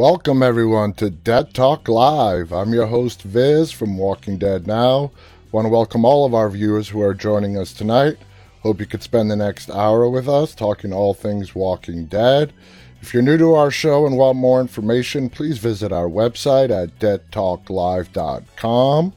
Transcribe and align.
Welcome, 0.00 0.40
everyone, 0.42 0.94
to 0.94 1.10
Dead 1.10 1.52
Talk 1.52 1.86
Live. 1.86 2.54
I'm 2.54 2.72
your 2.72 2.86
host, 2.86 3.20
Viz 3.20 3.70
from 3.70 3.98
Walking 3.98 4.38
Dead 4.38 4.66
Now. 4.66 5.12
Want 5.52 5.66
to 5.66 5.68
welcome 5.68 6.06
all 6.06 6.24
of 6.24 6.32
our 6.32 6.48
viewers 6.48 6.88
who 6.88 7.02
are 7.02 7.12
joining 7.12 7.58
us 7.58 7.74
tonight. 7.74 8.16
Hope 8.62 8.80
you 8.80 8.86
could 8.86 9.02
spend 9.02 9.30
the 9.30 9.36
next 9.36 9.68
hour 9.68 10.08
with 10.08 10.26
us 10.26 10.54
talking 10.54 10.94
all 10.94 11.12
things 11.12 11.54
Walking 11.54 12.06
Dead. 12.06 12.54
If 13.02 13.12
you're 13.12 13.22
new 13.22 13.36
to 13.36 13.52
our 13.52 13.70
show 13.70 14.06
and 14.06 14.16
want 14.16 14.38
more 14.38 14.62
information, 14.62 15.28
please 15.28 15.58
visit 15.58 15.92
our 15.92 16.08
website 16.08 16.70
at 16.70 16.98
deadtalklive.com 16.98 19.12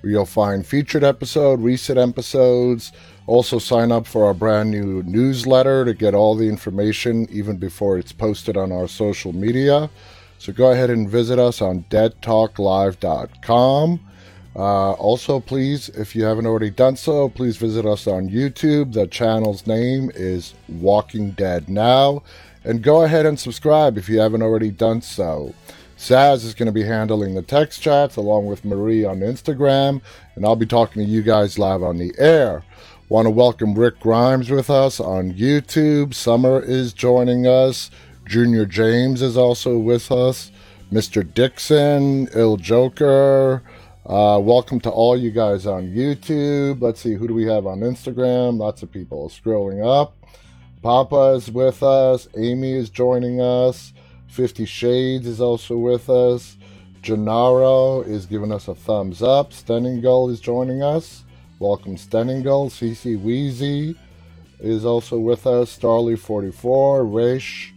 where 0.00 0.10
you'll 0.10 0.24
find 0.24 0.66
featured 0.66 1.04
episode, 1.04 1.60
recent 1.60 1.98
episodes. 1.98 2.90
Also, 3.26 3.58
sign 3.58 3.92
up 3.92 4.06
for 4.06 4.24
our 4.24 4.32
brand 4.32 4.70
new 4.70 5.02
newsletter 5.02 5.84
to 5.84 5.92
get 5.92 6.14
all 6.14 6.34
the 6.34 6.48
information 6.48 7.28
even 7.30 7.58
before 7.58 7.98
it's 7.98 8.12
posted 8.12 8.56
on 8.56 8.72
our 8.72 8.88
social 8.88 9.34
media. 9.34 9.90
So 10.42 10.52
go 10.52 10.72
ahead 10.72 10.90
and 10.90 11.08
visit 11.08 11.38
us 11.38 11.62
on 11.62 11.84
deadtalklive.com. 11.84 14.00
Uh, 14.56 14.92
also, 14.94 15.38
please, 15.38 15.88
if 15.90 16.16
you 16.16 16.24
haven't 16.24 16.46
already 16.46 16.70
done 16.70 16.96
so, 16.96 17.28
please 17.28 17.56
visit 17.56 17.86
us 17.86 18.08
on 18.08 18.28
YouTube. 18.28 18.92
The 18.92 19.06
channel's 19.06 19.68
name 19.68 20.10
is 20.16 20.54
Walking 20.68 21.30
Dead 21.30 21.68
Now. 21.68 22.24
And 22.64 22.82
go 22.82 23.04
ahead 23.04 23.24
and 23.24 23.38
subscribe 23.38 23.96
if 23.96 24.08
you 24.08 24.18
haven't 24.18 24.42
already 24.42 24.72
done 24.72 25.00
so. 25.00 25.54
Saz 25.96 26.44
is 26.44 26.54
going 26.54 26.66
to 26.66 26.72
be 26.72 26.82
handling 26.82 27.36
the 27.36 27.42
text 27.42 27.80
chats 27.80 28.16
along 28.16 28.46
with 28.46 28.64
Marie 28.64 29.04
on 29.04 29.20
Instagram, 29.20 30.02
and 30.34 30.44
I'll 30.44 30.56
be 30.56 30.66
talking 30.66 31.04
to 31.04 31.08
you 31.08 31.22
guys 31.22 31.56
live 31.56 31.84
on 31.84 31.98
the 31.98 32.12
air. 32.18 32.64
Want 33.08 33.26
to 33.26 33.30
welcome 33.30 33.74
Rick 33.74 34.00
Grimes 34.00 34.50
with 34.50 34.70
us 34.70 34.98
on 34.98 35.34
YouTube. 35.34 36.14
Summer 36.14 36.60
is 36.60 36.92
joining 36.92 37.46
us. 37.46 37.92
Junior 38.32 38.64
James 38.64 39.20
is 39.20 39.36
also 39.36 39.76
with 39.76 40.10
us. 40.10 40.50
Mr. 40.90 41.22
Dixon, 41.34 42.28
Il 42.34 42.56
Joker. 42.56 43.62
Uh, 44.06 44.40
welcome 44.42 44.80
to 44.80 44.88
all 44.88 45.18
you 45.18 45.30
guys 45.30 45.66
on 45.66 45.88
YouTube. 45.88 46.80
Let's 46.80 47.02
see, 47.02 47.12
who 47.12 47.28
do 47.28 47.34
we 47.34 47.44
have 47.44 47.66
on 47.66 47.80
Instagram? 47.80 48.56
Lots 48.56 48.82
of 48.82 48.90
people 48.90 49.28
scrolling 49.28 49.86
up. 49.86 50.16
Papa 50.80 51.34
is 51.36 51.50
with 51.50 51.82
us. 51.82 52.26
Amy 52.34 52.72
is 52.72 52.88
joining 52.88 53.42
us. 53.42 53.92
Fifty 54.28 54.64
Shades 54.64 55.26
is 55.26 55.42
also 55.42 55.76
with 55.76 56.08
us. 56.08 56.56
Gennaro 57.02 58.00
is 58.00 58.24
giving 58.24 58.50
us 58.50 58.66
a 58.66 58.74
thumbs 58.74 59.22
up. 59.22 59.50
Stenningull 59.50 60.30
is 60.30 60.40
joining 60.40 60.82
us. 60.82 61.24
Welcome, 61.58 61.96
Stenningull. 61.96 62.70
CC 62.70 63.20
Wheezy 63.20 63.94
is 64.58 64.86
also 64.86 65.18
with 65.18 65.46
us. 65.46 65.78
Starly44, 65.78 67.14
Rish, 67.14 67.74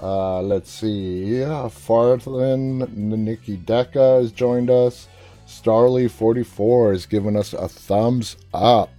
uh, 0.00 0.40
let's 0.42 0.70
see. 0.70 1.38
Yeah, 1.38 1.68
Nikki 1.68 3.56
Deca 3.56 4.20
has 4.20 4.32
joined 4.32 4.70
us. 4.70 5.08
Starly44 5.46 6.92
has 6.92 7.06
given 7.06 7.36
us 7.36 7.52
a 7.52 7.68
thumbs 7.68 8.36
up. 8.52 8.90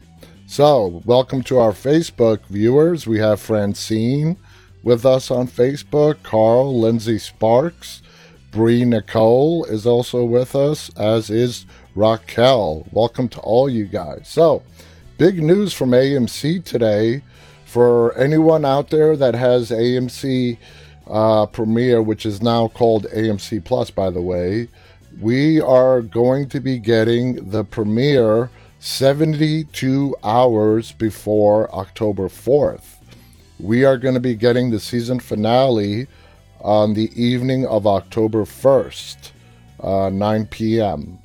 So, 0.48 1.02
welcome 1.06 1.44
to 1.44 1.60
our 1.60 1.72
Facebook 1.72 2.40
viewers. 2.48 3.06
We 3.06 3.20
have 3.20 3.40
Francine 3.40 4.36
with 4.84 5.06
us 5.06 5.30
on 5.30 5.48
Facebook. 5.48 6.24
Carl, 6.24 6.80
Lindsay 6.80 7.20
Sparks, 7.20 8.02
Bree 8.52 8.84
Nicole 8.84 9.64
is 9.66 9.86
also 9.86 10.24
with 10.24 10.56
us, 10.56 10.90
as 10.98 11.30
is 11.30 11.68
Raquel. 11.94 12.88
Welcome 12.92 13.30
to 13.30 13.40
all 13.42 13.70
you 13.70 13.86
guys. 13.86 14.28
So, 14.28 14.64
big 15.20 15.42
news 15.42 15.72
from 15.72 15.92
AMC 15.92 16.64
today. 16.66 17.22
For 17.66 18.18
anyone 18.18 18.66
out 18.66 18.90
there 18.90 19.16
that 19.16 19.36
has 19.36 19.70
AMC 19.70 20.58
uh, 21.10 21.46
Premiere, 21.48 22.02
which 22.02 22.26
is 22.26 22.42
now 22.42 22.68
called 22.68 23.06
AMC 23.08 23.64
Plus, 23.64 23.90
by 23.90 24.10
the 24.10 24.22
way, 24.22 24.68
we 25.20 25.60
are 25.60 26.02
going 26.02 26.48
to 26.50 26.60
be 26.60 26.80
getting 26.80 27.50
the 27.50 27.64
premiere 27.64 28.50
72 28.80 30.16
hours 30.24 30.92
before 30.94 31.74
October 31.74 32.30
4th. 32.30 32.96
We 33.60 33.84
are 33.84 33.98
going 33.98 34.14
to 34.14 34.22
be 34.22 34.36
getting 34.36 34.70
the 34.70 34.80
season 34.80 35.20
finale 35.20 36.08
on 36.62 36.94
the 36.94 37.12
evening 37.22 37.66
of 37.66 37.86
October 37.86 38.44
1st, 38.44 39.32
uh, 39.82 40.10
9 40.10 40.46
p.m. 40.46 41.20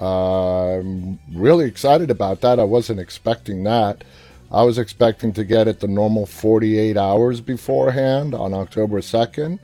Uh, 0.00 0.78
I'm 0.78 1.18
really 1.32 1.66
excited 1.66 2.10
about 2.10 2.40
that. 2.42 2.58
I 2.60 2.64
wasn't 2.64 3.00
expecting 3.00 3.64
that. 3.64 4.04
I 4.50 4.62
was 4.62 4.78
expecting 4.78 5.32
to 5.34 5.44
get 5.44 5.68
it 5.68 5.80
the 5.80 5.88
normal 5.88 6.24
48 6.24 6.96
hours 6.96 7.40
beforehand 7.40 8.34
on 8.34 8.54
October 8.54 9.00
2nd, 9.00 9.58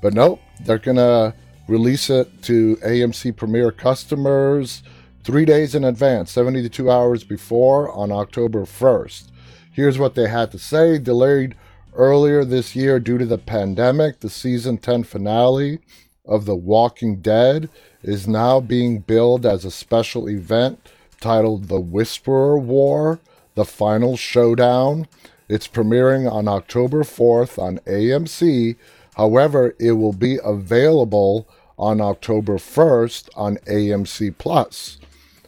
but 0.00 0.14
nope, 0.14 0.40
they're 0.60 0.78
going 0.78 0.96
to 0.96 1.34
release 1.66 2.08
it 2.08 2.42
to 2.42 2.76
AMC 2.76 3.36
Premiere 3.36 3.72
customers 3.72 4.82
three 5.24 5.44
days 5.44 5.74
in 5.74 5.84
advance, 5.84 6.30
72 6.30 6.90
hours 6.90 7.24
before 7.24 7.90
on 7.92 8.12
October 8.12 8.62
1st. 8.62 9.24
Here's 9.72 9.98
what 9.98 10.14
they 10.14 10.28
had 10.28 10.52
to 10.52 10.58
say 10.58 10.98
delayed 10.98 11.56
earlier 11.94 12.44
this 12.44 12.76
year 12.76 13.00
due 13.00 13.18
to 13.18 13.26
the 13.26 13.38
pandemic, 13.38 14.20
the 14.20 14.30
season 14.30 14.78
10 14.78 15.02
finale 15.02 15.80
of 16.24 16.44
The 16.44 16.56
Walking 16.56 17.20
Dead 17.20 17.68
is 18.02 18.28
now 18.28 18.60
being 18.60 19.00
billed 19.00 19.44
as 19.44 19.64
a 19.64 19.70
special 19.70 20.28
event 20.28 20.78
titled 21.20 21.64
The 21.68 21.80
Whisperer 21.80 22.56
War 22.58 23.18
the 23.58 23.64
Final 23.64 24.16
Showdown. 24.16 25.08
It's 25.48 25.66
premiering 25.66 26.30
on 26.30 26.46
October 26.46 27.02
4th 27.02 27.60
on 27.60 27.78
AMC. 27.78 28.76
However, 29.16 29.74
it 29.80 29.92
will 29.92 30.12
be 30.12 30.38
available 30.44 31.48
on 31.76 32.00
October 32.00 32.58
1st 32.58 33.30
on 33.34 33.56
AMC 33.66 34.38
Plus. 34.38 34.98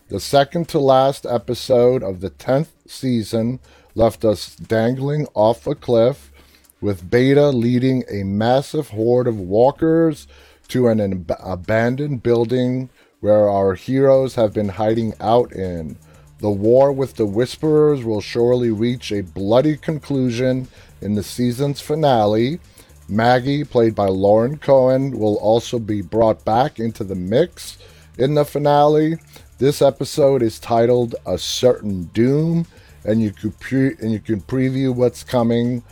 The 0.08 0.18
second 0.18 0.68
to 0.70 0.80
last 0.80 1.24
episode 1.24 2.02
of 2.02 2.20
the 2.20 2.30
10th 2.30 2.70
season 2.84 3.60
left 3.94 4.24
us 4.24 4.56
dangling 4.56 5.28
off 5.34 5.68
a 5.68 5.76
cliff 5.76 6.32
with 6.80 7.08
Beta 7.08 7.50
leading 7.50 8.02
a 8.10 8.24
massive 8.24 8.88
horde 8.88 9.28
of 9.28 9.38
walkers 9.38 10.26
to 10.66 10.88
an 10.88 11.00
ab- 11.00 11.36
abandoned 11.38 12.24
building 12.24 12.90
where 13.20 13.48
our 13.48 13.74
heroes 13.74 14.34
have 14.34 14.52
been 14.52 14.70
hiding 14.70 15.14
out 15.20 15.52
in. 15.52 15.96
The 16.40 16.50
war 16.50 16.90
with 16.90 17.16
the 17.16 17.26
Whisperers 17.26 18.02
will 18.02 18.22
surely 18.22 18.70
reach 18.70 19.12
a 19.12 19.22
bloody 19.22 19.76
conclusion 19.76 20.68
in 21.02 21.14
the 21.14 21.22
season's 21.22 21.82
finale. 21.82 22.60
Maggie, 23.08 23.62
played 23.62 23.94
by 23.94 24.06
Lauren 24.06 24.56
Cohan, 24.56 25.18
will 25.18 25.36
also 25.36 25.78
be 25.78 26.00
brought 26.00 26.42
back 26.44 26.80
into 26.80 27.04
the 27.04 27.14
mix 27.14 27.76
in 28.16 28.34
the 28.34 28.46
finale. 28.46 29.18
This 29.58 29.82
episode 29.82 30.40
is 30.42 30.58
titled 30.58 31.14
"A 31.26 31.36
Certain 31.36 32.04
Doom," 32.14 32.66
and 33.04 33.20
you 33.20 33.32
can 33.32 33.52
pre- 33.52 33.96
and 34.00 34.10
you 34.10 34.20
can 34.20 34.40
preview 34.40 34.94
what's 34.94 35.22
coming 35.22 35.82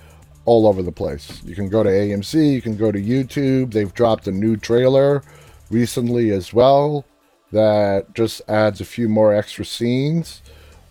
all 0.46 0.66
over 0.66 0.82
the 0.82 0.92
place. 0.92 1.42
You 1.44 1.54
can 1.54 1.68
go 1.68 1.82
to 1.82 1.90
AMC, 1.90 2.54
you 2.54 2.62
can 2.62 2.78
go 2.78 2.90
to 2.90 2.98
YouTube. 2.98 3.72
They've 3.72 3.92
dropped 3.92 4.26
a 4.28 4.32
new 4.32 4.56
trailer 4.56 5.22
recently 5.70 6.30
as 6.30 6.54
well 6.54 7.04
that 7.52 8.14
just 8.14 8.42
adds 8.48 8.80
a 8.80 8.84
few 8.84 9.08
more 9.08 9.34
extra 9.34 9.64
scenes. 9.64 10.42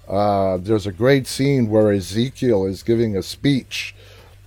Uh, 0.07 0.57
there's 0.57 0.87
a 0.87 0.91
great 0.91 1.27
scene 1.27 1.69
where 1.69 1.91
Ezekiel 1.91 2.65
is 2.65 2.81
giving 2.83 3.15
a 3.15 3.23
speech 3.23 3.93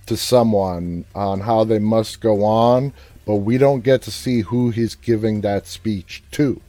to 0.07 0.17
someone 0.17 1.05
on 1.13 1.41
how 1.41 1.63
they 1.63 1.79
must 1.79 2.19
go 2.19 2.43
on, 2.43 2.93
but 3.25 3.35
we 3.35 3.57
don't 3.57 3.83
get 3.83 4.01
to 4.01 4.11
see 4.11 4.41
who 4.41 4.71
he's 4.71 4.95
giving 4.95 5.41
that 5.41 5.67
speech 5.67 6.23
to. 6.31 6.59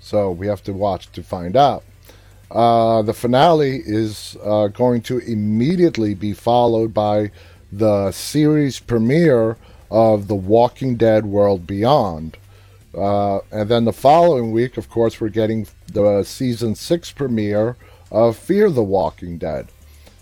So 0.00 0.30
we 0.30 0.46
have 0.46 0.62
to 0.64 0.72
watch 0.72 1.12
to 1.12 1.22
find 1.22 1.56
out. 1.56 1.84
Uh, 2.50 3.02
the 3.02 3.14
finale 3.14 3.82
is 3.84 4.36
uh, 4.42 4.68
going 4.68 5.00
to 5.02 5.18
immediately 5.18 6.14
be 6.14 6.32
followed 6.32 6.92
by 6.92 7.30
the 7.70 8.10
series 8.12 8.78
premiere 8.80 9.56
of 9.90 10.28
The 10.28 10.34
Walking 10.34 10.96
Dead 10.96 11.24
World 11.24 11.66
Beyond. 11.66 12.36
Uh, 12.94 13.38
and 13.50 13.68
then 13.68 13.84
the 13.84 13.92
following 13.92 14.52
week, 14.52 14.76
of 14.76 14.90
course, 14.90 15.20
we're 15.20 15.28
getting 15.28 15.66
the 15.92 16.22
season 16.22 16.74
six 16.74 17.10
premiere 17.10 17.76
of 18.10 18.36
Fear 18.36 18.70
the 18.70 18.82
Walking 18.82 19.38
Dead. 19.38 19.68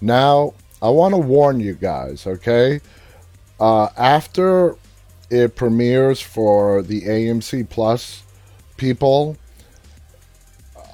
Now, 0.00 0.54
I 0.80 0.90
want 0.90 1.14
to 1.14 1.18
warn 1.18 1.60
you 1.60 1.74
guys, 1.74 2.26
okay? 2.26 2.80
Uh, 3.58 3.88
after 3.96 4.76
it 5.30 5.56
premieres 5.56 6.20
for 6.20 6.82
the 6.82 7.02
AMC 7.02 7.68
Plus 7.68 8.22
people, 8.76 9.36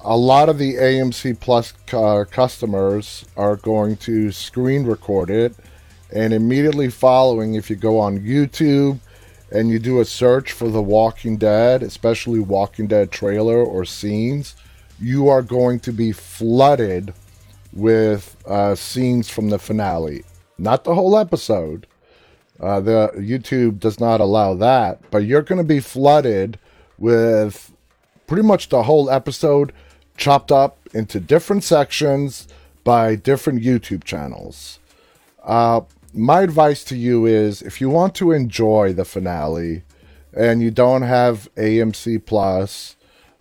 a 0.03 0.17
lot 0.17 0.49
of 0.49 0.59
the 0.59 0.75
AMC 0.75 1.39
Plus 1.39 1.75
uh, 1.93 2.25
customers 2.31 3.25
are 3.37 3.57
going 3.57 3.97
to 3.99 4.33
screen 4.33 4.85
record 4.85 5.31
it, 5.31 5.55
and 6.13 6.33
immediately 6.33 6.89
following, 6.89 7.55
if 7.55 7.69
you 7.69 7.77
go 7.77 8.01
on 8.01 8.21
YouTube 8.21 8.99
and 9.51 9.71
you 9.71 9.79
do 9.79 10.01
a 10.01 10.05
search 10.05 10.53
for 10.53 10.69
The 10.69 10.83
Walking 10.83 11.37
Dead, 11.37 11.83
especially 11.83 12.41
Walking 12.41 12.87
Dead 12.87 13.11
trailer 13.11 13.63
or 13.63 13.85
scenes, 13.85 14.57
you 15.01 15.29
are 15.29 15.43
going 15.43 15.81
to 15.81 15.93
be 15.93 16.13
flooded 16.13 17.13
with 17.73 18.37
uh, 18.47 18.75
scenes 18.75 19.29
from 19.29 19.51
the 19.51 19.59
finale. 19.59 20.25
Not 20.59 20.85
the 20.85 20.95
whole 20.95 21.17
episode, 21.17 21.87
Uh, 22.59 22.81
the 22.81 23.11
YouTube 23.17 23.79
does 23.79 24.01
not 24.01 24.21
allow 24.21 24.55
that, 24.55 24.99
but 25.11 25.25
you're 25.25 25.43
going 25.43 25.59
to 25.59 25.75
be 25.75 25.81
flooded 25.81 26.59
with 26.99 27.71
pretty 28.27 28.43
much 28.43 28.71
the 28.71 28.85
whole 28.85 29.11
episode 29.11 29.73
chopped 30.17 30.51
up 30.51 30.79
into 30.95 31.21
different 31.21 31.63
sections 31.63 32.49
by 32.83 33.15
different 33.15 33.63
YouTube 33.63 34.05
channels. 34.05 34.79
Uh, 35.45 35.83
my 36.17 36.41
advice 36.41 36.83
to 36.85 36.97
you 36.97 37.27
is 37.27 37.63
if 37.63 37.81
you 37.81 37.91
want 37.91 38.15
to 38.17 38.33
enjoy 38.33 38.93
the 38.93 39.05
finale 39.05 39.83
and 40.33 40.63
you 40.63 40.71
don't 40.71 41.03
have 41.03 41.49
AMC 41.57 42.25
Plus 42.25 42.97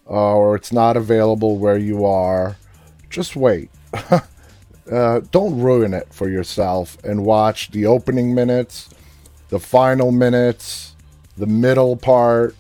or 0.06 0.56
it's 0.56 0.72
not 0.72 0.98
available 0.98 1.58
where 1.58 1.78
you 1.78 2.06
are, 2.06 2.58
just 3.10 3.36
wait. 3.36 3.70
uh, 4.92 5.22
don't 5.32 5.60
ruin 5.60 5.94
it 5.94 6.14
for 6.14 6.30
yourself 6.30 6.98
and 7.04 7.26
watch 7.26 7.72
the 7.72 7.86
opening 7.86 8.36
minutes, 8.36 8.90
the 9.50 9.60
final 9.60 10.12
minutes, 10.12 10.96
the 11.38 11.48
middle 11.48 11.96
part, 11.96 12.56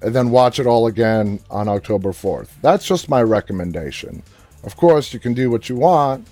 and 0.00 0.14
then 0.14 0.30
watch 0.30 0.58
it 0.58 0.66
all 0.66 0.86
again 0.86 1.38
on 1.50 1.68
October 1.68 2.10
4th. 2.10 2.48
That's 2.62 2.86
just 2.86 3.08
my 3.08 3.22
recommendation. 3.22 4.22
Of 4.64 4.76
course, 4.76 5.12
you 5.12 5.20
can 5.20 5.34
do 5.34 5.50
what 5.50 5.68
you 5.68 5.76
want, 5.76 6.26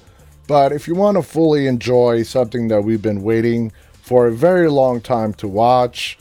but 0.50 0.73
if 0.73 0.88
you 0.88 0.97
want 0.97 1.17
to 1.17 1.23
fully 1.23 1.69
enjoy 1.69 2.25
something 2.25 2.67
that 2.67 2.82
we've 2.82 3.00
been 3.00 3.23
waiting 3.23 3.70
for 4.02 4.26
a 4.26 4.32
very 4.32 4.69
long 4.69 5.00
time 5.00 5.32
to 5.32 5.47
watch, 5.47 6.19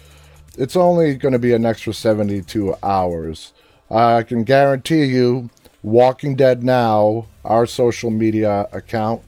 it's 0.56 0.76
only 0.76 1.16
going 1.16 1.32
to 1.32 1.40
be 1.40 1.52
an 1.52 1.66
extra 1.66 1.96
72 1.96 2.76
hours. 2.84 3.54
I 3.90 4.22
can 4.22 4.44
guarantee 4.44 5.06
you, 5.06 5.50
Walking 5.82 6.36
Dead 6.36 6.62
Now, 6.64 7.26
our 7.44 7.66
social 7.66 8.12
media 8.12 8.68
account 8.72 9.24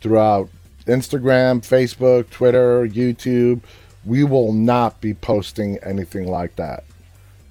throughout 0.00 0.48
Instagram, 0.86 1.62
Facebook, 1.62 2.30
Twitter, 2.30 2.86
YouTube, 2.86 3.62
we 4.04 4.22
will 4.22 4.52
not 4.52 5.00
be 5.00 5.12
posting 5.12 5.78
anything 5.78 6.28
like 6.28 6.54
that. 6.54 6.84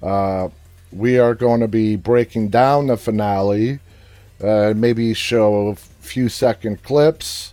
Uh, 0.02 0.48
we 0.92 1.18
are 1.18 1.34
going 1.34 1.60
to 1.60 1.68
be 1.68 1.96
breaking 1.96 2.48
down 2.48 2.86
the 2.86 2.96
finale, 2.96 3.80
uh, 4.42 4.72
maybe 4.74 5.12
show 5.12 5.76
few 6.06 6.28
second 6.28 6.82
clips 6.82 7.52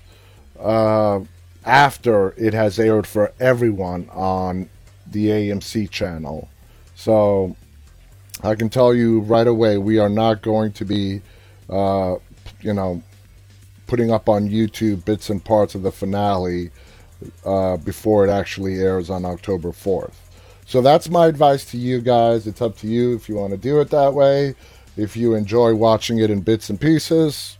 uh, 0.59 1.19
after 1.65 2.33
it 2.37 2.53
has 2.53 2.79
aired 2.79 3.07
for 3.07 3.33
everyone 3.39 4.09
on 4.11 4.69
the 5.11 5.27
AMC 5.27 5.89
channel. 5.89 6.49
So 6.95 7.55
I 8.43 8.55
can 8.55 8.69
tell 8.69 8.93
you 8.93 9.21
right 9.21 9.47
away, 9.47 9.77
we 9.77 9.99
are 9.99 10.09
not 10.09 10.41
going 10.41 10.71
to 10.73 10.85
be, 10.85 11.21
uh, 11.69 12.15
you 12.61 12.73
know, 12.73 13.01
putting 13.87 14.11
up 14.11 14.29
on 14.29 14.49
YouTube 14.49 15.05
bits 15.05 15.29
and 15.29 15.43
parts 15.43 15.75
of 15.75 15.83
the 15.83 15.91
finale 15.91 16.71
uh, 17.45 17.77
before 17.77 18.25
it 18.25 18.29
actually 18.29 18.79
airs 18.79 19.09
on 19.09 19.25
October 19.25 19.69
4th. 19.69 20.13
So 20.65 20.81
that's 20.81 21.09
my 21.09 21.27
advice 21.27 21.65
to 21.71 21.77
you 21.77 22.01
guys. 22.01 22.47
It's 22.47 22.61
up 22.61 22.77
to 22.77 22.87
you 22.87 23.15
if 23.15 23.27
you 23.27 23.35
want 23.35 23.51
to 23.51 23.57
do 23.57 23.79
it 23.81 23.89
that 23.89 24.13
way. 24.13 24.55
If 24.95 25.17
you 25.17 25.35
enjoy 25.35 25.75
watching 25.75 26.19
it 26.19 26.29
in 26.29 26.41
bits 26.41 26.69
and 26.69 26.79
pieces, 26.79 27.57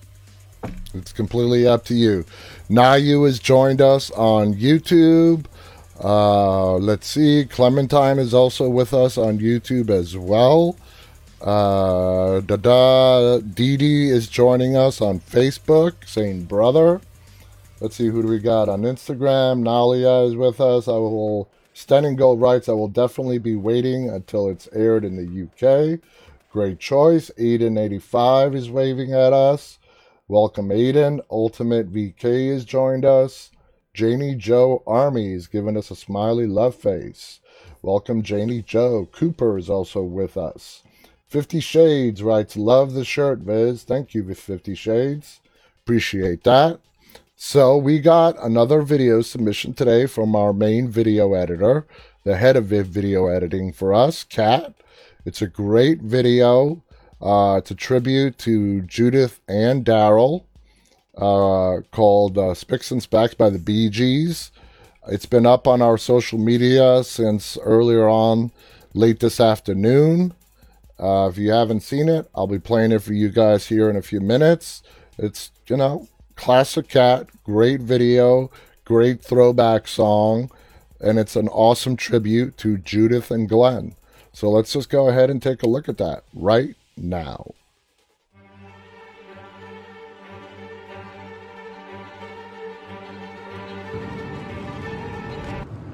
it's 0.93 1.11
completely 1.11 1.67
up 1.67 1.85
to 1.85 1.93
you. 1.93 2.25
Nayu 2.69 3.25
has 3.25 3.39
joined 3.39 3.81
us 3.81 4.11
on 4.11 4.53
YouTube. 4.53 5.45
Uh, 6.03 6.75
let's 6.75 7.07
see. 7.07 7.45
Clementine 7.45 8.19
is 8.19 8.33
also 8.33 8.69
with 8.69 8.93
us 8.93 9.17
on 9.17 9.39
YouTube 9.39 9.89
as 9.89 10.17
well. 10.17 10.77
Uh, 11.41 12.39
Dada 12.41 13.41
Didi 13.41 14.09
is 14.09 14.27
joining 14.27 14.75
us 14.77 15.01
on 15.01 15.19
Facebook, 15.19 15.93
saying 16.05 16.45
brother. 16.45 17.01
Let's 17.81 17.95
see 17.97 18.07
who 18.07 18.21
do 18.21 18.29
we 18.29 18.39
got 18.39 18.69
on 18.69 18.83
Instagram. 18.83 19.61
Nalia 19.61 20.27
is 20.27 20.35
with 20.35 20.61
us. 20.61 20.87
I 20.87 20.91
will 20.91 21.49
Standing 21.73 22.15
Gold 22.15 22.39
writes, 22.39 22.69
I 22.69 22.73
will 22.73 22.87
definitely 22.87 23.39
be 23.39 23.55
waiting 23.55 24.09
until 24.09 24.47
it's 24.47 24.69
aired 24.73 25.03
in 25.03 25.15
the 25.15 25.43
UK. 25.43 25.99
Great 26.51 26.79
choice. 26.79 27.31
Aiden85 27.39 28.55
is 28.55 28.69
waving 28.69 29.11
at 29.11 29.33
us. 29.33 29.79
Welcome, 30.29 30.69
Aiden. 30.69 31.19
Ultimate 31.29 31.91
VK 31.91 32.53
has 32.53 32.63
joined 32.63 33.03
us. 33.03 33.51
Janie 33.93 34.35
Joe 34.35 34.81
Army 34.87 35.33
is 35.33 35.47
giving 35.47 35.75
us 35.75 35.91
a 35.91 35.97
smiley 35.97 36.47
love 36.47 36.75
face. 36.75 37.41
Welcome, 37.81 38.23
Janie 38.23 38.61
Joe. 38.61 39.09
Cooper 39.11 39.57
is 39.57 39.69
also 39.69 40.01
with 40.01 40.37
us. 40.37 40.81
Fifty 41.27 41.59
Shades 41.59 42.23
writes, 42.23 42.55
Love 42.55 42.93
the 42.93 43.03
shirt, 43.03 43.39
Viz. 43.39 43.83
Thank 43.83 44.13
you, 44.13 44.33
Fifty 44.33 44.75
Shades. 44.75 45.41
Appreciate 45.83 46.45
that. 46.45 46.79
So 47.35 47.75
we 47.75 47.99
got 47.99 48.41
another 48.41 48.81
video 48.81 49.21
submission 49.23 49.73
today 49.73 50.05
from 50.05 50.37
our 50.37 50.53
main 50.53 50.87
video 50.87 51.33
editor, 51.33 51.85
the 52.23 52.37
head 52.37 52.55
of 52.55 52.67
video 52.67 53.27
editing 53.27 53.73
for 53.73 53.93
us, 53.93 54.23
Kat. 54.23 54.73
It's 55.25 55.41
a 55.41 55.47
great 55.47 56.01
video. 56.01 56.81
Uh, 57.23 57.55
it's 57.55 57.71
a 57.71 57.75
tribute 57.75 58.37
to 58.37 58.81
Judith 58.81 59.39
and 59.47 59.85
Daryl 59.85 60.43
uh, 61.17 61.79
called 61.91 62.37
uh, 62.37 62.53
Spicks 62.53 62.91
and 62.91 63.01
Specks 63.01 63.33
by 63.33 63.49
the 63.49 63.59
Bee 63.59 63.89
Gees. 63.89 64.51
It's 65.07 65.25
been 65.25 65.45
up 65.45 65.65
on 65.65 65.81
our 65.81 65.97
social 65.97 66.37
media 66.37 67.01
since 67.01 67.57
earlier 67.59 68.09
on, 68.09 68.51
late 68.93 69.21
this 69.21 69.39
afternoon. 69.39 70.33
Uh, 70.99 71.29
if 71.31 71.37
you 71.37 71.51
haven't 71.51 71.79
seen 71.79 72.09
it, 72.09 72.29
I'll 72.35 72.45
be 72.45 72.59
playing 72.59 72.91
it 72.91 73.01
for 73.01 73.13
you 73.13 73.29
guys 73.29 73.67
here 73.67 73.89
in 73.89 73.95
a 73.95 74.01
few 74.01 74.19
minutes. 74.19 74.83
It's, 75.17 75.51
you 75.67 75.77
know, 75.77 76.09
classic 76.35 76.89
Kat, 76.89 77.29
great 77.45 77.79
video, 77.79 78.51
great 78.83 79.21
throwback 79.21 79.87
song, 79.87 80.51
and 80.99 81.17
it's 81.17 81.37
an 81.37 81.47
awesome 81.47 81.95
tribute 81.95 82.57
to 82.57 82.77
Judith 82.77 83.31
and 83.31 83.47
Glenn. 83.47 83.95
So 84.33 84.49
let's 84.49 84.73
just 84.73 84.89
go 84.89 85.07
ahead 85.07 85.29
and 85.29 85.41
take 85.41 85.63
a 85.63 85.69
look 85.69 85.87
at 85.87 85.97
that 85.99 86.25
right 86.33 86.75
now. 86.97 87.51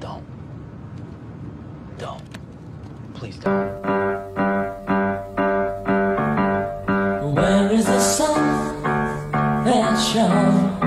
Don't. 0.00 0.24
Don't. 1.98 2.22
Please 3.14 3.36
don't. 3.38 3.80
Where 7.34 7.72
is 7.72 7.86
the 7.86 8.00
sun 8.00 8.82
that 9.64 9.96
shone 9.96 10.82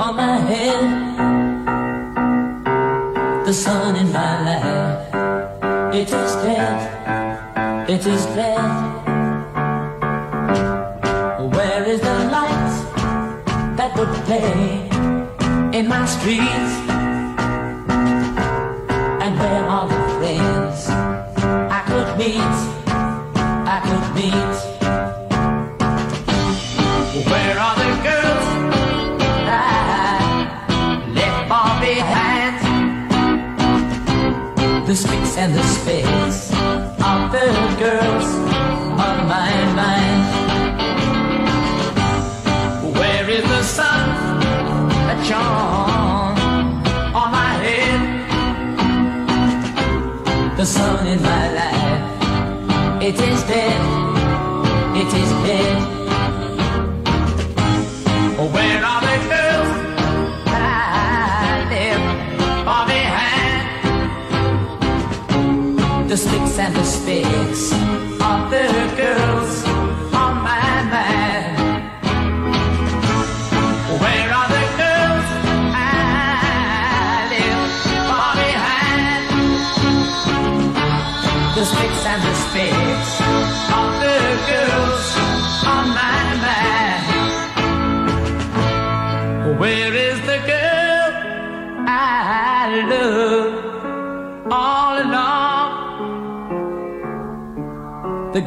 on 0.00 0.16
my 0.16 0.38
head? 0.38 1.08
The 3.46 3.52
sun 3.54 3.96
in 3.96 4.12
my 4.12 4.42
life, 4.44 5.94
it 5.94 6.12
is 6.12 6.36
dead, 6.36 7.88
it 7.88 8.06
is 8.06 8.26
dead. 8.26 8.97
Play 14.28 14.88
in 15.78 15.88
my 15.88 16.04
streets? 16.04 16.72
And 19.24 19.32
where 19.40 19.64
are 19.74 19.88
the 19.88 20.02
friends 20.16 20.80
I 21.78 21.80
could 21.88 22.10
meet? 22.20 22.56
I 23.74 23.78
could 23.86 24.06
meet. 24.18 24.56
Where 27.30 27.58
are 27.66 27.76
the 27.82 27.90
girls 28.08 28.48
I 29.48 29.68
left 31.18 31.40
far 31.48 31.72
behind? 31.80 32.56
The 34.86 34.94
sticks 34.94 35.34
and 35.38 35.54
the 35.54 35.66
space 35.78 36.52
of 37.12 37.32
the 37.32 37.46
girls 37.80 38.47
on 45.32 46.34
my 47.32 47.52
head? 47.64 48.00
The 50.56 50.64
sun 50.64 51.06
in 51.06 51.22
my 51.22 51.52
life, 51.60 53.02
it 53.02 53.14
is 53.20 53.42
dead, 53.44 53.80
it 54.96 55.12
is 55.22 55.30
dead. 55.46 55.82
Where 58.54 58.82
are 58.84 59.00
the 59.00 59.18
girls 59.32 59.70
I 60.46 60.58
left 61.72 62.06
behind? 62.88 63.68
The 66.10 66.16
sticks 66.16 66.58
and 66.58 66.74
the 66.74 66.84
spicks 66.84 67.72
of 68.30 68.50
the 68.50 68.66
girls 68.96 69.77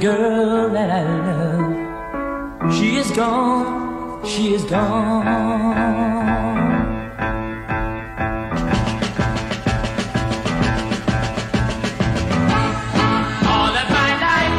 girl 0.01 0.69
that 0.69 0.89
I 0.89 1.03
love. 1.27 2.73
She 2.73 2.95
is 2.95 3.11
gone, 3.11 4.25
she 4.25 4.55
is 4.55 4.63
gone. 4.63 5.27
All 13.53 13.73
of 13.81 13.87
my 13.99 14.11
life 14.25 14.55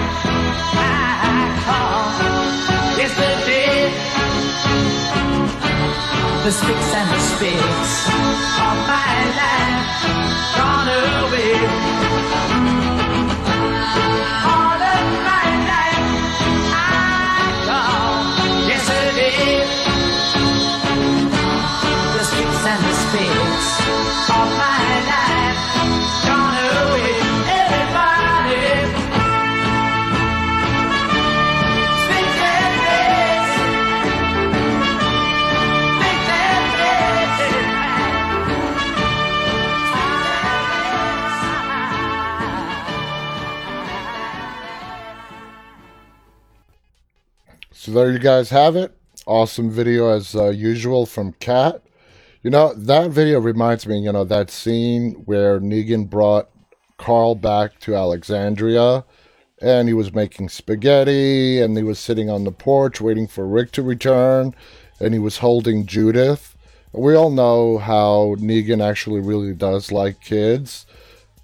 I 0.79 1.45
call 1.67 2.03
yesterday. 3.03 3.75
The 6.45 6.53
So 47.83 47.91
there 47.91 48.13
you 48.13 48.21
guys 48.21 48.49
have 48.51 48.77
it. 48.77 48.97
Awesome 49.27 49.69
video 49.69 50.09
as 50.17 50.37
uh, 50.37 50.51
usual 50.51 51.05
from 51.05 51.33
Kat. 51.41 51.83
You 52.45 52.51
know, 52.51 52.73
that 52.75 53.11
video 53.11 53.41
reminds 53.41 53.89
me, 53.89 53.99
you 53.99 54.13
know, 54.13 54.23
that 54.23 54.53
scene 54.53 55.15
where 55.25 55.59
Negan 55.59 56.09
brought 56.09 56.49
Carl 56.97 57.35
back 57.35 57.81
to 57.81 57.97
Alexandria 57.97 59.05
and 59.61 59.89
he 59.89 59.95
was 59.95 60.15
making 60.15 60.51
spaghetti 60.51 61.61
and 61.61 61.77
he 61.77 61.83
was 61.83 61.99
sitting 61.99 62.31
on 62.31 62.45
the 62.45 62.53
porch 62.53 63.01
waiting 63.01 63.27
for 63.27 63.49
Rick 63.49 63.73
to 63.73 63.83
return 63.83 64.55
and 65.01 65.13
he 65.13 65.19
was 65.19 65.39
holding 65.39 65.85
Judith. 65.85 66.57
We 66.93 67.17
all 67.17 67.33
know 67.33 67.79
how 67.79 68.37
Negan 68.39 68.81
actually 68.81 69.23
really 69.23 69.55
does 69.55 69.91
like 69.91 70.21
kids. 70.21 70.87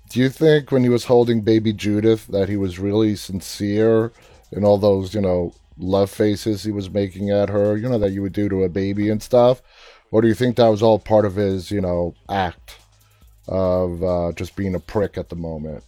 Do 0.08 0.20
you 0.20 0.28
think 0.28 0.70
when 0.70 0.84
he 0.84 0.88
was 0.88 1.06
holding 1.06 1.40
baby 1.40 1.72
Judith 1.72 2.28
that 2.28 2.48
he 2.48 2.56
was 2.56 2.78
really 2.78 3.16
sincere 3.16 4.12
in 4.52 4.62
all 4.62 4.78
those, 4.78 5.14
you 5.14 5.20
know, 5.20 5.52
love 5.78 6.10
faces 6.10 6.62
he 6.62 6.72
was 6.72 6.90
making 6.90 7.30
at 7.30 7.48
her, 7.48 7.76
you 7.76 7.88
know, 7.88 7.98
that 7.98 8.12
you 8.12 8.22
would 8.22 8.32
do 8.32 8.48
to 8.48 8.64
a 8.64 8.68
baby 8.68 9.10
and 9.10 9.22
stuff? 9.22 9.62
Or 10.10 10.22
do 10.22 10.28
you 10.28 10.34
think 10.34 10.56
that 10.56 10.68
was 10.68 10.82
all 10.82 10.98
part 10.98 11.24
of 11.24 11.36
his, 11.36 11.70
you 11.70 11.80
know, 11.80 12.14
act 12.28 12.76
of 13.46 14.02
uh, 14.02 14.32
just 14.32 14.56
being 14.56 14.74
a 14.74 14.80
prick 14.80 15.18
at 15.18 15.28
the 15.28 15.36
moment? 15.36 15.84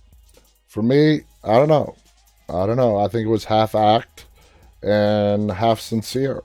For 0.69 0.83
me, 0.83 1.23
I 1.43 1.55
don't 1.55 1.69
know. 1.69 1.97
I 2.49 2.67
don't 2.67 2.77
know. 2.77 2.99
I 2.99 3.09
think 3.09 3.27
it 3.27 3.31
was 3.31 3.45
half 3.45 3.75
act 3.75 4.27
and 4.83 5.51
half 5.51 5.81
sincere. 5.81 6.43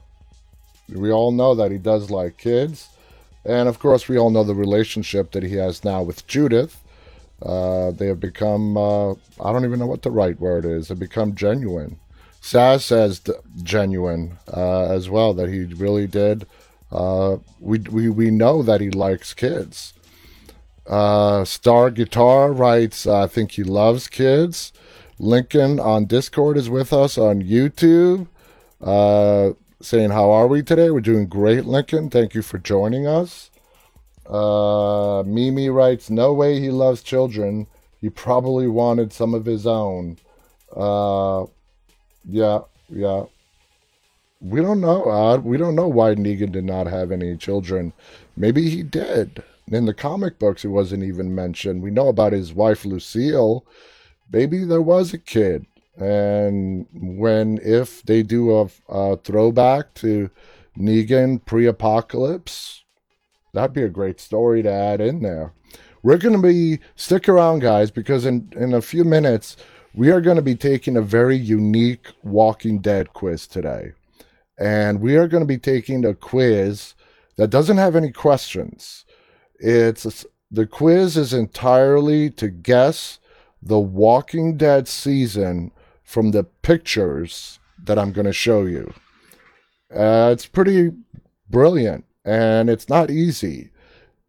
We 0.90 1.12
all 1.12 1.32
know 1.32 1.56
that 1.56 1.72
he 1.72 1.78
does 1.78 2.12
like 2.12 2.38
kids. 2.38 2.90
And 3.44 3.68
of 3.70 3.80
course, 3.80 4.08
we 4.08 4.18
all 4.18 4.30
know 4.30 4.44
the 4.44 4.56
relationship 4.56 5.32
that 5.32 5.44
he 5.44 5.56
has 5.56 5.84
now 5.84 6.02
with 6.02 6.26
Judith. 6.28 6.82
Uh, 7.42 7.92
they 7.92 8.08
have 8.08 8.20
become, 8.20 8.78
uh, 8.78 9.12
I 9.12 9.52
don't 9.52 9.66
even 9.66 9.80
know 9.80 9.88
what 9.88 10.04
the 10.04 10.12
right 10.12 10.40
word 10.40 10.66
is, 10.66 10.88
they've 10.88 10.98
become 10.98 11.36
genuine. 11.36 12.00
Saz 12.46 12.82
says 12.82 13.24
genuine 13.64 14.38
uh, 14.54 14.84
as 14.84 15.10
well, 15.10 15.34
that 15.34 15.50
he 15.50 15.64
really 15.64 16.06
did. 16.06 16.46
Uh, 16.92 17.38
we, 17.60 17.80
we, 17.80 18.08
we 18.08 18.30
know 18.30 18.62
that 18.62 18.82
he 18.82 18.92
likes 18.92 19.34
kids. 19.34 19.94
Uh, 20.86 21.44
Star 21.44 21.90
Guitar 21.90 22.54
writes, 22.54 23.08
I 23.08 23.26
think 23.26 23.54
he 23.54 23.64
loves 23.64 24.08
kids. 24.08 24.72
Lincoln 25.18 25.80
on 25.80 26.06
Discord 26.06 26.56
is 26.56 26.70
with 26.70 26.94
us 26.94 27.18
on 27.18 27.42
YouTube, 27.42 28.28
uh, 28.80 29.54
saying, 29.82 30.12
How 30.12 30.30
are 30.30 30.46
we 30.46 30.62
today? 30.62 30.92
We're 30.92 31.02
doing 31.02 31.26
great, 31.26 31.66
Lincoln. 31.66 32.12
Thank 32.12 32.36
you 32.36 32.44
for 32.44 32.60
joining 32.60 33.08
us. 33.08 33.50
Uh, 34.30 35.24
Mimi 35.26 35.70
writes, 35.70 36.12
No 36.12 36.32
way 36.32 36.60
he 36.60 36.70
loves 36.70 37.02
children. 37.02 37.66
He 38.00 38.12
probably 38.12 38.68
wanted 38.68 39.12
some 39.14 39.34
of 39.34 39.46
his 39.46 39.66
own. 39.66 40.20
Yeah, 42.28 42.60
yeah. 42.90 43.26
We 44.42 44.62
don't 44.62 44.82
know. 44.82 45.06
Uh, 45.06 45.38
we 45.38 45.58
don't 45.58 45.76
know 45.76 45.88
why 45.88 46.14
Negan 46.16 46.52
did 46.52 46.66
not 46.66 46.88
have 46.88 47.12
any 47.12 47.36
children. 47.38 47.94
Maybe 48.36 48.70
he 48.70 48.84
did. 48.84 49.44
In 49.72 49.86
the 49.86 49.94
comic 49.94 50.38
books, 50.38 50.64
it 50.64 50.70
wasn't 50.70 51.04
even 51.04 51.34
mentioned. 51.34 51.82
We 51.82 51.90
know 51.90 52.10
about 52.10 52.34
his 52.34 52.54
wife, 52.54 52.86
Lucille. 52.86 53.66
Maybe 54.32 54.64
there 54.64 54.82
was 54.82 55.14
a 55.14 55.18
kid. 55.18 55.66
And 55.98 56.88
when, 56.94 57.60
if 57.64 58.04
they 58.04 58.22
do 58.22 58.56
a, 58.60 58.70
a 58.90 59.18
throwback 59.18 59.94
to 59.96 60.30
Negan 60.78 61.44
pre 61.46 61.66
apocalypse, 61.66 62.84
that'd 63.54 63.74
be 63.74 63.84
a 63.84 63.90
great 63.90 64.20
story 64.20 64.62
to 64.62 64.72
add 64.72 65.00
in 65.02 65.22
there. 65.22 65.54
We're 66.04 66.18
to 66.20 66.38
be, 66.38 66.80
stick 66.96 67.28
around, 67.28 67.62
guys, 67.62 67.90
because 67.90 68.28
in, 68.28 68.54
in 68.56 68.76
a 68.76 68.82
few 68.82 69.04
minutes, 69.04 69.58
we 69.96 70.12
are 70.12 70.20
going 70.20 70.36
to 70.36 70.42
be 70.42 70.56
taking 70.56 70.98
a 70.98 71.02
very 71.02 71.38
unique 71.38 72.12
Walking 72.22 72.80
Dead 72.80 73.14
quiz 73.14 73.48
today. 73.48 73.94
And 74.58 75.00
we 75.00 75.16
are 75.16 75.28
going 75.28 75.42
to 75.44 75.48
be 75.48 75.58
taking 75.58 76.06
a 76.06 76.14
quiz 76.14 76.96
that 77.38 77.50
doesn't 77.50 77.78
have 77.78 77.96
any 77.96 78.12
questions. 78.12 79.06
It's 79.58 80.26
the 80.52 80.68
quiz 80.68 81.16
is 81.16 81.34
entirely 81.34 82.30
to 82.32 82.50
guess 82.50 83.20
the 83.62 83.80
Walking 83.80 84.58
Dead 84.58 84.88
season 84.88 85.72
from 86.04 86.32
the 86.32 86.44
pictures 86.44 87.60
that 87.84 87.98
I'm 87.98 88.12
going 88.12 88.28
to 88.28 88.34
show 88.34 88.66
you. 88.66 88.94
Uh, 89.94 90.30
it's 90.32 90.46
pretty 90.46 90.92
brilliant 91.50 92.06
and 92.26 92.70
it's 92.70 92.90
not 92.90 93.10
easy. 93.10 93.70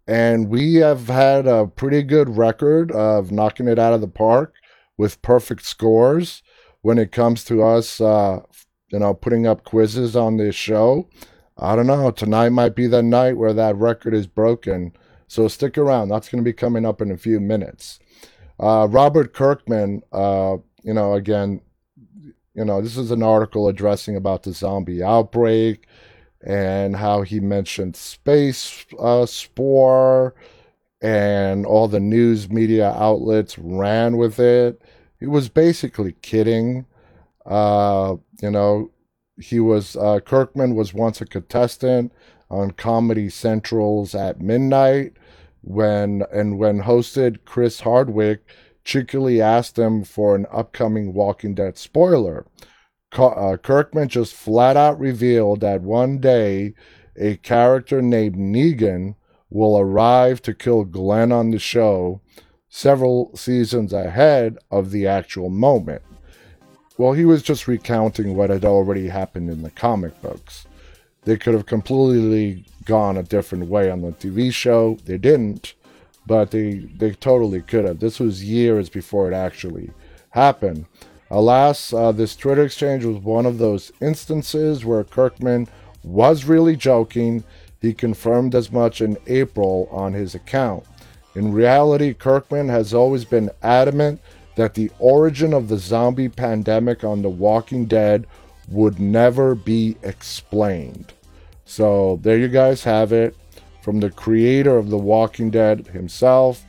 And 0.06 0.48
we 0.48 0.76
have 0.76 1.08
had 1.08 1.48
a 1.48 1.66
pretty 1.66 2.02
good 2.02 2.36
record 2.36 2.92
of 2.92 3.32
knocking 3.32 3.66
it 3.66 3.80
out 3.80 3.92
of 3.92 4.00
the 4.00 4.08
park 4.08 4.54
with 4.96 5.22
perfect 5.22 5.64
scores 5.64 6.42
when 6.82 6.98
it 6.98 7.12
comes 7.12 7.44
to 7.44 7.62
us, 7.62 8.00
uh, 8.00 8.40
you 8.90 8.98
know, 8.98 9.14
putting 9.14 9.46
up 9.46 9.64
quizzes 9.64 10.16
on 10.16 10.36
this 10.36 10.54
show. 10.54 11.08
I 11.58 11.74
don't 11.74 11.86
know. 11.86 12.10
Tonight 12.10 12.50
might 12.50 12.76
be 12.76 12.86
the 12.86 13.02
night 13.02 13.36
where 13.36 13.52
that 13.54 13.76
record 13.76 14.14
is 14.14 14.26
broken. 14.26 14.92
So 15.28 15.48
stick 15.48 15.76
around. 15.76 16.08
That's 16.08 16.28
going 16.28 16.42
to 16.42 16.48
be 16.48 16.52
coming 16.52 16.84
up 16.84 17.00
in 17.00 17.10
a 17.10 17.16
few 17.16 17.40
minutes. 17.40 17.98
Uh, 18.60 18.86
Robert 18.90 19.34
Kirkman, 19.34 20.02
uh, 20.12 20.56
you 20.82 20.94
know, 20.94 21.14
again, 21.14 21.60
you 22.54 22.64
know, 22.64 22.80
this 22.80 22.96
is 22.96 23.10
an 23.10 23.22
article 23.22 23.68
addressing 23.68 24.16
about 24.16 24.42
the 24.42 24.52
zombie 24.52 25.02
outbreak 25.02 25.86
and 26.46 26.96
how 26.96 27.22
he 27.22 27.40
mentioned 27.40 27.96
space 27.96 28.86
uh, 28.98 29.26
spore 29.26 30.34
and 31.02 31.66
all 31.66 31.88
the 31.88 32.00
news 32.00 32.48
media 32.48 32.92
outlets 32.92 33.58
ran 33.58 34.16
with 34.16 34.38
it. 34.38 34.80
He 35.18 35.26
was 35.26 35.48
basically 35.48 36.12
kidding. 36.22 36.86
Uh, 37.44 38.16
you 38.42 38.50
know, 38.50 38.90
he 39.38 39.60
was 39.60 39.96
uh, 39.96 40.20
Kirkman 40.20 40.74
was 40.74 40.94
once 40.94 41.20
a 41.20 41.26
contestant 41.26 42.12
on 42.50 42.72
Comedy 42.72 43.28
Central's 43.28 44.14
at 44.14 44.40
midnight 44.40 45.14
when 45.62 46.22
and 46.32 46.58
when 46.58 46.82
hosted 46.82 47.38
Chris 47.44 47.80
Hardwick 47.80 48.48
cheekily 48.84 49.40
asked 49.40 49.78
him 49.78 50.04
for 50.04 50.36
an 50.36 50.46
upcoming 50.52 51.12
Walking 51.12 51.54
Dead 51.54 51.76
spoiler. 51.76 52.46
Uh, 53.12 53.56
Kirkman 53.56 54.08
just 54.08 54.34
flat 54.34 54.76
out 54.76 54.98
revealed 54.98 55.60
that 55.60 55.82
one 55.82 56.18
day 56.18 56.74
a 57.16 57.36
character 57.38 58.02
named 58.02 58.36
Negan 58.36 59.16
will 59.50 59.78
arrive 59.78 60.42
to 60.42 60.54
kill 60.54 60.84
Glenn 60.84 61.32
on 61.32 61.50
the 61.50 61.58
show 61.58 62.20
several 62.76 63.34
seasons 63.34 63.90
ahead 63.90 64.58
of 64.70 64.90
the 64.90 65.06
actual 65.06 65.48
moment. 65.48 66.02
Well, 66.98 67.14
he 67.14 67.24
was 67.24 67.42
just 67.42 67.66
recounting 67.66 68.36
what 68.36 68.50
had 68.50 68.66
already 68.66 69.08
happened 69.08 69.48
in 69.48 69.62
the 69.62 69.70
comic 69.70 70.20
books. 70.20 70.66
They 71.24 71.38
could 71.38 71.54
have 71.54 71.64
completely 71.64 72.66
gone 72.84 73.16
a 73.16 73.22
different 73.22 73.68
way 73.68 73.90
on 73.90 74.02
the 74.02 74.12
TV 74.12 74.52
show. 74.52 74.98
They 75.06 75.16
didn't, 75.16 75.72
but 76.26 76.50
they 76.50 76.74
they 76.98 77.12
totally 77.12 77.62
could 77.62 77.86
have. 77.86 78.00
This 78.00 78.20
was 78.20 78.44
years 78.44 78.90
before 78.90 79.32
it 79.32 79.34
actually 79.34 79.90
happened. 80.30 80.84
Alas, 81.30 81.94
uh, 81.94 82.12
this 82.12 82.36
Twitter 82.36 82.64
exchange 82.64 83.06
was 83.06 83.16
one 83.16 83.46
of 83.46 83.56
those 83.56 83.90
instances 84.02 84.84
where 84.84 85.02
Kirkman 85.02 85.66
was 86.04 86.44
really 86.44 86.76
joking. 86.76 87.42
He 87.80 87.94
confirmed 87.94 88.54
as 88.54 88.70
much 88.70 89.00
in 89.00 89.16
April 89.26 89.88
on 89.90 90.12
his 90.12 90.34
account. 90.34 90.84
In 91.36 91.52
reality, 91.52 92.14
Kirkman 92.14 92.70
has 92.70 92.94
always 92.94 93.26
been 93.26 93.50
adamant 93.62 94.22
that 94.54 94.72
the 94.72 94.90
origin 94.98 95.52
of 95.52 95.68
the 95.68 95.76
zombie 95.76 96.30
pandemic 96.30 97.04
on 97.04 97.20
The 97.20 97.28
Walking 97.28 97.84
Dead 97.84 98.26
would 98.68 98.98
never 98.98 99.54
be 99.54 99.96
explained. 100.02 101.12
So 101.66 102.18
there 102.22 102.38
you 102.38 102.48
guys 102.48 102.84
have 102.84 103.12
it 103.12 103.36
from 103.82 104.00
the 104.00 104.08
creator 104.10 104.78
of 104.78 104.88
The 104.88 104.96
Walking 104.96 105.50
Dead 105.50 105.88
himself. 105.88 106.64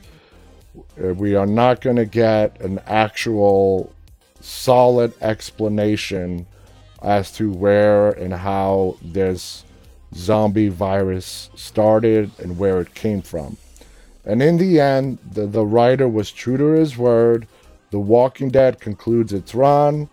Uh, 1.02 1.14
We 1.14 1.34
are 1.34 1.46
not 1.46 1.80
going 1.80 1.96
to 1.96 2.04
get 2.04 2.60
an 2.60 2.78
actual 2.86 3.90
solid 4.42 5.14
explanation 5.22 6.46
as 7.02 7.32
to 7.32 7.50
where 7.50 8.10
and 8.10 8.34
how 8.34 8.98
this 9.00 9.64
zombie 10.14 10.68
virus 10.68 11.48
started 11.54 12.30
and 12.38 12.58
where 12.58 12.82
it 12.82 12.94
came 12.94 13.22
from. 13.22 13.56
And 14.28 14.42
in 14.42 14.58
the 14.58 14.78
end, 14.78 15.18
the, 15.32 15.46
the 15.46 15.64
writer 15.64 16.06
was 16.06 16.30
true 16.30 16.58
to 16.58 16.66
his 16.66 16.96
word. 16.96 17.48
The 17.90 17.98
Walking 17.98 18.50
Dead 18.50 18.78
concludes 18.78 19.32
its 19.32 19.54
run 19.54 20.10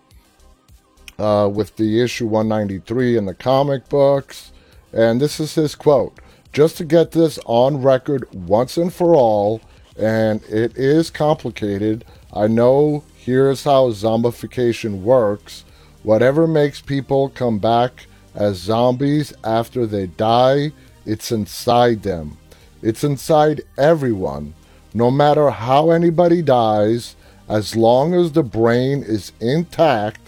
uh, 1.18 1.50
with 1.52 1.76
the 1.76 2.02
issue 2.02 2.26
193 2.26 3.18
in 3.18 3.26
the 3.26 3.34
comic 3.34 3.88
books. 3.90 4.52
And 4.92 5.20
this 5.20 5.38
is 5.38 5.54
his 5.54 5.74
quote 5.74 6.18
just 6.56 6.78
to 6.78 6.84
get 6.86 7.10
this 7.10 7.38
on 7.44 7.82
record 7.82 8.26
once 8.32 8.78
and 8.78 8.90
for 8.90 9.14
all, 9.14 9.60
and 9.98 10.42
it 10.44 10.74
is 10.74 11.10
complicated. 11.10 12.02
I 12.32 12.46
know 12.46 13.04
here's 13.14 13.64
how 13.64 13.90
zombification 13.90 15.02
works. 15.02 15.64
Whatever 16.02 16.46
makes 16.46 16.80
people 16.80 17.28
come 17.28 17.58
back 17.58 18.06
as 18.34 18.56
zombies 18.56 19.34
after 19.44 19.84
they 19.84 20.06
die, 20.06 20.72
it's 21.04 21.30
inside 21.30 22.02
them. 22.02 22.38
It's 22.82 23.04
inside 23.04 23.62
everyone. 23.78 24.54
No 24.94 25.10
matter 25.10 25.50
how 25.50 25.90
anybody 25.90 26.42
dies, 26.42 27.16
as 27.48 27.76
long 27.76 28.14
as 28.14 28.32
the 28.32 28.42
brain 28.42 29.02
is 29.02 29.32
intact, 29.40 30.20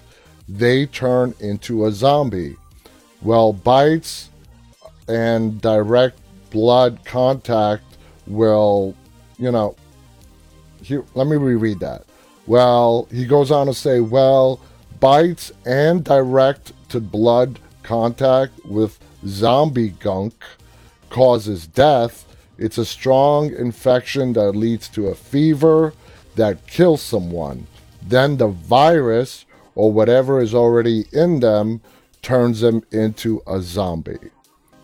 they 0.49 0.87
turn 0.87 1.35
into 1.41 1.87
a 1.87 1.93
zombie. 1.93 2.57
Well, 3.23 3.53
bites 3.53 4.31
and 5.09 5.61
direct 5.61 6.19
blood 6.51 7.01
contact 7.05 7.83
will, 8.27 8.95
you 9.39 9.51
know, 9.51 9.77
let 11.15 11.27
me 11.27 11.37
reread 11.37 11.81
that. 11.81 12.05
Well, 12.47 13.09
he 13.11 13.27
goes 13.27 13.51
on 13.51 13.67
to 13.67 13.75
say, 13.75 14.01
well, 14.01 14.61
bites 15.01 15.53
and 15.67 16.05
direct 16.05 16.73
to 16.91 17.01
blood 17.01 17.59
contact 17.83 18.65
with 18.65 18.99
zombie 19.27 19.91
gunk 19.91 20.35
causes 21.11 21.67
death. 21.67 22.25
It's 22.59 22.79
a 22.79 22.85
strong 22.85 23.55
infection 23.55 24.33
that 24.33 24.53
leads 24.53 24.89
to 24.91 25.07
a 25.07 25.15
fever 25.15 25.95
that 26.35 26.67
kills 26.67 27.03
someone. 27.03 27.67
Then 28.03 28.37
the 28.37 28.49
virus 28.49 29.45
or 29.75 29.93
whatever 29.93 30.41
is 30.41 30.55
already 30.55 31.05
in 31.13 31.41
them 31.41 31.81
turns 32.21 32.61
them 32.61 32.83
into 32.91 33.43
a 33.47 33.61
zombie. 33.61 34.19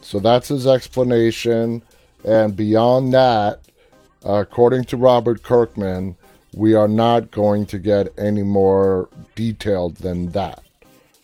So 0.00 0.20
that's 0.20 0.48
his 0.48 0.66
explanation. 0.66 1.82
And 2.24 2.56
beyond 2.56 3.12
that, 3.12 3.60
according 4.24 4.84
to 4.84 4.96
Robert 4.96 5.42
Kirkman, 5.42 6.16
we 6.54 6.74
are 6.74 6.88
not 6.88 7.30
going 7.30 7.66
to 7.66 7.78
get 7.78 8.16
any 8.16 8.42
more 8.42 9.08
detailed 9.34 9.96
than 9.96 10.30
that. 10.30 10.62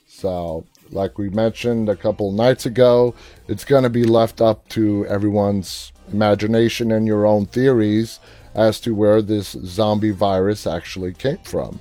So, 0.09 0.67
like 0.91 1.19
we 1.19 1.31
mentioned 1.31 1.89
a 1.89 1.97
couple 1.97 2.33
nights 2.33 2.67
ago, 2.67 3.15
it's 3.47 3.65
going 3.65 3.85
to 3.85 3.91
be 3.91 4.05
left 4.05 4.41
up 4.41 4.69
to 4.71 5.07
everyone's 5.07 5.93
imagination 6.13 6.93
and 6.93 7.07
your 7.07 7.27
own 7.27 7.47
theories 7.47 8.21
as 8.55 8.81
to 8.81 8.95
where 8.95 9.23
this 9.23 9.53
zombie 9.65 10.11
virus 10.11 10.67
actually 10.67 11.13
came 11.13 11.39
from. 11.45 11.81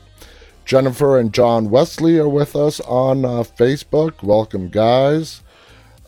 Jennifer 0.65 1.17
and 1.17 1.33
John 1.33 1.69
Wesley 1.71 2.19
are 2.19 2.29
with 2.29 2.55
us 2.55 2.79
on 2.81 3.25
uh, 3.25 3.43
Facebook. 3.43 4.21
Welcome, 4.21 4.69
guys. 4.69 5.41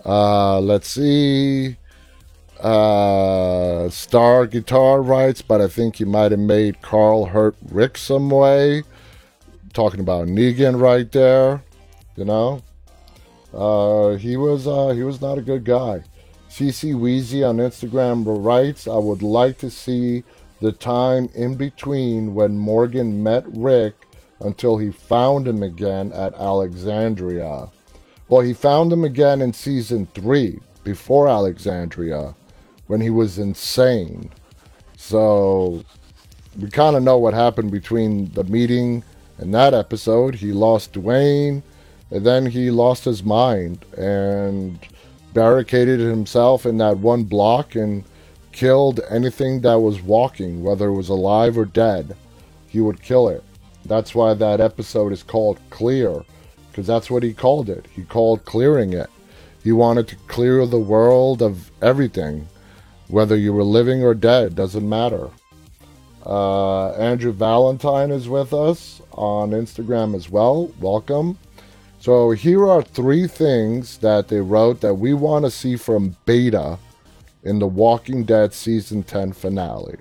Uh, 0.06 0.60
let's 0.60 0.88
see. 0.88 1.78
Uh, 2.60 3.90
Star 3.90 4.46
Guitar 4.46 5.02
writes, 5.02 5.42
but 5.42 5.62
I 5.62 5.68
think 5.68 5.96
he 5.96 6.06
might 6.06 6.32
have 6.32 6.40
made 6.40 6.82
Carl 6.84 7.26
hurt 7.26 7.56
Rick 7.72 7.98
some 7.98 8.30
way. 8.30 8.84
Talking 9.74 10.00
about 10.00 10.28
Negan 10.28 10.80
right 10.80 11.12
there, 11.12 11.64
you 12.16 12.26
know. 12.26 12.62
Uh, 13.54 14.18
he 14.18 14.38
was 14.38 14.68
uh, 14.68 14.90
he 14.90 15.02
was 15.04 15.22
not 15.22 15.38
a 15.38 15.42
good 15.42 15.64
guy. 15.64 16.04
CC 16.52 16.94
Wheezy 16.94 17.46
on 17.46 17.58
Instagram 17.58 18.26
writes, 18.28 18.86
I 18.86 18.98
would 18.98 19.24
like 19.24 19.58
to 19.60 19.72
see 19.72 20.26
the 20.60 20.74
time 20.74 21.30
in 21.34 21.56
between 21.56 22.36
when 22.36 22.58
Morgan 22.58 23.24
met 23.24 23.46
Rick 23.48 23.94
until 24.42 24.78
he 24.78 24.92
found 24.92 25.48
him 25.48 25.64
again 25.64 26.12
at 26.12 26.34
Alexandria. 26.34 27.70
Well, 28.28 28.42
he 28.42 28.54
found 28.54 28.92
him 28.92 29.06
again 29.06 29.42
in 29.42 29.54
season 29.54 30.10
three, 30.14 30.60
before 30.84 31.30
Alexandria, 31.30 32.36
when 32.88 33.00
he 33.00 33.10
was 33.10 33.40
insane. 33.40 34.30
So 34.98 35.86
we 36.60 36.70
kind 36.70 36.98
of 36.98 37.04
know 37.04 37.18
what 37.18 37.34
happened 37.34 37.72
between 37.72 38.30
the 38.34 38.44
meeting 38.44 39.06
and 39.38 39.54
that 39.54 39.74
episode. 39.74 40.36
He 40.36 40.52
lost 40.52 40.92
Duane, 40.92 41.64
and 42.10 42.26
then 42.26 42.46
he 42.46 42.72
lost 42.72 43.06
his 43.06 43.24
mind 43.24 43.86
and 43.98 44.78
barricaded 45.34 46.00
himself 46.00 46.66
in 46.66 46.78
that 46.78 46.98
one 46.98 47.24
block 47.24 47.76
and 47.76 48.04
killed 48.52 49.00
anything 49.10 49.62
that 49.62 49.80
was 49.80 50.02
walking, 50.02 50.64
whether 50.64 50.90
it 50.90 50.96
was 50.96 51.10
alive 51.10 51.58
or 51.58 51.66
dead. 51.66 52.16
He 52.68 52.82
would 52.82 53.02
kill 53.02 53.30
it. 53.30 53.44
That's 53.86 54.14
why 54.14 54.34
that 54.34 54.62
episode 54.62 55.12
is 55.12 55.24
called 55.24 55.60
Clear, 55.70 56.24
because 56.70 56.88
that's 56.88 57.10
what 57.10 57.24
he 57.24 57.34
called 57.34 57.70
it. 57.70 57.86
He 57.96 58.04
called 58.04 58.46
clearing 58.46 58.94
it. 58.94 59.10
He 59.64 59.72
wanted 59.72 60.08
to 60.10 60.16
clear 60.28 60.66
the 60.66 60.80
world 60.80 61.42
of 61.42 61.72
everything, 61.82 62.48
whether 63.08 63.36
you 63.36 63.54
were 63.54 63.64
living 63.64 64.04
or 64.04 64.14
dead, 64.14 64.56
doesn't 64.56 64.88
matter. 64.88 65.30
Uh, 66.26 66.92
Andrew 66.92 67.32
Valentine 67.32 68.12
is 68.12 68.30
with 68.30 68.54
us 68.54 69.02
on 69.14 69.52
Instagram 69.52 70.16
as 70.16 70.30
well. 70.30 70.72
Welcome. 70.80 71.38
So 72.02 72.32
here 72.32 72.68
are 72.68 72.82
three 72.82 73.28
things 73.28 74.00
that 74.00 74.28
they 74.28 74.42
wrote 74.42 74.82
that 74.82 74.96
we 74.96 75.14
want 75.14 75.46
to 75.46 75.52
see 75.52 75.76
from 75.76 76.18
Beta 76.26 76.80
in 77.44 77.60
the 77.60 77.68
Walking 77.68 78.24
Dead 78.24 78.56
season 78.56 79.04
10 79.04 79.34
finale. 79.34 79.98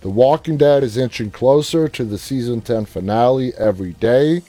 The 0.00 0.08
Walking 0.08 0.56
Dead 0.56 0.82
is 0.82 0.96
inching 0.96 1.30
closer 1.30 1.86
to 1.86 2.02
the 2.02 2.16
season 2.16 2.62
10 2.62 2.86
finale 2.86 3.52
every 3.58 3.92
day, 3.92 4.40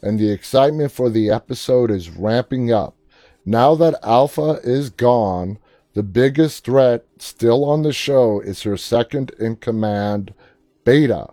and 0.00 0.20
the 0.20 0.30
excitement 0.30 0.92
for 0.92 1.10
the 1.10 1.30
episode 1.30 1.90
is 1.90 2.10
ramping 2.10 2.70
up. 2.70 2.94
Now 3.44 3.74
that 3.74 3.98
Alpha 4.04 4.60
is 4.62 4.88
gone, 4.88 5.58
the 5.94 6.04
biggest 6.04 6.64
threat 6.64 7.06
still 7.18 7.64
on 7.64 7.82
the 7.82 7.92
show 7.92 8.38
is 8.38 8.62
her 8.62 8.76
second 8.76 9.32
in 9.40 9.56
command, 9.56 10.32
Beta. 10.84 11.26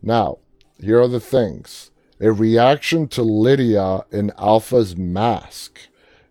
Now, 0.00 0.38
here 0.80 1.00
are 1.00 1.08
the 1.08 1.18
things 1.18 1.90
a 2.20 2.32
reaction 2.32 3.08
to 3.08 3.22
Lydia 3.22 4.04
in 4.10 4.32
Alpha's 4.38 4.96
mask. 4.96 5.80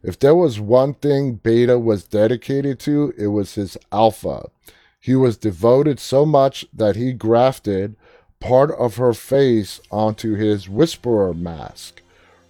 If 0.04 0.20
there 0.20 0.36
was 0.36 0.60
one 0.60 0.94
thing 0.94 1.36
Beta 1.36 1.80
was 1.80 2.04
dedicated 2.04 2.80
to, 2.82 3.14
it 3.18 3.28
was 3.28 3.56
his 3.56 3.78
Alpha. 3.92 4.50
He 5.00 5.16
was 5.16 5.38
devoted 5.38 6.00
so 6.00 6.26
much 6.26 6.66
that 6.74 6.96
he 6.96 7.14
grafted 7.14 7.96
part 8.40 8.72
of 8.72 8.98
her 8.98 9.14
face 9.14 9.80
onto 9.90 10.36
his 10.36 10.70
Whisperer 10.70 11.34
mask. 11.34 12.02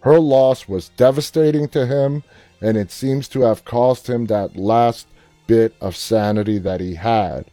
Her 0.02 0.20
loss 0.20 0.68
was 0.68 0.90
devastating 0.90 1.68
to 1.70 1.86
him, 1.86 2.24
and 2.62 2.78
it 2.78 2.92
seems 2.92 3.28
to 3.30 3.42
have 3.42 3.66
cost 3.66 4.10
him 4.10 4.26
that 4.26 4.56
last 4.56 5.08
bit 5.46 5.76
of 5.80 5.96
sanity 5.96 6.58
that 6.58 6.82
he 6.82 6.96
had. 6.96 7.46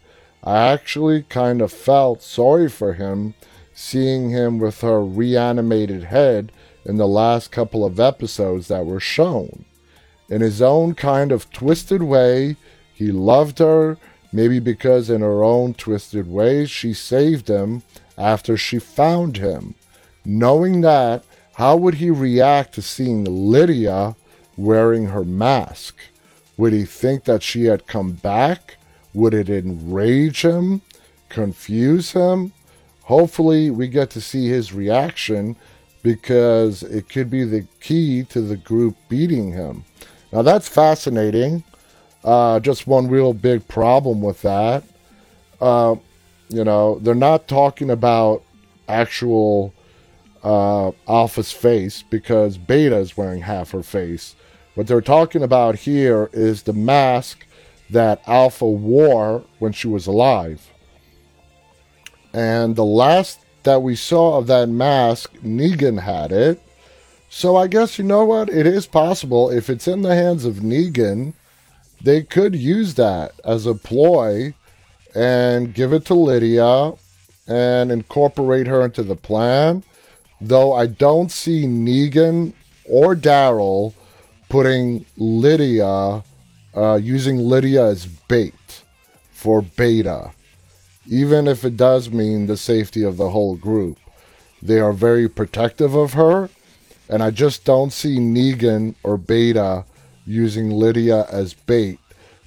I 0.43 0.59
actually 0.73 1.23
kind 1.23 1.63
of 1.63 1.73
felt 1.73 2.23
sorry 2.23 2.69
for 2.69 2.95
him 2.95 3.35
seeing 3.75 4.31
him 4.31 4.59
with 4.59 4.81
her 4.81 5.05
reanimated 5.05 6.05
head 6.05 6.53
in 6.85 6.97
the 6.97 7.09
last 7.09 7.51
couple 7.51 7.85
of 7.85 8.01
episodes 8.01 8.69
that 8.69 8.87
were 8.87 9.01
shown. 9.01 9.65
In 10.31 10.41
his 10.41 10.63
own 10.63 10.95
kind 10.95 11.33
of 11.33 11.51
twisted 11.51 12.03
way, 12.03 12.57
he 12.95 13.11
loved 13.11 13.59
her, 13.59 13.99
maybe 14.33 14.61
because 14.61 15.11
in 15.11 15.21
her 15.21 15.43
own 15.43 15.75
twisted 15.75 16.31
way 16.31 16.65
she 16.67 16.95
saved 16.95 17.49
him 17.49 17.83
after 18.17 18.57
she 18.57 18.79
found 18.79 19.37
him. 19.37 19.75
Knowing 20.25 20.81
that, 20.81 21.25
how 21.55 21.77
would 21.77 21.95
he 21.95 22.11
react 22.11 22.75
to 22.75 22.83
seeing 22.83 23.25
Lydia 23.25 24.17
wearing 24.57 25.07
her 25.07 25.25
mask? 25.25 25.97
Would 26.57 26.73
he 26.73 26.85
think 26.85 27.25
that 27.25 27.43
she 27.43 27.65
had 27.65 27.87
come 27.87 28.13
back? 28.13 28.77
Would 29.13 29.35
it 29.35 29.51
enrage 29.51 30.45
him? 30.45 30.83
Confuse 31.29 32.13
him? 32.13 32.53
Hopefully, 33.05 33.71
we 33.71 33.89
get 33.89 34.11
to 34.11 34.21
see 34.21 34.49
his 34.49 34.73
reaction 34.73 35.57
because 36.03 36.83
it 36.83 37.09
could 37.09 37.31
be 37.31 37.45
the 37.45 37.67
key 37.81 38.25
to 38.25 38.41
the 38.41 38.57
group 38.57 38.97
beating 39.09 39.53
him. 39.53 39.85
Now, 40.33 40.43
that's 40.43 40.69
fascinating. 40.69 41.65
Uh, 42.23 42.61
just 42.61 42.87
one 42.87 43.09
real 43.09 43.33
big 43.33 43.67
problem 43.69 44.21
with 44.21 44.43
that. 44.43 44.85
Uh, 45.61 45.97
you 46.49 46.65
know, 46.65 46.99
they're 47.01 47.15
not 47.15 47.49
talking 47.49 47.91
about 47.91 48.43
actual 48.89 49.73
uh, 50.43 50.91
Alpha's 51.09 51.53
face 51.53 52.03
because 52.03 52.59
Beta 52.59 52.97
is 52.97 53.17
wearing 53.17 53.43
half 53.43 53.71
her 53.71 53.83
face. 53.83 54.35
What 54.75 54.87
they're 54.87 55.01
talking 55.01 55.43
about 55.43 55.77
here 55.77 56.29
is 56.33 56.63
the 56.63 56.73
mask 56.73 57.47
that 57.91 58.23
Alpha 58.27 58.69
wore 58.69 59.45
when 59.59 59.73
she 59.73 59.89
was 59.89 60.07
alive. 60.07 60.71
And 62.35 62.75
the 62.75 62.85
last 62.85 63.39
that 63.63 63.81
we 63.81 63.95
saw 63.95 64.37
of 64.37 64.49
that 64.49 64.69
mask, 64.69 65.33
Negan 65.45 66.01
had 66.01 66.33
it. 66.33 66.61
So 67.31 67.57
I 67.57 67.69
guess 67.69 67.97
you 67.97 68.05
know 68.05 68.25
what? 68.25 68.49
It 68.49 68.67
is 68.67 68.87
possible 68.87 69.51
if 69.51 69.71
it's 69.71 69.89
in 69.89 70.03
the 70.03 70.15
hands 70.15 70.45
of 70.45 70.57
Negan, 70.57 71.33
they 72.03 72.23
could 72.23 72.55
use 72.55 72.95
that 72.95 73.33
as 73.45 73.67
a 73.67 73.75
ploy 73.75 74.53
and 75.15 75.73
give 75.73 75.93
it 75.93 76.05
to 76.07 76.15
Lydia 76.15 76.93
and 77.47 77.93
incorporate 77.93 78.67
her 78.67 78.85
into 78.85 79.03
the 79.03 79.17
plan. 79.17 79.85
Though 80.41 80.73
I 80.73 80.87
don't 80.87 81.31
see 81.31 81.65
Negan 81.65 82.53
or 82.85 83.15
Daryl 83.15 83.95
putting 84.49 85.07
Lydia, 85.17 86.25
uh, 86.75 86.99
using 87.01 87.39
Lydia 87.39 87.87
as 87.87 88.07
bait 88.07 88.83
for 89.31 89.63
Beta, 89.63 90.33
even 91.07 91.47
if 91.47 91.65
it 91.65 91.77
does 91.77 92.11
mean 92.11 92.47
the 92.47 92.57
safety 92.57 93.03
of 93.03 93.17
the 93.17 93.31
whole 93.31 93.57
group. 93.57 93.99
They 94.63 94.81
are 94.81 94.93
very 94.93 95.29
protective 95.29 95.95
of 95.95 96.15
her, 96.15 96.49
and 97.09 97.23
I 97.23 97.31
just 97.31 97.65
don't 97.65 97.93
see 97.93 98.19
Negan 98.19 98.95
or 99.03 99.19
Beta 99.19 99.85
using 100.27 100.71
Lydia 100.71 101.27
as 101.31 101.55
bait 101.55 101.99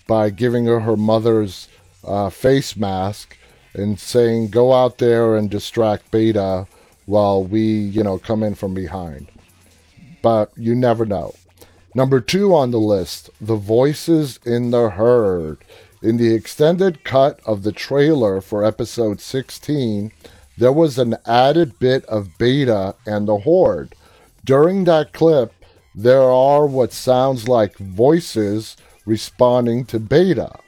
by 0.07 0.29
giving 0.29 0.65
her 0.65 0.79
her 0.79 0.97
mother's 0.97 1.67
uh, 2.03 2.29
face 2.29 2.75
mask 2.75 3.37
and 3.73 3.99
saying, 3.99 4.49
go 4.49 4.73
out 4.73 4.97
there 4.97 5.35
and 5.35 5.49
distract 5.49 6.09
Beta 6.09 6.65
while 7.05 7.43
we, 7.43 7.61
you 7.61 8.03
know, 8.03 8.17
come 8.17 8.41
in 8.41 8.55
from 8.55 8.73
behind. 8.73 9.27
But 10.21 10.51
you 10.55 10.73
never 10.73 11.05
know. 11.05 11.35
Number 11.93 12.19
two 12.19 12.53
on 12.53 12.71
the 12.71 12.79
list, 12.79 13.29
the 13.39 13.55
voices 13.55 14.39
in 14.45 14.71
the 14.71 14.89
herd. 14.91 15.59
In 16.01 16.17
the 16.17 16.31
extended 16.33 17.03
cut 17.03 17.39
of 17.43 17.63
the 17.63 17.71
trailer 17.71 18.39
for 18.39 18.63
episode 18.63 19.19
16, 19.19 20.11
there 20.55 20.71
was 20.71 20.99
an 20.99 21.15
added 21.25 21.79
bit 21.79 22.05
of 22.05 22.37
Beta 22.37 22.93
and 23.07 23.27
the 23.27 23.39
Horde. 23.39 23.95
During 24.45 24.83
that 24.83 25.11
clip, 25.11 25.51
there 25.95 26.21
are 26.21 26.67
what 26.67 26.93
sounds 26.93 27.47
like 27.47 27.77
voices 27.77 28.77
responding 29.07 29.85
to 29.85 29.99
Beta. 29.99 30.59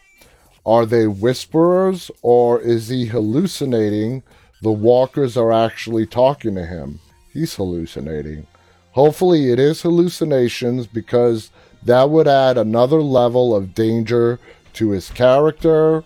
Are 0.66 0.88
they 0.88 1.06
whisperers 1.06 2.10
or 2.24 2.60
is 2.60 2.88
he 2.88 3.06
hallucinating? 3.06 4.24
The 4.64 4.72
walkers 4.72 5.38
are 5.38 5.52
actually 5.52 6.08
talking 6.08 6.56
to 6.56 6.66
him. 6.66 7.02
He's 7.32 7.56
hallucinating. 7.56 8.48
Hopefully, 8.94 9.52
it 9.52 9.60
is 9.60 9.84
hallucinations 9.84 10.88
because 10.88 11.52
that 11.84 12.10
would 12.10 12.28
add 12.28 12.58
another 12.58 13.02
level 13.02 13.56
of 13.56 13.76
danger 13.76 14.40
to 14.74 14.90
his 14.90 15.10
character. 15.10 16.04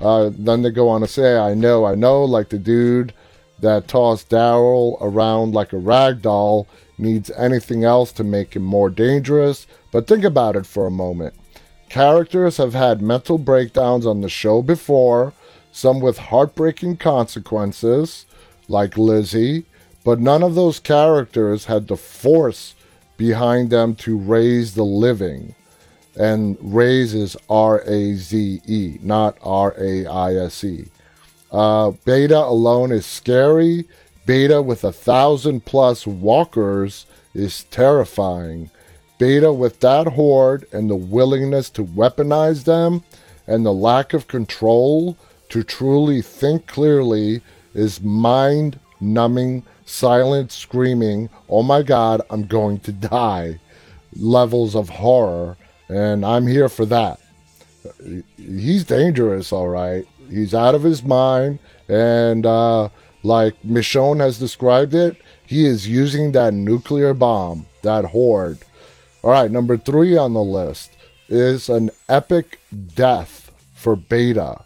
Uh, 0.00 0.30
then 0.32 0.62
they 0.62 0.70
go 0.70 0.88
on 0.88 1.00
to 1.00 1.06
say, 1.06 1.36
I 1.36 1.54
know, 1.54 1.84
I 1.84 1.94
know, 1.94 2.24
like 2.24 2.48
the 2.48 2.58
dude 2.58 3.12
that 3.60 3.88
tossed 3.88 4.30
Daryl 4.30 4.98
around 5.00 5.54
like 5.54 5.72
a 5.72 5.78
rag 5.78 6.22
doll 6.22 6.66
needs 6.98 7.30
anything 7.30 7.84
else 7.84 8.12
to 8.12 8.24
make 8.24 8.54
him 8.54 8.62
more 8.62 8.90
dangerous. 8.90 9.66
But 9.92 10.06
think 10.06 10.24
about 10.24 10.56
it 10.56 10.66
for 10.66 10.86
a 10.86 10.90
moment. 10.90 11.34
Characters 11.88 12.56
have 12.56 12.74
had 12.74 13.00
mental 13.00 13.38
breakdowns 13.38 14.04
on 14.04 14.20
the 14.20 14.28
show 14.28 14.62
before, 14.62 15.32
some 15.70 16.00
with 16.00 16.18
heartbreaking 16.18 16.96
consequences, 16.96 18.26
like 18.68 18.98
Lizzie, 18.98 19.64
but 20.04 20.20
none 20.20 20.42
of 20.42 20.54
those 20.54 20.80
characters 20.80 21.66
had 21.66 21.88
the 21.88 21.96
force 21.96 22.74
behind 23.16 23.70
them 23.70 23.94
to 23.94 24.18
raze 24.18 24.74
the 24.74 24.84
living. 24.84 25.54
And 26.16 26.56
raze 26.60 27.14
is 27.14 27.36
R 27.48 27.80
A 27.80 28.14
Z 28.14 28.60
E, 28.66 28.98
not 29.02 29.36
R 29.42 29.74
A 29.78 30.06
I 30.06 30.34
S 30.34 30.62
E. 30.64 30.86
Uh, 31.50 31.92
beta 32.04 32.38
alone 32.38 32.92
is 32.92 33.06
scary. 33.06 33.86
Beta 34.26 34.62
with 34.62 34.84
a 34.84 34.92
thousand 34.92 35.64
plus 35.64 36.06
walkers 36.06 37.06
is 37.34 37.64
terrifying. 37.64 38.70
Beta 39.18 39.52
with 39.52 39.80
that 39.80 40.08
horde 40.08 40.66
and 40.72 40.88
the 40.88 40.96
willingness 40.96 41.70
to 41.70 41.84
weaponize 41.84 42.64
them 42.64 43.02
and 43.46 43.64
the 43.64 43.72
lack 43.72 44.14
of 44.14 44.28
control 44.28 45.16
to 45.50 45.62
truly 45.62 46.22
think 46.22 46.66
clearly 46.66 47.42
is 47.74 48.00
mind 48.00 48.78
numbing, 49.00 49.62
silent 49.84 50.50
screaming, 50.50 51.28
oh 51.48 51.62
my 51.62 51.82
god, 51.82 52.22
I'm 52.30 52.46
going 52.46 52.80
to 52.80 52.92
die 52.92 53.60
levels 54.16 54.74
of 54.74 54.88
horror. 54.88 55.56
And 55.88 56.24
I'm 56.24 56.46
here 56.46 56.68
for 56.68 56.86
that. 56.86 57.20
He's 58.36 58.84
dangerous, 58.84 59.52
all 59.52 59.68
right. 59.68 60.06
He's 60.30 60.54
out 60.54 60.74
of 60.74 60.82
his 60.82 61.02
mind. 61.02 61.58
And 61.88 62.46
uh, 62.46 62.88
like 63.22 63.60
Michonne 63.62 64.20
has 64.20 64.38
described 64.38 64.94
it, 64.94 65.16
he 65.46 65.66
is 65.66 65.86
using 65.86 66.32
that 66.32 66.54
nuclear 66.54 67.14
bomb, 67.14 67.66
that 67.82 68.06
horde. 68.06 68.58
All 69.22 69.30
right, 69.30 69.50
number 69.50 69.76
three 69.76 70.16
on 70.16 70.34
the 70.34 70.42
list 70.42 70.90
is 71.28 71.68
an 71.68 71.90
epic 72.08 72.60
death 72.94 73.50
for 73.74 73.96
Beta. 73.96 74.62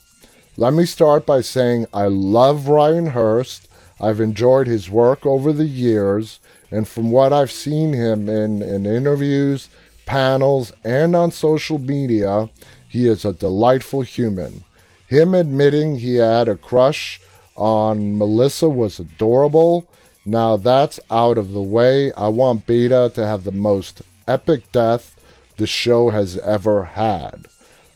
Let 0.57 0.75
me 0.75 0.87
start 0.87 1.25
by 1.25 1.41
saying 1.41 1.87
I 1.93 2.07
love 2.07 2.69
Ryan 2.69 3.07
Hurst. 3.07 3.69
I've 4.01 4.21
enjoyed 4.21 4.67
his 4.67 4.91
work 4.91 5.25
over 5.25 5.53
the 5.53 5.67
years, 5.67 6.41
and 6.71 6.87
from 6.87 7.11
what 7.11 7.33
I've 7.33 7.51
seen 7.51 7.93
him 7.93 8.29
in, 8.29 8.63
in 8.63 8.87
interviews, 8.87 9.69
panels, 10.09 10.73
and 10.83 11.15
on 11.15 11.31
social 11.31 11.79
media, 11.79 12.49
he 12.89 13.07
is 13.07 13.27
a 13.27 13.33
delightful 13.35 14.01
human. 14.01 14.65
Him 15.07 15.35
admitting 15.35 15.99
he 15.99 16.15
had 16.17 16.49
a 16.49 16.57
crush 16.57 17.21
on 17.57 18.17
Melissa 18.17 18.71
was 18.71 18.99
adorable. 18.99 19.87
Now 20.25 20.57
that's 20.57 20.99
out 21.11 21.37
of 21.37 21.53
the 21.53 21.63
way. 21.63 22.11
I 22.13 22.29
want 22.29 22.67
Beta 22.67 23.13
to 23.15 23.27
have 23.27 23.45
the 23.45 23.53
most 23.53 24.01
epic 24.27 24.73
death 24.73 25.15
the 25.59 25.67
show 25.67 26.09
has 26.09 26.39
ever 26.39 26.85
had. 26.85 27.47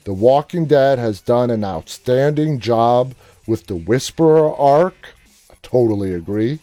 The 0.04 0.12
Walking 0.12 0.66
Dead 0.66 0.98
has 0.98 1.20
done 1.20 1.50
an 1.50 1.64
outstanding 1.64 2.60
job 2.60 3.14
with 3.46 3.68
the 3.68 3.76
Whisperer 3.76 4.54
arc. 4.54 5.14
I 5.50 5.54
totally 5.62 6.12
agree. 6.12 6.58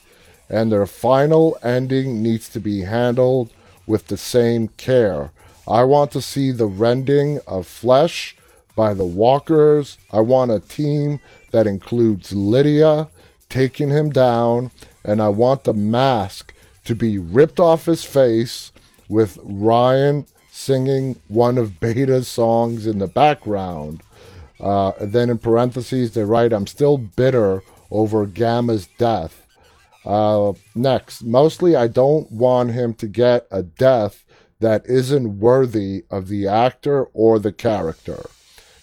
And 0.48 0.72
their 0.72 0.86
final 0.86 1.58
ending 1.64 2.22
needs 2.22 2.50
to 2.50 2.60
be 2.60 2.82
handled 2.82 3.52
with 3.88 4.08
the 4.08 4.18
same 4.18 4.68
care. 4.70 5.32
I 5.70 5.84
want 5.84 6.12
to 6.12 6.22
see 6.22 6.52
the 6.52 6.66
rending 6.66 7.40
of 7.48 7.68
flesh 7.68 8.36
by 8.76 8.96
the 8.96 9.06
walkers. 9.06 10.00
I 10.12 10.22
want 10.22 10.52
a 10.52 10.60
team 10.60 11.20
that 11.52 11.68
includes 11.68 12.34
Lydia 12.34 13.08
taking 13.50 13.90
him 13.90 14.10
down, 14.10 14.72
and 15.04 15.22
I 15.22 15.30
want 15.30 15.66
the 15.66 15.74
mask 15.74 16.54
to 16.86 16.96
be 16.96 17.20
ripped 17.20 17.60
off 17.60 17.86
his 17.86 18.04
face 18.04 18.72
with 19.08 19.38
Ryan 19.44 20.26
singing 20.52 21.20
one 21.28 21.58
of 21.58 21.80
Beta's 21.80 22.28
songs 22.28 22.88
in 22.88 22.98
the 22.98 23.08
background. 23.08 24.02
Uh, 24.60 24.94
then 25.00 25.30
in 25.30 25.38
parentheses, 25.38 26.14
they 26.14 26.24
write, 26.24 26.52
I'm 26.52 26.68
still 26.68 26.98
bitter 26.98 27.64
over 27.92 28.26
Gamma's 28.26 28.88
death. 28.98 29.46
Uh, 30.04 30.54
next, 30.74 31.24
mostly 31.24 31.76
I 31.76 31.88
don't 31.88 32.32
want 32.32 32.72
him 32.72 32.94
to 32.96 33.08
get 33.08 33.48
a 33.52 33.62
death 33.62 34.24
that 34.60 34.86
isn't 34.86 35.40
worthy 35.40 36.04
of 36.10 36.28
the 36.28 36.48
actor 36.48 37.06
or 37.14 37.40
the 37.40 37.52
character. 37.52 38.30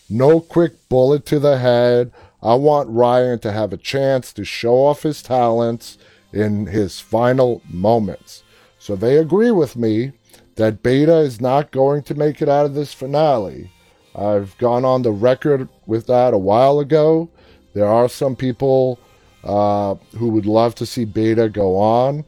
No 0.08 0.40
quick 0.40 0.88
bullet 0.88 1.26
to 1.26 1.38
the 1.38 1.58
head. 1.58 2.12
I 2.42 2.54
want 2.54 2.88
Ryan 2.88 3.38
to 3.40 3.52
have 3.52 3.72
a 3.72 3.78
chance 3.78 4.32
to 4.34 4.44
show 4.44 4.76
off 4.76 5.02
his 5.02 5.22
talents 5.22 5.98
in 6.32 6.66
his 6.66 7.00
final 7.00 7.62
moments. 7.68 8.42
So 8.78 8.94
they 8.94 9.16
agree 9.16 9.50
with 9.50 9.76
me 9.76 10.12
that 10.56 10.82
Beta 10.82 11.18
is 11.18 11.40
not 11.40 11.70
going 11.70 12.02
to 12.04 12.14
make 12.14 12.40
it 12.40 12.48
out 12.48 12.66
of 12.66 12.74
this 12.74 12.94
finale. 12.94 13.70
I've 14.14 14.56
gone 14.58 14.84
on 14.84 15.02
the 15.02 15.12
record 15.12 15.68
with 15.86 16.06
that 16.06 16.32
a 16.32 16.38
while 16.38 16.78
ago. 16.78 17.28
There 17.74 17.86
are 17.86 18.08
some 18.08 18.36
people 18.36 18.98
uh, 19.44 19.96
who 20.16 20.28
would 20.30 20.46
love 20.46 20.74
to 20.76 20.86
see 20.86 21.04
Beta 21.04 21.48
go 21.48 21.76
on. 21.76 22.24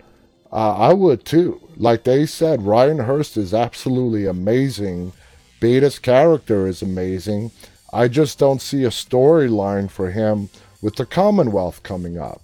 Uh, 0.52 0.74
I 0.74 0.92
would 0.92 1.24
too. 1.24 1.67
Like 1.78 2.02
they 2.02 2.26
said, 2.26 2.62
Ryan 2.62 2.98
Hurst 2.98 3.36
is 3.36 3.54
absolutely 3.54 4.26
amazing. 4.26 5.12
Beta's 5.60 6.00
character 6.00 6.66
is 6.66 6.82
amazing. 6.82 7.52
I 7.92 8.08
just 8.08 8.38
don't 8.38 8.60
see 8.60 8.82
a 8.82 8.88
storyline 8.90 9.88
for 9.88 10.10
him 10.10 10.50
with 10.82 10.96
the 10.96 11.06
Commonwealth 11.06 11.84
coming 11.84 12.18
up. 12.18 12.42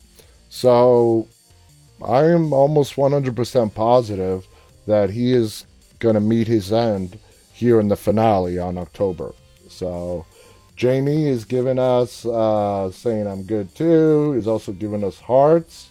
So 0.48 1.26
I 2.02 2.26
am 2.26 2.52
almost 2.52 2.94
100% 2.94 3.74
positive 3.74 4.46
that 4.86 5.10
he 5.10 5.32
is 5.32 5.66
going 5.98 6.14
to 6.14 6.20
meet 6.20 6.46
his 6.46 6.72
end 6.72 7.18
here 7.52 7.80
in 7.80 7.88
the 7.88 7.96
finale 7.96 8.58
on 8.58 8.78
October. 8.78 9.34
So 9.68 10.26
Jamie 10.76 11.26
is 11.26 11.44
giving 11.44 11.80
us, 11.80 12.24
uh, 12.24 12.92
saying 12.92 13.26
I'm 13.26 13.42
good 13.42 13.74
too. 13.74 14.32
He's 14.32 14.46
also 14.46 14.70
giving 14.70 15.02
us 15.02 15.18
hearts. 15.18 15.90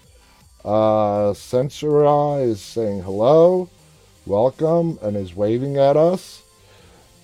Uh, 0.63 1.33
Censura 1.33 2.41
is 2.41 2.61
saying 2.61 3.03
hello, 3.03 3.69
welcome, 4.25 4.97
and 5.01 5.17
is 5.17 5.35
waving 5.35 5.77
at 5.77 5.97
us. 5.97 6.43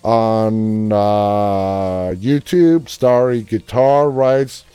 On 0.03 0.91
uh, 0.91 2.13
YouTube, 2.15 2.89
Starry 2.89 3.41
Guitar 3.41 4.09
writes, 4.09 4.65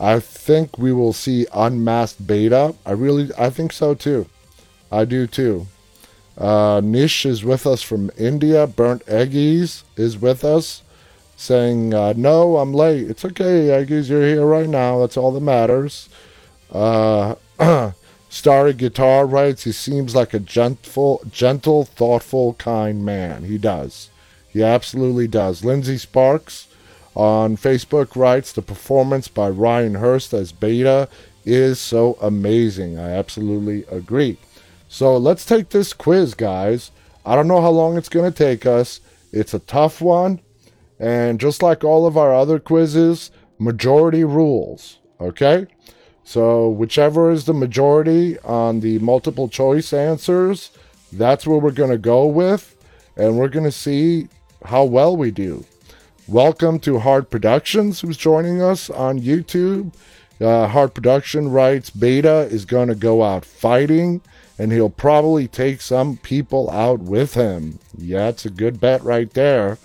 I 0.00 0.20
think 0.20 0.78
we 0.78 0.92
will 0.92 1.12
see 1.12 1.46
unmasked 1.52 2.26
beta. 2.26 2.74
I 2.86 2.92
really, 2.92 3.30
I 3.38 3.50
think 3.50 3.72
so 3.72 3.94
too. 3.94 4.26
I 4.90 5.04
do 5.04 5.26
too. 5.26 5.66
Uh, 6.38 6.80
Nish 6.82 7.24
is 7.24 7.44
with 7.44 7.66
us 7.66 7.82
from 7.82 8.10
India. 8.16 8.66
Burnt 8.66 9.04
Eggies 9.06 9.82
is 9.96 10.18
with 10.18 10.44
us, 10.44 10.82
saying, 11.36 11.94
uh, 11.94 12.12
"No, 12.14 12.58
I'm 12.58 12.74
late. 12.74 13.08
It's 13.08 13.24
okay, 13.24 13.68
Eggies. 13.68 14.10
You're 14.10 14.26
here 14.26 14.44
right 14.44 14.68
now. 14.68 15.00
That's 15.00 15.16
all 15.16 15.32
that 15.32 15.40
matters." 15.40 16.10
Uh, 16.70 17.36
Starry 18.36 18.74
Guitar 18.74 19.24
writes, 19.24 19.64
"He 19.64 19.72
seems 19.72 20.14
like 20.14 20.34
a 20.34 20.38
gentle, 20.38 21.22
gentle, 21.32 21.84
thoughtful, 21.84 22.52
kind 22.54 23.02
man. 23.02 23.44
He 23.44 23.56
does. 23.56 24.10
He 24.52 24.62
absolutely 24.62 25.26
does." 25.26 25.64
Lindsay 25.64 25.96
Sparks 25.96 26.66
on 27.14 27.56
Facebook 27.56 28.14
writes, 28.14 28.52
"The 28.52 28.60
performance 28.60 29.26
by 29.26 29.48
Ryan 29.48 29.94
Hurst 29.94 30.34
as 30.34 30.52
Beta 30.52 31.08
is 31.46 31.78
so 31.78 32.18
amazing. 32.20 32.98
I 32.98 33.10
absolutely 33.12 33.84
agree." 33.90 34.36
So 34.86 35.16
let's 35.16 35.46
take 35.46 35.70
this 35.70 35.94
quiz, 35.94 36.34
guys. 36.34 36.90
I 37.24 37.34
don't 37.34 37.48
know 37.48 37.62
how 37.62 37.70
long 37.70 37.96
it's 37.96 38.10
going 38.10 38.30
to 38.30 38.44
take 38.44 38.66
us. 38.66 39.00
It's 39.32 39.54
a 39.54 39.60
tough 39.60 40.02
one. 40.02 40.40
And 41.00 41.40
just 41.40 41.62
like 41.62 41.82
all 41.82 42.06
of 42.06 42.16
our 42.16 42.34
other 42.34 42.58
quizzes, 42.58 43.30
majority 43.58 44.24
rules. 44.24 44.98
Okay? 45.20 45.66
So 46.26 46.68
whichever 46.68 47.30
is 47.30 47.44
the 47.44 47.54
majority 47.54 48.36
on 48.40 48.80
the 48.80 48.98
multiple 48.98 49.48
choice 49.48 49.92
answers, 49.92 50.72
that's 51.12 51.46
what 51.46 51.62
we're 51.62 51.70
going 51.70 51.92
to 51.92 51.98
go 51.98 52.26
with. 52.26 52.76
And 53.16 53.38
we're 53.38 53.46
going 53.46 53.64
to 53.64 53.70
see 53.70 54.26
how 54.64 54.82
well 54.82 55.16
we 55.16 55.30
do. 55.30 55.64
Welcome 56.26 56.80
to 56.80 56.98
Hard 56.98 57.30
Productions, 57.30 58.00
who's 58.00 58.16
joining 58.16 58.60
us 58.60 58.90
on 58.90 59.20
YouTube. 59.20 59.94
Uh, 60.40 60.66
Hard 60.66 60.94
Production 60.94 61.48
writes 61.48 61.90
Beta 61.90 62.48
is 62.50 62.64
going 62.64 62.88
to 62.88 62.96
go 62.96 63.22
out 63.22 63.44
fighting 63.44 64.20
and 64.58 64.72
he'll 64.72 64.90
probably 64.90 65.46
take 65.46 65.80
some 65.80 66.16
people 66.16 66.68
out 66.70 66.98
with 66.98 67.34
him. 67.34 67.78
Yeah, 67.96 68.30
it's 68.30 68.44
a 68.44 68.50
good 68.50 68.80
bet 68.80 69.00
right 69.04 69.32
there. 69.32 69.78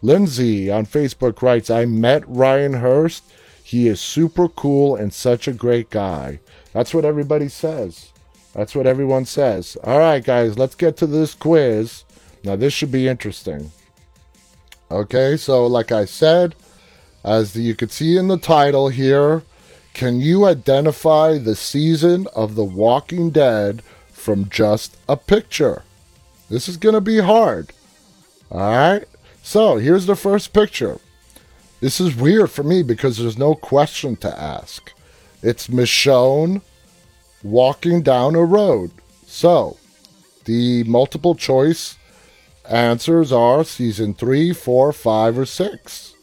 Lindsay 0.00 0.70
on 0.70 0.86
Facebook 0.86 1.42
writes, 1.42 1.68
I 1.68 1.84
met 1.84 2.26
Ryan 2.26 2.72
Hurst. 2.72 3.24
He 3.62 3.88
is 3.88 4.00
super 4.00 4.48
cool 4.48 4.96
and 4.96 5.12
such 5.12 5.46
a 5.46 5.52
great 5.52 5.90
guy. 5.90 6.40
That's 6.72 6.92
what 6.92 7.04
everybody 7.04 7.48
says. 7.48 8.12
That's 8.54 8.74
what 8.74 8.86
everyone 8.86 9.24
says. 9.24 9.76
All 9.84 9.98
right, 9.98 10.22
guys, 10.22 10.58
let's 10.58 10.74
get 10.74 10.96
to 10.98 11.06
this 11.06 11.34
quiz. 11.34 12.04
Now, 12.44 12.56
this 12.56 12.72
should 12.72 12.92
be 12.92 13.08
interesting. 13.08 13.70
Okay, 14.90 15.36
so 15.36 15.66
like 15.66 15.90
I 15.90 16.04
said, 16.04 16.54
as 17.24 17.56
you 17.56 17.74
can 17.74 17.88
see 17.88 18.16
in 18.16 18.28
the 18.28 18.36
title 18.36 18.88
here, 18.88 19.42
can 19.94 20.20
you 20.20 20.44
identify 20.44 21.38
the 21.38 21.54
season 21.54 22.26
of 22.34 22.54
The 22.56 22.64
Walking 22.64 23.30
Dead 23.30 23.82
from 24.22 24.48
just 24.48 24.96
a 25.08 25.16
picture. 25.16 25.82
This 26.48 26.68
is 26.68 26.76
going 26.76 26.94
to 26.94 27.00
be 27.00 27.18
hard. 27.18 27.72
All 28.50 28.60
right. 28.60 29.04
So 29.42 29.78
here's 29.78 30.06
the 30.06 30.14
first 30.14 30.52
picture. 30.52 31.00
This 31.82 32.00
is 32.00 32.14
weird 32.14 32.48
for 32.48 32.62
me 32.62 32.84
because 32.84 33.18
there's 33.18 33.36
no 33.36 33.56
question 33.56 34.14
to 34.18 34.40
ask. 34.40 34.92
It's 35.42 35.66
Michonne 35.66 36.62
walking 37.42 38.02
down 38.02 38.36
a 38.36 38.44
road. 38.44 38.92
So 39.26 39.78
the 40.44 40.84
multiple 40.84 41.34
choice 41.34 41.98
answers 42.70 43.32
are 43.32 43.64
season 43.64 44.14
three, 44.14 44.52
four, 44.52 44.92
five, 44.92 45.36
or 45.36 45.44
six. 45.44 46.14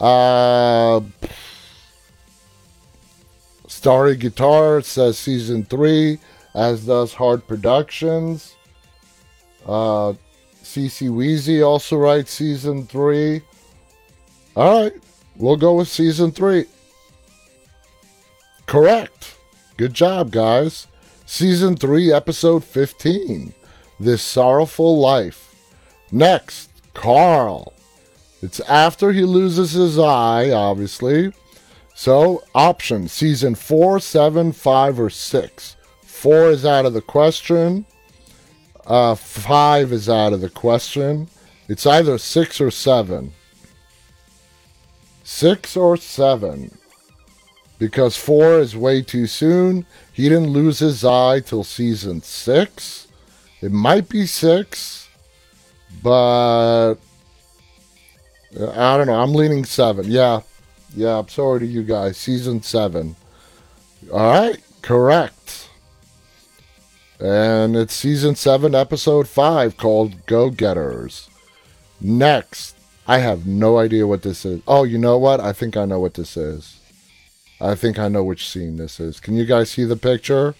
Uh, 0.00 1.02
Starry 3.68 4.16
Guitar 4.16 4.80
says 4.80 5.16
season 5.16 5.64
three 5.64 6.18
as 6.56 6.86
does 6.86 7.14
Hard 7.14 7.46
Productions. 7.46 8.56
Uh, 9.64 10.14
CC 10.64 11.08
Weezy 11.08 11.64
also 11.64 11.96
writes 11.96 12.32
season 12.32 12.84
three. 12.88 13.42
All 14.60 14.82
right, 14.82 14.92
we'll 15.36 15.56
go 15.56 15.76
with 15.76 15.88
season 15.88 16.32
three. 16.32 16.66
Correct. 18.66 19.38
Good 19.78 19.94
job, 19.94 20.30
guys. 20.30 20.86
Season 21.24 21.76
three, 21.76 22.12
episode 22.12 22.62
15 22.62 23.54
This 23.98 24.20
Sorrowful 24.20 24.98
Life. 24.98 25.54
Next, 26.12 26.68
Carl. 26.92 27.72
It's 28.42 28.60
after 28.60 29.12
he 29.12 29.22
loses 29.22 29.70
his 29.72 29.98
eye, 29.98 30.50
obviously. 30.50 31.32
So, 31.94 32.44
option 32.54 33.08
season 33.08 33.54
four, 33.54 33.98
seven, 33.98 34.52
five, 34.52 35.00
or 35.00 35.08
six. 35.08 35.76
Four 36.04 36.50
is 36.50 36.66
out 36.66 36.84
of 36.84 36.92
the 36.92 37.00
question. 37.00 37.86
Uh, 38.86 39.14
five 39.14 39.90
is 39.90 40.10
out 40.10 40.34
of 40.34 40.42
the 40.42 40.50
question. 40.50 41.28
It's 41.66 41.86
either 41.86 42.18
six 42.18 42.60
or 42.60 42.70
seven. 42.70 43.32
Six 45.30 45.76
or 45.76 45.96
seven. 45.96 46.76
Because 47.78 48.16
four 48.16 48.58
is 48.58 48.76
way 48.76 49.00
too 49.00 49.26
soon. 49.26 49.86
He 50.12 50.24
didn't 50.24 50.50
lose 50.50 50.80
his 50.80 51.04
eye 51.04 51.38
till 51.38 51.64
season 51.64 52.20
six. 52.20 53.06
It 53.62 53.70
might 53.72 54.08
be 54.08 54.26
six, 54.26 55.08
but 56.02 56.96
uh, 58.58 58.70
I 58.74 58.96
don't 58.98 59.06
know. 59.06 59.22
I'm 59.22 59.32
leaning 59.32 59.64
seven. 59.64 60.10
Yeah. 60.10 60.40
Yeah, 60.94 61.18
I'm 61.20 61.28
sorry 61.28 61.60
to 61.60 61.66
you 61.66 61.84
guys. 61.84 62.18
Season 62.18 62.60
seven. 62.60 63.14
All 64.12 64.32
right. 64.32 64.58
Correct. 64.82 65.68
And 67.20 67.76
it's 67.76 67.94
season 67.94 68.34
7, 68.34 68.74
episode 68.74 69.28
5 69.28 69.76
called 69.76 70.26
Go 70.26 70.50
Getters. 70.50 71.28
Next, 72.00 72.74
I 73.06 73.18
have 73.18 73.46
no 73.46 73.78
idea 73.78 74.06
what 74.06 74.22
this 74.22 74.44
is. 74.44 74.62
Oh, 74.66 74.84
you 74.84 74.98
know 74.98 75.18
what? 75.18 75.40
I 75.40 75.52
think 75.52 75.76
I 75.76 75.84
know 75.84 76.00
what 76.00 76.14
this 76.14 76.36
is. 76.36 76.78
I 77.60 77.74
think 77.74 77.98
I 77.98 78.08
know 78.08 78.24
which 78.24 78.48
scene 78.48 78.76
this 78.76 79.00
is. 79.00 79.20
Can 79.20 79.36
you 79.36 79.44
guys 79.44 79.70
see 79.70 79.84
the 79.84 79.96
picture? 79.96 80.54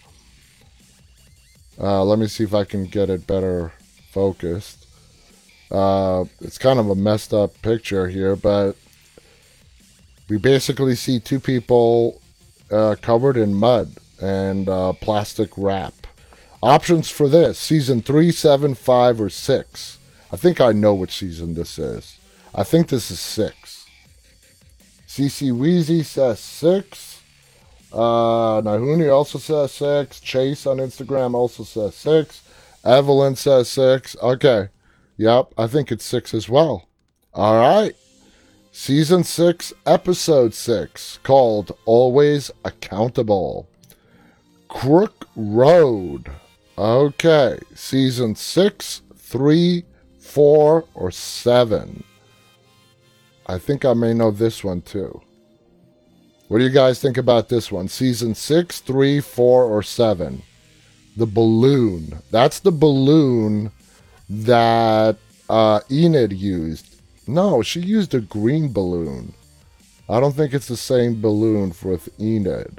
Uh, 1.80 2.04
let 2.04 2.18
me 2.18 2.26
see 2.26 2.44
if 2.44 2.52
I 2.52 2.64
can 2.64 2.84
get 2.84 3.08
it 3.08 3.26
better 3.26 3.72
focused. 4.10 4.86
Uh, 5.70 6.24
it's 6.40 6.58
kind 6.58 6.78
of 6.78 6.90
a 6.90 6.94
messed 6.94 7.32
up 7.32 7.60
picture 7.62 8.08
here, 8.08 8.36
but 8.36 8.76
we 10.28 10.36
basically 10.36 10.94
see 10.94 11.18
two 11.18 11.40
people 11.40 12.20
uh, 12.70 12.96
covered 13.00 13.36
in 13.36 13.54
mud 13.54 13.92
and 14.20 14.68
uh, 14.68 14.92
plastic 14.92 15.50
wrap. 15.56 15.94
Options 16.62 17.08
for 17.08 17.28
this 17.28 17.58
season 17.58 18.02
three, 18.02 18.30
seven, 18.30 18.74
five, 18.74 19.20
or 19.20 19.30
six. 19.30 19.98
I 20.30 20.36
think 20.36 20.60
I 20.60 20.72
know 20.72 20.94
which 20.94 21.16
season 21.16 21.54
this 21.54 21.78
is. 21.78 22.18
I 22.54 22.64
think 22.64 22.88
this 22.88 23.10
is 23.10 23.20
six. 23.20 23.86
CC 25.06 25.52
Weezy 25.52 26.04
says 26.04 26.40
six. 26.40 27.20
Uh, 27.92 28.62
Nahuni 28.62 29.12
also 29.12 29.38
says 29.38 29.72
six. 29.72 30.20
Chase 30.20 30.66
on 30.66 30.78
Instagram 30.78 31.34
also 31.34 31.64
says 31.64 31.94
six. 31.94 32.42
Evelyn 32.84 33.36
says 33.36 33.68
six. 33.68 34.16
Okay. 34.22 34.68
Yep, 35.16 35.52
I 35.58 35.66
think 35.66 35.92
it's 35.92 36.04
six 36.04 36.32
as 36.32 36.48
well. 36.48 36.88
All 37.34 37.58
right. 37.58 37.94
Season 38.72 39.24
six, 39.24 39.72
episode 39.84 40.54
six, 40.54 41.18
called 41.24 41.76
Always 41.84 42.50
Accountable. 42.64 43.68
Crook 44.68 45.28
Road. 45.34 46.30
Okay, 46.78 47.58
season 47.74 48.36
six, 48.36 49.02
three, 49.16 49.84
four, 50.18 50.86
or 50.94 51.10
seven. 51.10 52.04
I 53.50 53.58
think 53.58 53.84
I 53.84 53.94
may 53.94 54.14
know 54.14 54.30
this 54.30 54.62
one 54.62 54.80
too. 54.80 55.20
What 56.46 56.58
do 56.58 56.64
you 56.64 56.70
guys 56.70 57.00
think 57.00 57.16
about 57.16 57.48
this 57.48 57.72
one? 57.72 57.88
Season 57.88 58.32
six, 58.32 58.78
three, 58.78 59.20
four, 59.20 59.64
or 59.64 59.82
seven? 59.82 60.42
The 61.16 61.26
balloon. 61.26 62.22
That's 62.30 62.60
the 62.60 62.70
balloon 62.70 63.72
that 64.28 65.16
uh, 65.48 65.80
Enid 65.90 66.32
used. 66.32 67.02
No, 67.26 67.60
she 67.60 67.80
used 67.80 68.14
a 68.14 68.20
green 68.20 68.72
balloon. 68.72 69.34
I 70.08 70.20
don't 70.20 70.36
think 70.36 70.54
it's 70.54 70.68
the 70.68 70.76
same 70.76 71.20
balloon 71.20 71.74
with 71.82 72.08
Enid. 72.20 72.78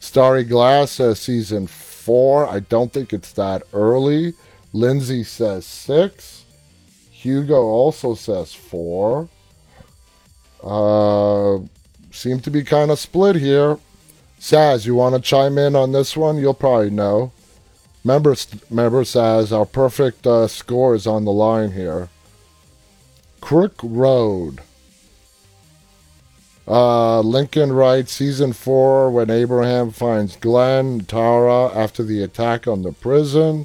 Starry 0.00 0.44
Glass 0.44 0.92
says 0.92 1.20
season 1.20 1.66
four. 1.66 2.48
I 2.48 2.60
don't 2.60 2.94
think 2.94 3.12
it's 3.12 3.32
that 3.32 3.62
early. 3.74 4.32
Lindsay 4.72 5.22
says 5.22 5.66
six. 5.66 6.46
Hugo 7.10 7.60
also 7.60 8.14
says 8.14 8.54
four. 8.54 9.28
Uh, 10.62 11.58
seem 12.10 12.40
to 12.40 12.50
be 12.50 12.62
kind 12.64 12.90
of 12.90 12.98
split 12.98 13.36
here. 13.36 13.78
Saz, 14.40 14.86
you 14.86 14.94
want 14.94 15.14
to 15.14 15.20
chime 15.20 15.58
in 15.58 15.74
on 15.74 15.92
this 15.92 16.16
one? 16.16 16.38
You'll 16.38 16.54
probably 16.54 16.90
know. 16.90 17.32
Remember, 18.04 18.34
remember, 18.70 19.02
Saz, 19.02 19.56
our 19.56 19.66
perfect 19.66 20.26
uh, 20.26 20.46
score 20.46 20.94
is 20.94 21.06
on 21.06 21.24
the 21.24 21.32
line 21.32 21.72
here. 21.72 22.08
Crook 23.40 23.74
Road. 23.82 24.60
Uh, 26.66 27.20
Lincoln 27.20 27.72
writes 27.72 28.12
season 28.12 28.52
four 28.52 29.10
when 29.10 29.30
Abraham 29.30 29.90
finds 29.90 30.36
Glenn 30.36 31.00
Tara 31.00 31.68
after 31.74 32.02
the 32.02 32.22
attack 32.22 32.68
on 32.68 32.82
the 32.82 32.92
prison. 32.92 33.64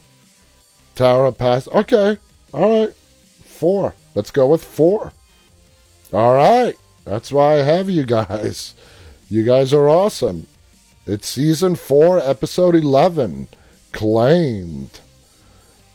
Tara 0.95 1.31
passed. 1.33 1.67
Okay, 1.69 2.17
all 2.53 2.85
right, 2.85 2.95
four. 3.43 3.93
Let's 4.15 4.31
go 4.31 4.47
with 4.47 4.63
four. 4.63 5.11
All 6.13 6.33
right, 6.33 6.75
that's 7.05 7.31
why 7.31 7.55
I 7.55 7.63
have 7.63 7.89
you 7.89 8.03
guys. 8.03 8.73
You 9.29 9.43
guys 9.43 9.73
are 9.73 9.89
awesome. 9.89 10.47
It's 11.05 11.27
season 11.27 11.75
four, 11.75 12.19
episode 12.19 12.75
eleven. 12.75 13.47
Claimed. 13.91 14.99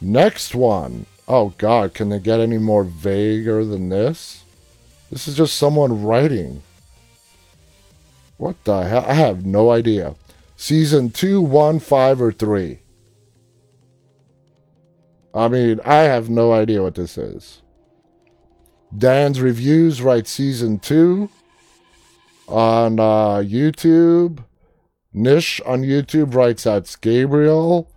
Next 0.00 0.54
one. 0.54 1.06
Oh 1.26 1.54
God, 1.58 1.94
can 1.94 2.08
they 2.08 2.18
get 2.18 2.40
any 2.40 2.58
more 2.58 2.84
vaguer 2.84 3.64
than 3.64 3.88
this? 3.88 4.44
This 5.10 5.26
is 5.26 5.36
just 5.36 5.56
someone 5.56 6.02
writing. 6.02 6.62
What 8.36 8.62
the 8.64 8.82
hell? 8.82 9.04
I 9.06 9.14
have 9.14 9.44
no 9.44 9.70
idea. 9.70 10.14
Season 10.56 11.10
2, 11.10 11.40
1, 11.40 11.78
5, 11.80 12.22
or 12.22 12.32
3. 12.32 12.78
I 15.34 15.48
mean, 15.48 15.80
I 15.84 15.98
have 15.98 16.28
no 16.28 16.52
idea 16.52 16.82
what 16.82 16.94
this 16.94 17.16
is. 17.18 17.62
Dan's 18.96 19.40
Reviews 19.40 20.00
writes 20.00 20.30
Season 20.30 20.78
2 20.78 21.28
on 22.48 22.98
uh, 22.98 23.42
YouTube. 23.42 24.44
Nish 25.12 25.60
on 25.66 25.82
YouTube 25.82 26.34
writes 26.34 26.64
that's 26.64 26.96
Gabriel. 26.96 27.90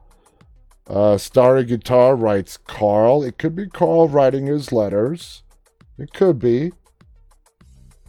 Uh, 0.88 1.18
Starry 1.18 1.64
Guitar 1.64 2.16
writes 2.16 2.58
Carl. 2.58 3.24
It 3.24 3.38
could 3.38 3.56
be 3.56 3.68
Carl 3.68 4.10
writing 4.10 4.48
his 4.48 4.72
letters. 4.72 5.44
It 5.98 6.14
could 6.14 6.40
be. 6.40 6.74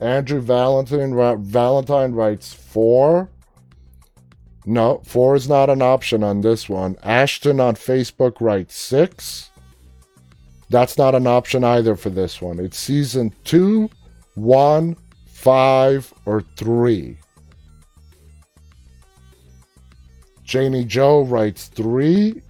Andrew 0.00 0.40
Valentine 0.40 1.14
Valentine 1.44 2.12
writes 2.12 2.52
four. 2.52 3.30
No, 4.64 5.00
four 5.04 5.36
is 5.36 5.48
not 5.48 5.70
an 5.70 5.82
option 5.82 6.24
on 6.24 6.40
this 6.40 6.68
one. 6.68 6.96
Ashton 7.04 7.60
on 7.60 7.76
Facebook 7.76 8.40
writes 8.40 8.76
six. 8.76 9.51
That's 10.72 10.96
not 10.96 11.14
an 11.14 11.26
option 11.26 11.62
either 11.64 11.94
for 11.96 12.08
this 12.08 12.40
one. 12.40 12.58
It's 12.58 12.78
season 12.78 13.32
two, 13.44 13.90
one, 14.34 14.96
five, 15.26 16.12
or 16.24 16.40
three. 16.56 17.18
Janie 20.42 20.84
Joe 20.84 21.22
writes 21.22 21.68
three. 21.68 22.42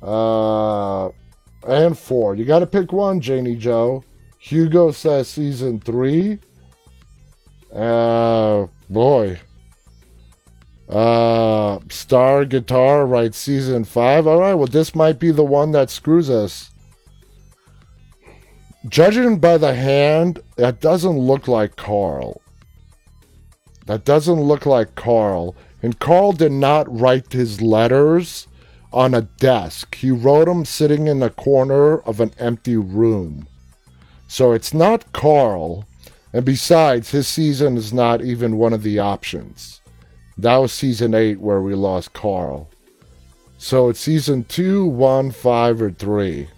Uh, 0.00 1.08
and 1.66 1.98
four. 1.98 2.34
You 2.36 2.44
got 2.44 2.60
to 2.60 2.66
pick 2.66 2.92
one, 2.92 3.20
Janie 3.20 3.56
Joe. 3.56 4.04
Hugo 4.38 4.90
says 4.92 5.28
season 5.28 5.80
three. 5.80 6.38
Uh, 7.72 8.66
boy. 8.88 9.40
Uh, 10.88 11.78
Star 11.88 12.44
Guitar 12.44 13.06
writes 13.06 13.38
season 13.38 13.84
five. 13.84 14.26
All 14.26 14.40
right, 14.40 14.54
well, 14.54 14.66
this 14.66 14.94
might 14.94 15.18
be 15.18 15.30
the 15.30 15.44
one 15.44 15.72
that 15.72 15.90
screws 15.90 16.30
us. 16.30 16.70
Judging 18.88 19.38
by 19.38 19.58
the 19.58 19.74
hand, 19.74 20.40
that 20.56 20.80
doesn't 20.80 21.18
look 21.18 21.46
like 21.46 21.76
Carl. 21.76 22.42
That 23.86 24.04
doesn't 24.04 24.40
look 24.40 24.66
like 24.66 24.96
Carl. 24.96 25.54
And 25.82 25.98
Carl 25.98 26.32
did 26.32 26.52
not 26.52 26.92
write 27.00 27.32
his 27.32 27.60
letters 27.60 28.48
on 28.92 29.14
a 29.14 29.22
desk. 29.22 29.94
He 29.94 30.10
wrote 30.10 30.46
them 30.46 30.64
sitting 30.64 31.06
in 31.06 31.20
the 31.20 31.30
corner 31.30 31.98
of 31.98 32.20
an 32.20 32.32
empty 32.38 32.76
room. 32.76 33.46
So 34.26 34.52
it's 34.52 34.74
not 34.74 35.12
Carl. 35.12 35.84
And 36.32 36.44
besides, 36.44 37.10
his 37.10 37.28
season 37.28 37.76
is 37.76 37.92
not 37.92 38.22
even 38.22 38.56
one 38.56 38.72
of 38.72 38.82
the 38.82 38.98
options. 38.98 39.80
That 40.36 40.56
was 40.56 40.72
season 40.72 41.14
8 41.14 41.40
where 41.40 41.60
we 41.60 41.74
lost 41.74 42.14
Carl. 42.14 42.68
So 43.58 43.90
it's 43.90 44.00
season 44.00 44.44
2, 44.44 44.86
1, 44.86 45.30
5, 45.30 45.82
or 45.82 45.90
3. 45.90 46.48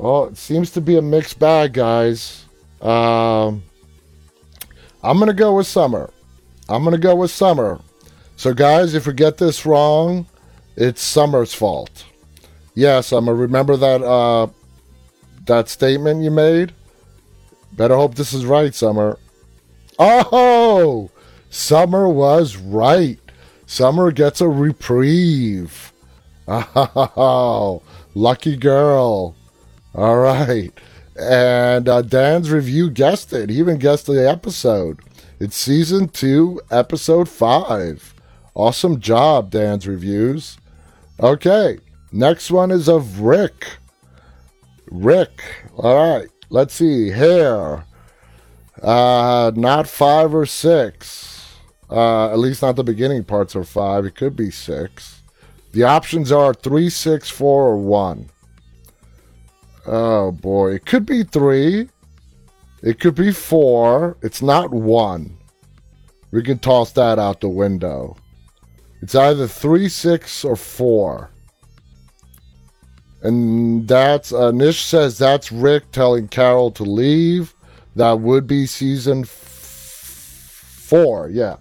Oh, 0.00 0.24
it 0.24 0.36
seems 0.36 0.70
to 0.72 0.80
be 0.80 0.96
a 0.96 1.02
mixed 1.02 1.40
bag, 1.40 1.72
guys. 1.72 2.44
Um, 2.80 3.64
I'm 5.02 5.18
to 5.26 5.32
go 5.32 5.56
with 5.56 5.66
Summer. 5.66 6.10
I'm 6.68 6.84
to 6.84 6.98
go 6.98 7.16
with 7.16 7.32
Summer. 7.32 7.80
So, 8.36 8.54
guys, 8.54 8.94
if 8.94 9.06
we 9.08 9.12
get 9.14 9.38
this 9.38 9.66
wrong, 9.66 10.26
it's 10.76 11.02
Summer's 11.02 11.52
fault. 11.52 12.04
Yes, 12.74 13.10
I'm 13.10 13.26
to 13.26 13.34
remember 13.34 13.76
that 13.76 14.02
uh, 14.02 14.46
that 15.46 15.68
statement 15.68 16.22
you 16.22 16.30
made. 16.30 16.72
Better 17.72 17.96
hope 17.96 18.14
this 18.14 18.32
is 18.32 18.46
right, 18.46 18.72
Summer. 18.72 19.18
Oh, 19.98 21.10
Summer 21.50 22.08
was 22.08 22.56
right. 22.56 23.18
Summer 23.66 24.12
gets 24.12 24.40
a 24.40 24.48
reprieve. 24.48 25.92
Oh, 26.50 27.82
lucky 28.14 28.56
girl. 28.56 29.34
All 29.94 30.18
right. 30.18 30.72
And 31.18 31.88
uh, 31.88 32.02
Dan's 32.02 32.50
review 32.50 32.90
guessed 32.90 33.32
it. 33.32 33.50
He 33.50 33.58
even 33.58 33.78
guessed 33.78 34.06
the 34.06 34.28
episode. 34.28 35.00
It's 35.40 35.56
season 35.56 36.08
two, 36.08 36.60
episode 36.70 37.28
five. 37.28 38.14
Awesome 38.54 39.00
job, 39.00 39.50
Dan's 39.50 39.86
reviews. 39.86 40.58
Okay. 41.20 41.78
Next 42.12 42.50
one 42.50 42.70
is 42.70 42.88
of 42.88 43.20
Rick. 43.20 43.78
Rick. 44.90 45.42
All 45.76 45.96
right. 45.96 46.28
Let's 46.50 46.74
see. 46.74 47.10
Hair. 47.10 47.84
Uh, 48.82 49.52
not 49.54 49.88
five 49.88 50.34
or 50.34 50.46
six. 50.46 51.56
Uh, 51.90 52.30
at 52.30 52.38
least 52.38 52.62
not 52.62 52.76
the 52.76 52.84
beginning 52.84 53.24
parts 53.24 53.56
are 53.56 53.64
five. 53.64 54.04
It 54.06 54.14
could 54.14 54.36
be 54.36 54.50
six. 54.50 55.22
The 55.72 55.84
options 55.84 56.32
are 56.32 56.54
three, 56.54 56.88
six, 56.90 57.28
four, 57.28 57.66
or 57.66 57.76
one. 57.76 58.30
Oh 59.88 60.32
boy. 60.32 60.74
It 60.74 60.84
could 60.84 61.06
be 61.06 61.22
three. 61.22 61.88
It 62.82 63.00
could 63.00 63.14
be 63.14 63.32
four. 63.32 64.18
It's 64.22 64.42
not 64.42 64.70
one. 64.70 65.36
We 66.30 66.42
can 66.42 66.58
toss 66.58 66.92
that 66.92 67.18
out 67.18 67.40
the 67.40 67.48
window. 67.48 68.16
It's 69.00 69.14
either 69.14 69.48
three, 69.48 69.88
six, 69.88 70.44
or 70.44 70.56
four. 70.56 71.30
And 73.22 73.88
that's 73.88 74.30
uh, 74.30 74.50
Nish 74.50 74.84
says 74.84 75.16
that's 75.16 75.50
Rick 75.50 75.90
telling 75.90 76.28
Carol 76.28 76.70
to 76.72 76.82
leave. 76.82 77.54
That 77.96 78.20
would 78.20 78.46
be 78.46 78.66
season 78.66 79.22
f- 79.22 79.30
four. 80.86 81.30
Yeah. 81.30 81.56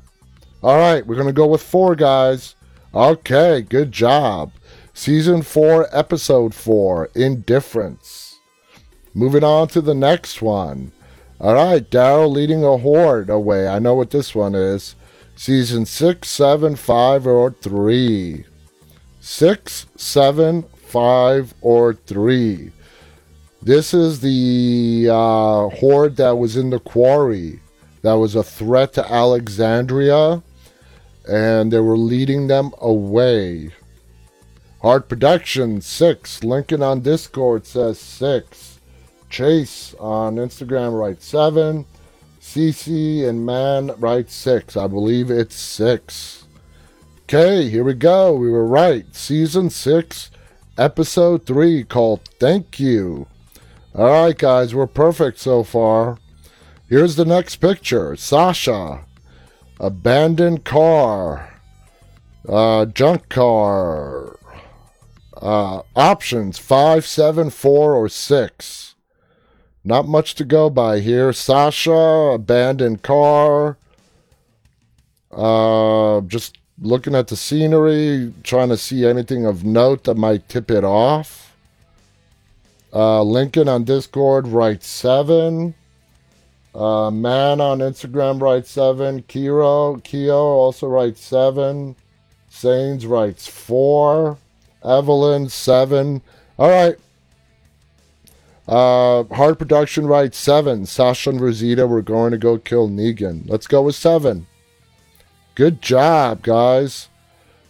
All 0.61 0.77
right, 0.77 1.05
we're 1.07 1.15
gonna 1.15 1.31
go 1.31 1.47
with 1.47 1.63
four 1.63 1.95
guys. 1.95 2.55
Okay, 2.93 3.61
good 3.61 3.91
job. 3.93 4.51
Season 4.97 5.43
four, 5.43 5.87
episode 5.95 6.55
four, 6.55 7.11
Indifference. 7.13 8.39
Moving 9.13 9.43
on 9.43 9.67
to 9.67 9.79
the 9.79 9.93
next 9.93 10.41
one. 10.41 10.91
All 11.39 11.53
right, 11.53 11.87
Daryl 11.87 12.31
leading 12.31 12.63
a 12.63 12.77
horde 12.77 13.29
away. 13.29 13.67
I 13.67 13.77
know 13.77 13.93
what 13.93 14.09
this 14.09 14.33
one 14.33 14.55
is. 14.55 14.95
Season 15.35 15.85
six, 15.85 16.29
seven, 16.29 16.75
five, 16.75 17.27
or 17.27 17.51
three. 17.51 18.45
Six, 19.19 19.85
seven, 19.95 20.63
five, 20.87 21.53
or 21.61 21.93
three. 21.93 22.71
This 23.61 23.93
is 23.93 24.21
the 24.21 25.09
uh, 25.11 25.69
horde 25.77 26.15
that 26.15 26.39
was 26.39 26.57
in 26.57 26.71
the 26.71 26.79
quarry. 26.79 27.59
That 28.01 28.13
was 28.13 28.33
a 28.33 28.43
threat 28.43 28.93
to 28.93 29.09
Alexandria, 29.09 30.41
and 31.29 31.71
they 31.71 31.81
were 31.81 31.99
leading 31.99 32.47
them 32.47 32.71
away. 32.81 33.73
Hard 34.81 35.09
Production, 35.09 35.81
six. 35.81 36.43
Lincoln 36.43 36.83
on 36.83 37.01
Discord 37.01 37.65
says 37.65 37.99
six. 37.99 38.79
Chase 39.29 39.95
on 39.99 40.35
Instagram 40.35 40.97
writes 40.97 41.25
seven. 41.25 41.85
CC 42.39 43.27
and 43.27 43.45
Man 43.45 43.91
writes 43.97 44.33
six. 44.35 44.77
I 44.77 44.87
believe 44.87 45.29
it's 45.31 45.55
six. 45.55 46.45
Okay, 47.23 47.69
here 47.69 47.83
we 47.83 47.93
go. 47.93 48.33
We 48.33 48.49
were 48.49 48.65
right. 48.65 49.13
Season 49.13 49.69
six, 49.69 50.31
episode 50.77 51.45
3 51.45 51.83
called 51.83 52.21
Thank 52.39 52.79
You. 52.79 53.27
All 53.93 54.25
right, 54.25 54.37
guys, 54.37 54.73
we're 54.73 54.87
perfect 54.87 55.39
so 55.39 55.63
far. 55.63 56.19
Here's 56.87 57.17
the 57.17 57.25
next 57.25 57.57
picture 57.57 58.15
Sasha, 58.15 59.03
abandoned 59.77 60.63
car, 60.63 61.59
uh, 62.47 62.85
junk 62.85 63.27
car, 63.27 64.36
uh, 65.41 65.81
options 65.95 66.57
five, 66.57 67.05
seven, 67.05 67.49
four, 67.49 67.95
or 67.95 68.09
6. 68.09 68.95
Not 69.83 70.07
much 70.07 70.35
to 70.35 70.43
go 70.43 70.69
by 70.69 70.99
here. 70.99 71.31
Sasha, 71.31 71.91
abandoned 71.91 73.03
car. 73.03 73.77
Uh, 75.31 76.21
just 76.21 76.57
looking 76.79 77.15
at 77.15 77.27
the 77.27 77.35
scenery, 77.35 78.33
trying 78.43 78.69
to 78.69 78.77
see 78.77 79.05
anything 79.05 79.45
of 79.45 79.63
note 79.63 80.03
that 80.03 80.15
might 80.15 80.49
tip 80.49 80.69
it 80.69 80.83
off. 80.83 81.55
Uh, 82.93 83.21
Lincoln 83.21 83.67
on 83.69 83.83
Discord 83.83 84.47
writes 84.47 84.87
seven. 84.87 85.75
Uh, 86.73 87.09
Man 87.09 87.61
on 87.61 87.79
Instagram 87.79 88.41
writes 88.41 88.69
seven. 88.69 89.23
Kiro, 89.23 90.03
Kyo 90.03 90.35
also 90.35 90.87
writes 90.87 91.21
seven. 91.21 91.95
Sains 92.49 93.05
writes 93.05 93.47
four. 93.47 94.37
Evelyn, 94.87 95.49
seven. 95.49 96.21
All 96.57 96.69
right. 96.69 96.95
Uh, 98.67 99.23
Hard 99.35 99.57
Production 99.57 100.07
writes 100.07 100.37
seven. 100.37 100.85
Sasha 100.85 101.29
and 101.29 101.41
Rosita, 101.41 101.87
we're 101.87 102.01
going 102.01 102.31
to 102.31 102.37
go 102.37 102.57
kill 102.57 102.89
Negan. 102.89 103.49
Let's 103.49 103.67
go 103.67 103.81
with 103.83 103.95
seven. 103.95 104.47
Good 105.55 105.81
job, 105.81 106.43
guys. 106.43 107.07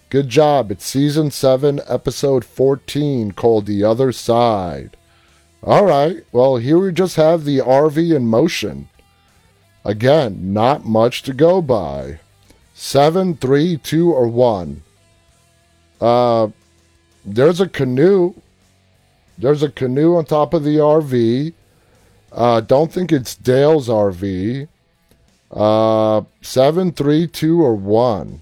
Good 0.10 0.30
job. 0.30 0.72
It's 0.72 0.86
season 0.86 1.32
seven, 1.32 1.82
episode 1.88 2.46
14, 2.46 3.34
called 3.34 3.66
The 3.66 3.84
Other 3.84 4.12
Side. 4.12 4.98
All 5.62 5.86
right. 5.86 6.24
Well, 6.32 6.58
here 6.58 6.80
we 6.80 6.92
just 6.92 7.16
have 7.18 7.44
the 7.44 7.60
RV 7.60 8.16
in 8.16 8.26
motion. 8.26 8.90
Again, 9.84 10.54
not 10.54 10.86
much 10.86 11.24
to 11.24 11.34
go 11.34 11.62
by. 11.62 12.20
Seven, 12.74 13.36
three, 13.36 13.78
two, 13.78 14.12
or 14.12 14.28
one. 14.28 14.84
Uh, 16.00 16.50
there's 17.28 17.60
a 17.60 17.68
canoe. 17.68 18.34
There's 19.38 19.62
a 19.62 19.70
canoe 19.70 20.16
on 20.16 20.26
top 20.26 20.54
of 20.54 20.64
the 20.64 20.78
RV. 20.78 21.54
Uh, 22.32 22.62
don't 22.62 22.92
think 22.92 23.12
it's 23.12 23.36
Dale's 23.36 23.90
RV. 23.90 24.68
Uh, 25.52 26.22
seven, 26.42 26.92
three, 26.92 27.28
two, 27.28 27.62
or 27.62 27.76
one. 27.76 28.42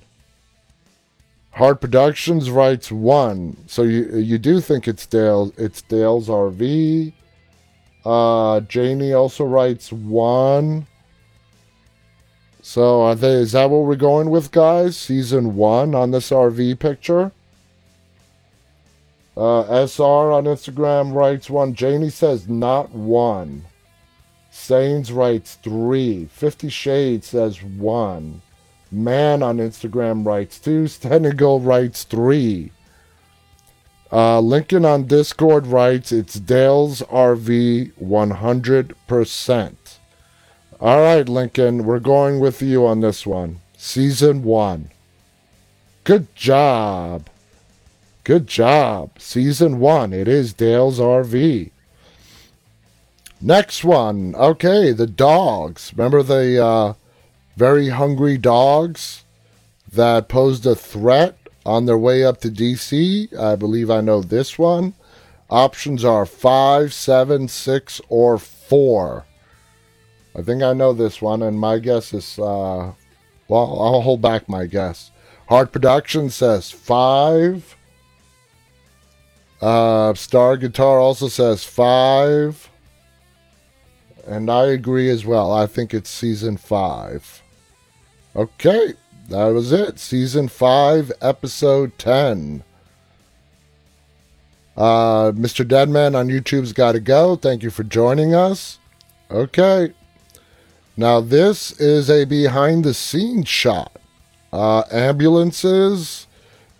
Hard 1.51 1.79
Productions 1.79 2.49
writes 2.51 2.91
one, 2.91 3.55
so 3.65 3.83
you 3.83 4.17
you 4.17 4.37
do 4.37 4.59
think 4.59 4.89
it's 4.89 5.05
Dale? 5.05 5.53
It's 5.57 5.81
Dale's 5.81 6.27
RV. 6.27 7.13
Uh, 8.03 8.59
Janie 8.61 9.13
also 9.13 9.45
writes 9.45 9.91
one. 9.91 10.85
So 12.61 13.03
are 13.03 13.15
they, 13.15 13.33
is 13.33 13.53
that 13.53 13.69
what 13.69 13.85
we're 13.85 13.95
going 13.95 14.29
with, 14.29 14.51
guys? 14.51 14.97
Season 14.97 15.55
one 15.55 15.95
on 15.95 16.11
this 16.11 16.29
RV 16.29 16.77
picture. 16.79 17.31
Uh, 19.37 19.85
SR 19.85 20.31
on 20.31 20.45
Instagram 20.45 21.13
writes 21.13 21.49
one. 21.49 21.73
Janie 21.73 22.09
says 22.09 22.47
not 22.47 22.91
one. 22.91 23.65
Sains 24.49 25.11
writes 25.11 25.55
three. 25.61 26.25
Fifty 26.25 26.69
Shades 26.69 27.27
says 27.27 27.61
one. 27.61 28.41
Man 28.91 29.43
on 29.43 29.57
Instagram 29.57 30.25
writes 30.25 30.59
two. 30.59 30.83
Stenigal 30.85 31.65
writes 31.65 32.03
three. 32.03 32.71
Uh, 34.11 34.39
Lincoln 34.39 34.85
on 34.85 35.07
Discord 35.07 35.67
writes 35.67 36.11
it's 36.11 36.35
Dale's 36.35 37.01
RV 37.01 37.91
100%. 38.01 39.75
All 40.79 41.01
right, 41.01 41.27
Lincoln, 41.27 41.83
we're 41.83 41.99
going 41.99 42.39
with 42.39 42.61
you 42.61 42.85
on 42.85 43.01
this 43.01 43.25
one. 43.25 43.59
Season 43.77 44.43
one. 44.43 44.91
Good 46.03 46.33
job. 46.35 47.29
Good 48.25 48.47
job. 48.47 49.19
Season 49.19 49.79
one. 49.79 50.11
It 50.11 50.27
is 50.27 50.51
Dale's 50.51 50.99
RV. 50.99 51.69
Next 53.39 53.83
one. 53.83 54.33
Okay, 54.33 54.91
the 54.91 55.05
dogs. 55.05 55.93
Remember 55.95 56.23
the 56.23 56.65
uh, 56.65 56.93
very 57.55 57.89
hungry 57.89 58.39
dogs 58.39 59.25
that 59.93 60.27
posed 60.27 60.65
a 60.65 60.73
threat 60.73 61.37
on 61.67 61.85
their 61.85 61.99
way 61.99 62.25
up 62.25 62.41
to 62.41 62.49
DC? 62.49 63.31
I 63.37 63.55
believe 63.55 63.91
I 63.91 64.01
know 64.01 64.21
this 64.21 64.57
one. 64.57 64.95
Options 65.51 66.03
are 66.03 66.25
five, 66.25 66.95
seven, 66.95 67.47
six, 67.47 68.01
or 68.09 68.39
four. 68.39 69.27
I 70.35 70.41
think 70.41 70.63
I 70.63 70.73
know 70.73 70.93
this 70.93 71.21
one, 71.21 71.43
and 71.43 71.59
my 71.59 71.77
guess 71.77 72.11
is, 72.11 72.39
uh, 72.39 72.93
well, 73.47 73.79
I'll 73.79 74.01
hold 74.01 74.23
back 74.23 74.49
my 74.49 74.65
guess. 74.65 75.11
Hard 75.47 75.71
Production 75.71 76.31
says 76.31 76.71
five. 76.71 77.75
Uh, 79.61 80.13
Star 80.13 80.57
Guitar 80.57 80.99
also 80.99 81.27
says 81.27 81.63
five. 81.63 82.69
And 84.27 84.49
I 84.49 84.65
agree 84.67 85.09
as 85.09 85.25
well. 85.25 85.51
I 85.51 85.67
think 85.67 85.93
it's 85.93 86.09
season 86.09 86.57
five. 86.57 87.41
Okay, 88.35 88.93
that 89.29 89.45
was 89.45 89.71
it. 89.71 89.99
Season 89.99 90.47
five, 90.47 91.11
episode 91.21 91.97
10. 91.97 92.63
Uh, 94.75 95.31
Mr. 95.31 95.65
Deadman 95.65 96.15
on 96.15 96.27
YouTube's 96.27 96.73
got 96.73 96.93
to 96.93 96.99
go. 96.99 97.35
Thank 97.35 97.63
you 97.63 97.69
for 97.69 97.83
joining 97.83 98.33
us. 98.35 98.79
Okay. 99.31 99.93
Now, 100.97 101.21
this 101.21 101.71
is 101.79 102.09
a 102.09 102.25
behind 102.25 102.83
the 102.83 102.93
scenes 102.93 103.47
shot. 103.47 103.91
Uh, 104.51 104.83
ambulances 104.91 106.24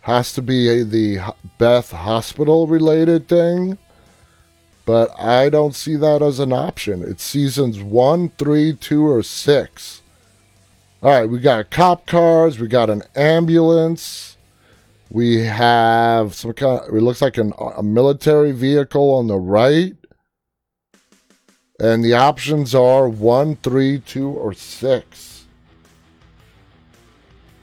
has 0.06 0.34
to 0.34 0.41
be 0.43 0.70
a, 0.70 0.84
the 0.84 1.18
Beth 1.58 1.91
Hospital 1.91 2.68
related 2.68 3.28
thing, 3.28 3.80
but 4.86 5.10
I 5.20 5.49
don't 5.49 5.74
see 5.74 5.95
that 5.95 6.22
as 6.22 6.39
an 6.39 6.53
option. 6.53 7.01
It's 7.01 7.24
seasons 7.24 7.82
one, 7.82 8.30
three, 8.30 8.74
two, 8.74 9.08
or 9.08 9.24
six. 9.24 10.03
All 11.01 11.10
right, 11.10 11.28
we 11.28 11.39
got 11.39 11.72
cop 11.72 12.06
cars, 12.06 12.60
we 12.60 12.68
got 12.68 12.91
an 12.91 13.01
ambulance, 13.16 14.38
we 15.10 15.41
have 15.45 16.36
some 16.36 16.53
kind. 16.53 16.82
Of, 16.82 16.95
it 16.95 17.01
looks 17.01 17.24
like 17.24 17.39
an, 17.39 17.53
a 17.76 17.82
military 17.82 18.51
vehicle 18.51 19.12
on 19.16 19.26
the 19.26 19.38
right. 19.38 19.95
And 21.80 22.06
the 22.06 22.14
options 22.14 22.76
are 22.76 23.10
one, 23.10 23.56
three, 23.56 23.99
two, 23.99 24.30
or 24.30 24.53
six. 24.53 25.34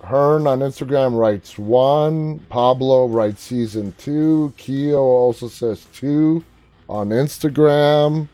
Hearn 0.02 0.46
on 0.46 0.60
Instagram 0.60 1.16
writes 1.16 1.58
one. 1.58 2.40
Pablo 2.48 3.06
writes 3.06 3.40
season 3.42 3.94
two. 3.98 4.52
Keo 4.56 4.98
also 4.98 5.48
says 5.48 5.86
two 5.92 6.44
on 6.88 7.10
Instagram. 7.10 8.28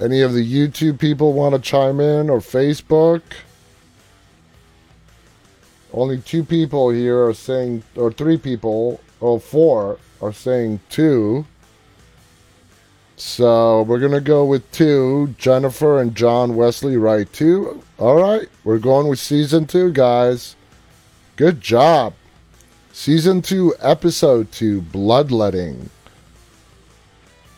Any 0.00 0.22
of 0.22 0.32
the 0.32 0.44
YouTube 0.44 0.98
people 0.98 1.32
want 1.32 1.54
to 1.54 1.60
chime 1.60 2.00
in 2.00 2.28
or 2.28 2.40
Facebook? 2.40 3.22
Only 5.92 6.20
two 6.20 6.42
people 6.42 6.90
here 6.90 7.24
are 7.24 7.34
saying, 7.34 7.84
or 7.94 8.10
three 8.10 8.36
people, 8.36 9.00
or 9.20 9.38
four 9.38 9.98
are 10.20 10.32
saying 10.32 10.80
two. 10.90 11.46
So 13.16 13.82
we're 13.82 14.00
gonna 14.00 14.20
go 14.20 14.44
with 14.44 14.70
two. 14.72 15.34
Jennifer 15.38 16.00
and 16.00 16.14
John 16.14 16.56
Wesley 16.56 16.96
write 16.96 17.32
two. 17.32 17.82
All 17.98 18.20
right, 18.20 18.48
we're 18.64 18.78
going 18.78 19.08
with 19.08 19.20
season 19.20 19.66
two, 19.66 19.92
guys. 19.92 20.56
Good 21.36 21.60
job. 21.60 22.14
Season 22.92 23.42
two, 23.42 23.74
episode 23.80 24.50
two, 24.52 24.80
bloodletting. 24.80 25.90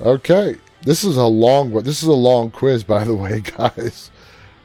Okay, 0.00 0.56
this 0.82 1.04
is 1.04 1.16
a 1.16 1.26
long 1.26 1.72
one. 1.72 1.84
This 1.84 2.02
is 2.02 2.08
a 2.08 2.12
long 2.12 2.50
quiz, 2.50 2.84
by 2.84 3.04
the 3.04 3.14
way, 3.14 3.40
guys. 3.56 4.10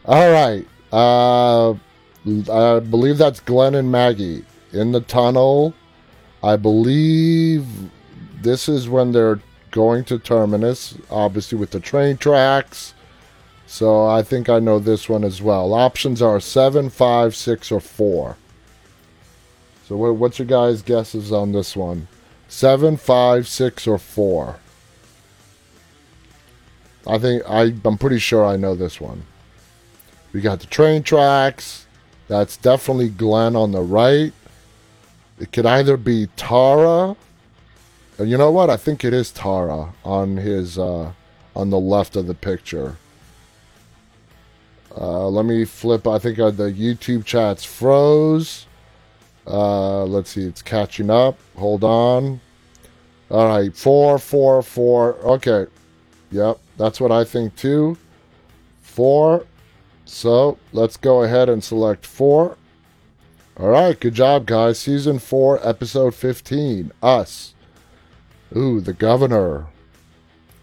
All 0.06 0.32
right. 0.32 0.68
Uh, 0.92 1.72
I 1.72 2.80
believe 2.80 3.18
that's 3.18 3.40
Glenn 3.40 3.76
and 3.76 3.92
Maggie 3.92 4.46
in 4.74 4.92
the 4.92 5.02
tunnel. 5.02 5.74
I 6.44 6.58
believe 6.58 7.66
this 8.42 8.68
is 8.68 8.90
when 8.90 9.12
they're 9.12 9.40
going 9.72 10.04
to 10.06 10.20
Terminus, 10.20 10.98
obviously 11.10 11.58
with 11.58 11.72
the 11.72 11.80
train 11.80 12.18
tracks. 12.18 12.94
So 13.66 14.06
I 14.06 14.22
think 14.22 14.50
I 14.50 14.60
know 14.60 14.80
this 14.80 15.08
one 15.08 15.24
as 15.24 15.42
well. 15.42 15.74
Options 15.74 16.22
are 16.22 16.40
seven, 16.40 16.90
five, 16.90 17.36
six, 17.36 17.72
or 17.72 17.80
4. 17.80 18.36
So 19.88 19.96
what's 19.96 20.40
your 20.40 20.46
guys' 20.46 20.82
guesses 20.82 21.32
on 21.32 21.54
this 21.54 21.76
one? 21.76 22.08
Seven, 22.48 22.98
five, 22.98 23.48
six, 23.48 23.88
or 23.88 23.98
4? 23.98 24.60
I 27.08 27.18
think 27.18 27.44
I, 27.48 27.74
I'm 27.84 27.98
pretty 27.98 28.20
sure 28.20 28.46
I 28.46 28.58
know 28.58 28.76
this 28.76 29.02
one. 29.02 29.24
We 30.34 30.42
got 30.42 30.60
the 30.60 30.68
train 30.68 31.04
tracks. 31.04 31.86
That's 32.28 32.58
definitely 32.58 33.10
Glenn 33.10 33.56
on 33.56 33.72
the 33.72 33.82
right. 33.82 34.34
It 35.40 35.52
could 35.52 35.66
either 35.66 35.98
be 35.98 36.28
Tara 36.36 37.16
you 38.24 38.38
know 38.38 38.52
what? 38.52 38.70
I 38.70 38.78
think 38.78 39.04
it 39.04 39.14
is 39.14 39.32
Tara 39.32 39.94
on 40.04 40.38
his 40.38 40.78
uh, 40.78 41.14
on 41.56 41.70
the 41.70 41.80
left 41.80 42.16
of 42.16 42.28
the 42.28 42.34
picture. 42.34 42.98
Uh, 44.96 45.28
let 45.28 45.46
me 45.46 45.64
flip. 45.66 46.06
I 46.08 46.20
think 46.20 46.40
uh, 46.40 46.52
the 46.52 46.72
YouTube 46.72 47.26
chat's 47.26 47.64
froze. 47.64 48.66
Uh, 49.48 50.04
let's 50.06 50.32
see. 50.32 50.44
It's 50.44 50.62
catching 50.62 51.10
up. 51.10 51.38
Hold 51.58 51.84
on. 51.84 52.42
All 53.30 53.48
right. 53.48 53.76
Four, 53.76 54.20
four, 54.20 54.62
four. 54.62 55.16
Okay. 55.16 55.68
Yep. 56.32 56.60
That's 56.78 57.00
what 57.00 57.12
I 57.12 57.24
think 57.24 57.56
too. 57.56 57.98
Four. 58.82 59.46
So 60.06 60.58
let's 60.74 60.98
go 60.98 61.24
ahead 61.24 61.48
and 61.48 61.64
select 61.64 62.06
four. 62.06 62.58
All 63.58 63.70
right, 63.70 64.00
good 64.00 64.16
job, 64.16 64.46
guys. 64.46 64.80
Season 64.80 65.20
four, 65.20 65.60
episode 65.68 66.16
15. 66.16 66.92
Us. 67.04 67.54
Ooh, 68.56 68.82
the 68.82 68.94
governor. 68.94 69.68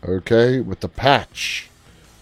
Okay, 0.07 0.61
with 0.61 0.81
the 0.81 0.89
patch, 0.89 1.69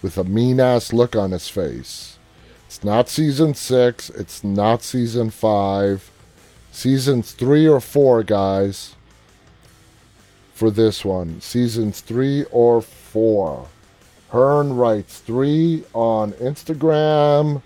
with 0.01 0.17
a 0.17 0.23
mean 0.23 0.59
ass 0.59 0.93
look 0.93 1.15
on 1.15 1.31
his 1.31 1.49
face. 1.49 2.17
It's 2.65 2.83
not 2.83 3.09
season 3.09 3.53
six, 3.53 4.09
it's 4.09 4.43
not 4.43 4.83
season 4.83 5.29
five. 5.29 6.11
Seasons 6.71 7.31
three 7.31 7.67
or 7.67 7.79
four, 7.79 8.23
guys, 8.23 8.95
for 10.53 10.69
this 10.69 11.03
one. 11.03 11.41
Seasons 11.41 12.01
three 12.01 12.43
or 12.51 12.81
four. 12.81 13.67
Hearn 14.29 14.75
writes 14.75 15.19
three 15.19 15.83
on 15.93 16.33
Instagram. 16.33 17.61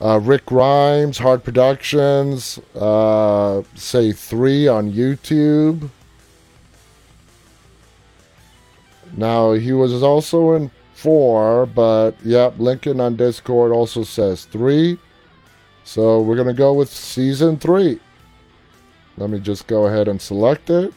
Uh, 0.00 0.18
Rick 0.20 0.50
Rhymes, 0.50 1.18
Hard 1.18 1.44
Productions, 1.44 2.58
uh, 2.74 3.62
say 3.74 4.12
three 4.12 4.66
on 4.66 4.92
YouTube. 4.92 5.88
Now, 9.16 9.52
he 9.52 9.72
was 9.72 10.02
also 10.02 10.52
in 10.54 10.70
four, 10.94 11.66
but 11.66 12.12
yep, 12.24 12.58
Lincoln 12.58 13.00
on 13.00 13.16
Discord 13.16 13.72
also 13.72 14.04
says 14.04 14.44
three. 14.44 14.98
So 15.84 16.20
we're 16.20 16.36
going 16.36 16.48
to 16.48 16.54
go 16.54 16.72
with 16.72 16.88
season 16.88 17.58
three. 17.58 18.00
Let 19.16 19.30
me 19.30 19.38
just 19.38 19.66
go 19.66 19.86
ahead 19.86 20.08
and 20.08 20.20
select 20.20 20.70
it. 20.70 20.92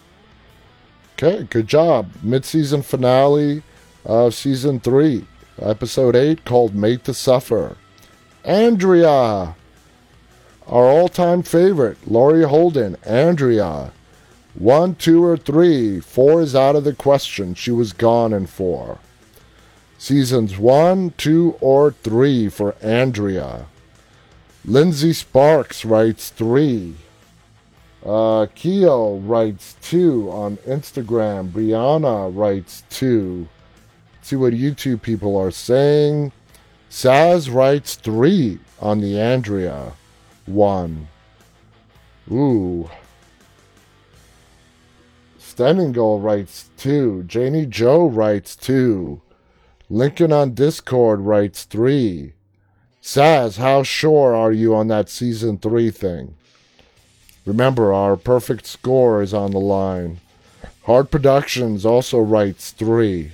Okay, 1.14 1.44
good 1.50 1.68
job. 1.68 2.12
Mid 2.24 2.46
season 2.46 2.82
finale 2.82 3.64
of 4.06 4.34
season 4.34 4.80
three, 4.80 5.26
episode 5.60 6.16
eight 6.16 6.46
called 6.46 6.74
Made 6.74 7.04
to 7.06 7.14
Suffer. 7.14 7.76
Andrea, 8.46 9.56
our 10.68 10.86
all 10.86 11.10
time 11.10 11.44
favorite, 11.44 11.98
Laurie 12.08 12.44
Holden, 12.44 12.96
Andrea. 13.04 13.92
One, 14.58 14.96
two, 14.96 15.24
or 15.24 15.38
three. 15.38 16.00
Four 16.00 16.42
is 16.42 16.56
out 16.56 16.76
of 16.76 16.84
the 16.84 16.94
question. 16.94 17.54
She 17.54 17.70
was 17.70 17.94
gone 17.94 18.34
in 18.34 18.48
four. 18.48 18.98
Seasons 20.00 20.58
one, 20.58 21.14
two, 21.18 21.56
or 21.62 21.92
three 21.92 22.50
for 22.50 22.76
Andrea. 22.82 23.68
Lindsay 24.66 25.14
Sparks 25.14 25.86
writes 25.86 26.30
three. 26.30 26.96
Uh, 28.06 28.48
Keo 28.56 29.18
writes 29.18 29.76
two 29.82 30.30
on 30.32 30.58
Instagram. 30.58 31.52
Brianna 31.52 32.36
writes 32.36 32.84
two. 32.90 33.48
see 34.22 34.36
what 34.36 34.54
YouTube 34.54 35.02
people 35.02 35.38
are 35.38 35.52
saying. 35.52 36.32
Saz 36.90 37.54
writes 37.54 37.96
three 37.96 38.60
on 38.80 39.02
the 39.02 39.20
Andrea 39.20 39.94
one. 40.46 41.08
Ooh. 42.32 42.90
Standing 45.58 45.92
Goal 45.92 46.20
writes 46.20 46.70
two. 46.78 47.24
Janie 47.24 47.66
Joe 47.66 48.06
writes 48.06 48.56
two. 48.56 49.22
Lincoln 49.90 50.32
on 50.32 50.54
Discord 50.54 51.22
writes 51.22 51.64
three. 51.64 52.34
Saz, 53.02 53.58
how 53.58 53.82
sure 53.82 54.36
are 54.36 54.52
you 54.52 54.76
on 54.76 54.88
that 54.90 55.10
season 55.10 55.58
three 55.58 55.90
thing? 55.90 56.36
Remember, 57.44 57.92
our 57.92 58.16
perfect 58.16 58.68
score 58.68 59.24
is 59.24 59.34
on 59.34 59.50
the 59.50 59.60
line. 59.60 60.20
Hard 60.84 61.10
Productions 61.10 61.88
also 61.88 62.20
writes 62.20 62.70
three. 62.70 63.32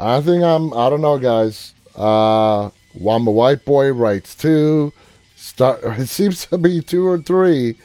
I 0.00 0.20
think 0.20 0.42
I'm, 0.42 0.74
I 0.74 0.90
don't 0.90 1.00
know, 1.00 1.16
guys. 1.16 1.74
Uh, 1.94 2.70
Wamba 2.92 3.30
White 3.30 3.64
Boy 3.64 3.92
writes 3.92 4.34
two. 4.34 4.92
Star, 5.36 5.78
it 5.96 6.08
seems 6.08 6.46
to 6.46 6.58
be 6.58 6.82
two 6.82 7.06
or 7.06 7.18
three. 7.18 7.76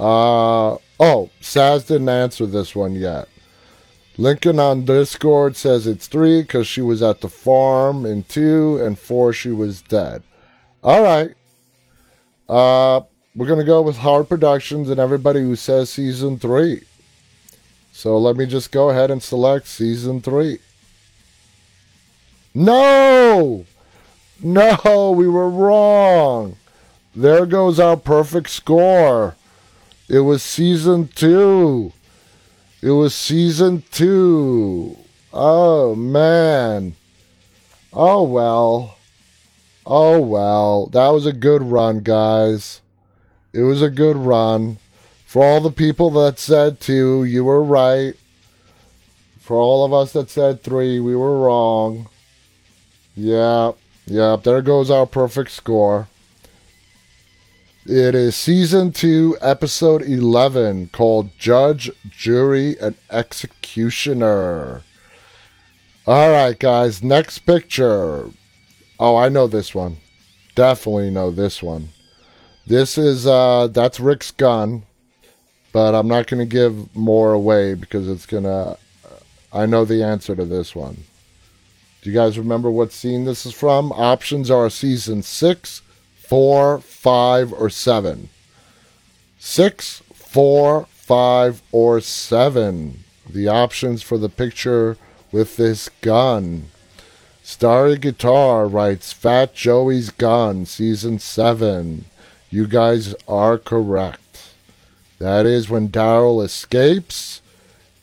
Uh, 0.00 0.78
oh, 0.98 1.28
Saz 1.42 1.86
didn't 1.86 2.08
answer 2.08 2.46
this 2.46 2.74
one 2.74 2.94
yet. 2.94 3.28
Lincoln 4.16 4.58
on 4.58 4.86
Discord 4.86 5.56
says 5.56 5.86
it's 5.86 6.06
three 6.06 6.40
because 6.40 6.66
she 6.66 6.80
was 6.80 7.02
at 7.02 7.20
the 7.20 7.28
farm, 7.28 8.06
in 8.06 8.22
two, 8.22 8.78
and 8.82 8.98
four, 8.98 9.34
she 9.34 9.50
was 9.50 9.82
dead. 9.82 10.22
All 10.82 11.02
right. 11.02 11.34
Uh, 12.48 13.02
we're 13.34 13.46
going 13.46 13.58
to 13.58 13.64
go 13.64 13.82
with 13.82 13.98
Hard 13.98 14.26
Productions 14.30 14.88
and 14.88 14.98
everybody 14.98 15.40
who 15.40 15.54
says 15.54 15.90
season 15.90 16.38
three. 16.38 16.82
So 17.92 18.16
let 18.16 18.36
me 18.36 18.46
just 18.46 18.72
go 18.72 18.88
ahead 18.88 19.10
and 19.10 19.22
select 19.22 19.68
season 19.68 20.22
three. 20.22 20.60
No! 22.54 23.66
No, 24.42 25.12
we 25.14 25.28
were 25.28 25.50
wrong. 25.50 26.56
There 27.14 27.44
goes 27.44 27.78
our 27.78 27.98
perfect 27.98 28.48
score. 28.48 29.36
It 30.10 30.20
was 30.20 30.42
season 30.42 31.06
two. 31.14 31.92
It 32.82 32.90
was 32.90 33.14
season 33.14 33.84
two. 33.92 34.96
Oh, 35.32 35.94
man. 35.94 36.96
Oh, 37.92 38.24
well. 38.24 38.98
Oh, 39.86 40.18
well. 40.18 40.86
That 40.86 41.10
was 41.10 41.26
a 41.26 41.32
good 41.32 41.62
run, 41.62 42.00
guys. 42.00 42.80
It 43.52 43.62
was 43.62 43.82
a 43.82 43.88
good 43.88 44.16
run. 44.16 44.78
For 45.26 45.44
all 45.44 45.60
the 45.60 45.70
people 45.70 46.10
that 46.10 46.40
said 46.40 46.80
two, 46.80 47.22
you 47.22 47.44
were 47.44 47.62
right. 47.62 48.14
For 49.38 49.56
all 49.56 49.84
of 49.84 49.92
us 49.92 50.12
that 50.14 50.28
said 50.28 50.64
three, 50.64 50.98
we 50.98 51.14
were 51.14 51.38
wrong. 51.38 52.08
Yeah, 53.14 53.72
yeah, 54.06 54.34
there 54.42 54.60
goes 54.60 54.90
our 54.90 55.06
perfect 55.06 55.52
score. 55.52 56.08
It 57.86 58.14
is 58.14 58.36
season 58.36 58.92
two, 58.92 59.38
episode 59.40 60.02
11, 60.02 60.88
called 60.88 61.30
Judge, 61.38 61.90
Jury, 62.10 62.78
and 62.78 62.94
Executioner. 63.10 64.82
All 66.06 66.30
right, 66.30 66.58
guys, 66.58 67.02
next 67.02 67.38
picture. 67.40 68.28
Oh, 68.98 69.16
I 69.16 69.30
know 69.30 69.46
this 69.46 69.74
one. 69.74 69.96
Definitely 70.54 71.08
know 71.08 71.30
this 71.30 71.62
one. 71.62 71.88
This 72.66 72.98
is, 72.98 73.26
uh, 73.26 73.68
that's 73.68 73.98
Rick's 73.98 74.30
gun, 74.30 74.82
but 75.72 75.94
I'm 75.94 76.06
not 76.06 76.26
going 76.26 76.40
to 76.40 76.46
give 76.46 76.94
more 76.94 77.32
away 77.32 77.72
because 77.72 78.10
it's 78.10 78.26
going 78.26 78.44
to, 78.44 78.76
I 79.54 79.64
know 79.64 79.86
the 79.86 80.02
answer 80.02 80.36
to 80.36 80.44
this 80.44 80.76
one. 80.76 81.04
Do 82.02 82.10
you 82.10 82.14
guys 82.14 82.38
remember 82.38 82.70
what 82.70 82.92
scene 82.92 83.24
this 83.24 83.46
is 83.46 83.54
from? 83.54 83.90
Options 83.92 84.50
are 84.50 84.68
season 84.68 85.22
six, 85.22 85.80
four, 86.30 86.78
five, 86.78 87.52
or 87.52 87.68
seven. 87.68 88.28
Six, 89.40 90.00
four, 90.14 90.86
five, 90.92 91.60
or 91.72 92.00
seven. 92.00 93.02
The 93.28 93.48
options 93.48 94.04
for 94.04 94.16
the 94.16 94.28
picture 94.28 94.96
with 95.32 95.56
this 95.56 95.88
gun. 96.02 96.68
Starry 97.42 97.98
Guitar 97.98 98.68
writes 98.68 99.12
Fat 99.12 99.56
Joey's 99.56 100.10
Gun, 100.10 100.66
season 100.66 101.18
seven. 101.18 102.04
You 102.48 102.68
guys 102.68 103.12
are 103.26 103.58
correct. 103.58 104.52
That 105.18 105.46
is 105.46 105.68
when 105.68 105.88
Daryl 105.88 106.44
escapes 106.44 107.42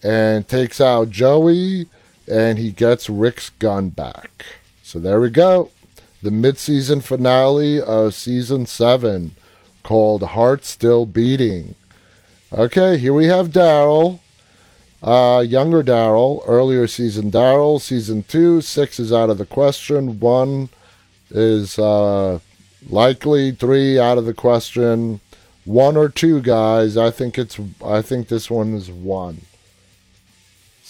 and 0.03 0.45
takes 0.45 0.81
out 0.81 1.11
Joey 1.11 1.87
and 2.29 2.57
he 2.57 2.73
gets 2.73 3.09
Rick's 3.09 3.51
gun 3.51 3.87
back. 3.87 4.45
So 4.83 4.99
there 4.99 5.21
we 5.21 5.29
go 5.29 5.71
the 6.21 6.31
mid-season 6.31 7.01
finale 7.01 7.81
of 7.81 8.13
season 8.13 8.65
7 8.65 9.35
called 9.83 10.23
Heart 10.23 10.65
Still 10.65 11.05
Beating. 11.05 11.75
Okay, 12.51 12.97
here 12.97 13.13
we 13.13 13.25
have 13.25 13.49
Daryl. 13.49 14.19
Uh, 15.03 15.43
younger 15.47 15.83
Daryl, 15.83 16.41
earlier 16.47 16.87
season 16.87 17.29
Daryl, 17.29 17.79
season 17.79 18.23
2, 18.23 18.61
6 18.61 18.99
is 18.99 19.13
out 19.13 19.29
of 19.29 19.37
the 19.37 19.45
question, 19.45 20.19
1 20.19 20.69
is 21.29 21.77
uh, 21.77 22.39
likely, 22.89 23.51
3 23.51 23.99
out 23.99 24.17
of 24.17 24.25
the 24.25 24.33
question. 24.33 25.19
1 25.65 25.97
or 25.97 26.09
2 26.09 26.41
guys, 26.41 26.97
I 26.97 27.11
think 27.11 27.37
it's 27.37 27.59
I 27.85 28.01
think 28.01 28.27
this 28.27 28.49
one 28.49 28.73
is 28.73 28.89
1. 28.89 29.41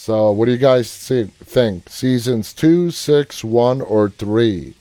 So, 0.07 0.31
what 0.31 0.45
do 0.45 0.51
you 0.51 0.57
guys 0.57 0.95
think? 0.95 1.89
Seasons 1.89 2.53
two, 2.53 2.91
six, 2.91 3.43
one, 3.43 3.81
or 3.81 4.09
3? 4.09 4.73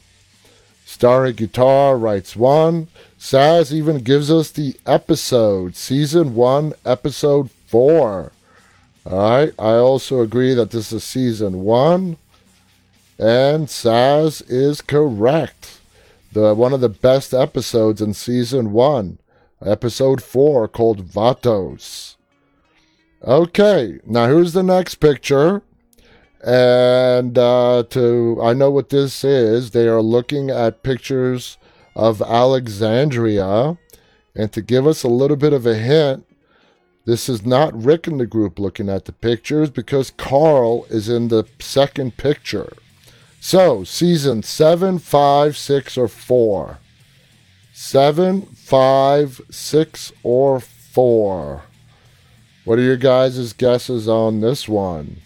Starry 0.97 1.35
Guitar 1.35 1.99
writes 1.99 2.37
one. 2.37 2.89
Saz 3.19 3.71
even 3.71 3.99
gives 3.99 4.31
us 4.31 4.51
the 4.51 4.77
episode, 4.87 5.77
season 5.77 6.35
one, 6.35 6.73
episode 6.87 7.51
four. 7.67 8.33
All 9.05 9.19
right. 9.19 9.53
I 9.59 9.73
also 9.73 10.23
agree 10.23 10.55
that 10.55 10.71
this 10.71 10.93
is 10.93 11.05
season 11.05 11.65
one, 11.65 12.17
and 13.19 13.67
Saz 13.67 14.43
is 14.49 14.81
correct. 14.81 15.81
The 16.33 16.55
one 16.55 16.73
of 16.73 16.81
the 16.81 16.89
best 16.89 17.35
episodes 17.35 18.01
in 18.01 18.15
season 18.15 18.73
one, 18.73 19.19
episode 19.63 20.23
four, 20.23 20.67
called 20.67 21.07
Vatos. 21.07 22.17
Okay, 23.23 24.01
now 24.07 24.29
here's 24.29 24.55
the 24.55 24.63
next 24.63 24.95
picture. 24.95 25.61
And 26.47 27.37
uh, 27.37 27.83
to 27.91 28.39
I 28.41 28.53
know 28.53 28.71
what 28.71 28.91
this 28.91 29.25
is. 29.25 29.73
They 29.73 29.89
are 29.89 30.01
looking 30.01 30.49
at 30.49 30.85
pictures 30.85 31.59
of 31.97 32.23
Alexandria, 32.23 33.77
and 34.33 34.53
to 34.53 34.63
give 34.63 34.87
us 34.87 35.03
a 35.03 35.09
little 35.09 35.37
bit 35.37 35.53
of 35.53 35.67
a 35.67 35.75
hint, 35.75 36.25
this 37.05 37.29
is 37.29 37.45
not 37.45 37.75
Rick 37.75 38.07
in 38.07 38.19
the 38.19 38.27
group 38.27 38.61
looking 38.61 38.89
at 38.89 39.07
the 39.07 39.13
pictures 39.13 39.71
because 39.71 40.13
Carl 40.17 40.87
is 40.89 41.09
in 41.09 41.29
the 41.29 41.45
second 41.59 42.17
picture. 42.17 42.73
So, 43.41 43.83
season 43.83 44.45
seven, 44.45 45.01
five, 45.01 45.57
six, 45.57 45.99
or 45.99 46.07
four. 46.07 46.79
Seven, 47.73 48.43
five, 48.43 49.41
six, 49.51 50.13
or 50.23 50.61
four. 50.61 51.65
What 52.65 52.79
are 52.79 52.83
your 52.83 52.97
guys' 52.97 53.53
guesses 53.53 54.09
on 54.09 54.41
this 54.41 54.69
one? 54.69 55.23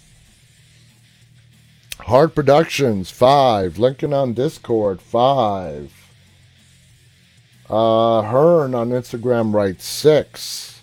Hard 2.05 2.34
Productions, 2.34 3.11
five. 3.11 3.78
Lincoln 3.78 4.12
on 4.12 4.34
Discord, 4.34 5.01
five. 5.01 5.92
Uh, 7.68 8.22
Hearn 8.22 8.74
on 8.74 8.90
Instagram 8.90 9.55
writes 9.55 9.84
six. 9.84 10.80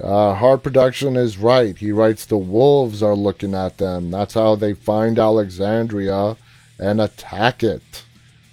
Uh, 0.00 0.34
Hard 0.34 0.62
Production 0.62 1.16
is 1.16 1.38
right. 1.38 1.76
He 1.76 1.90
writes 1.90 2.24
the 2.24 2.38
wolves 2.38 3.02
are 3.02 3.16
looking 3.16 3.54
at 3.54 3.78
them. 3.78 4.10
That's 4.10 4.34
how 4.34 4.54
they 4.54 4.74
find 4.74 5.18
Alexandria 5.18 6.36
and 6.78 7.00
attack 7.00 7.64
it. 7.64 8.04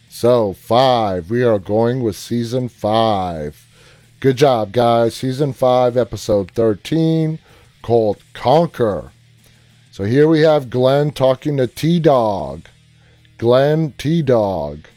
So, 0.09 0.53
five. 0.53 1.29
We 1.29 1.43
are 1.43 1.59
going 1.59 2.01
with 2.01 2.15
season 2.15 2.67
five. 2.69 3.67
Good 4.19 4.37
job, 4.37 4.71
guys. 4.71 5.15
Season 5.15 5.53
five, 5.53 5.97
episode 5.97 6.49
13, 6.51 7.37
called 7.83 8.17
Conquer. 8.33 9.11
So 9.95 10.03
here 10.03 10.27
we 10.27 10.41
have 10.41 10.69
Glenn 10.69 11.11
talking 11.11 11.55
to 11.55 11.67
T 11.67 12.01
Dog. 12.01 12.67
Glenn 13.37 13.93
T 13.97 14.21
Dog. 14.21 14.87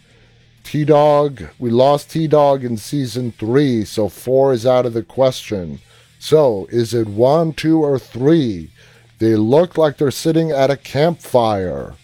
T 0.64 0.84
Dog, 0.84 1.50
we 1.56 1.70
lost 1.70 2.10
T 2.10 2.26
Dog 2.26 2.64
in 2.64 2.76
season 2.76 3.30
three, 3.30 3.84
so 3.84 4.08
four 4.08 4.52
is 4.52 4.66
out 4.66 4.86
of 4.86 4.94
the 4.94 5.04
question. 5.04 5.78
So, 6.18 6.66
is 6.72 6.94
it 6.94 7.06
one, 7.06 7.52
two, 7.52 7.80
or 7.80 8.00
three? 8.00 8.72
They 9.20 9.36
look 9.36 9.78
like 9.78 9.98
they're 9.98 10.10
sitting 10.10 10.50
at 10.50 10.68
a 10.68 10.76
campfire. 10.76 11.94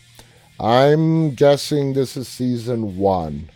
I'm 0.61 1.35
guessing 1.35 1.95
this 1.95 2.17
is 2.17 2.29
season 2.29 2.97
one. 2.97 3.51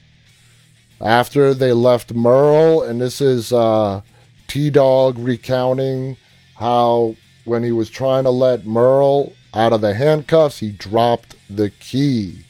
After 1.01 1.55
they 1.55 1.73
left 1.73 2.13
Merle, 2.13 2.83
and 2.83 3.01
this 3.01 3.21
is 3.21 3.53
uh, 3.53 4.01
T 4.49 4.69
Dog 4.69 5.17
recounting 5.17 6.17
how 6.57 7.15
when 7.49 7.63
he 7.63 7.73
was 7.73 7.91
trying 7.91 8.25
to 8.25 8.31
let 8.31 8.67
Merle 8.67 9.33
out 9.55 9.73
of 9.73 9.81
the 9.81 9.95
handcuffs, 9.95 10.59
he 10.59 10.71
dropped 10.71 11.35
the 11.49 11.71
key. 11.71 12.45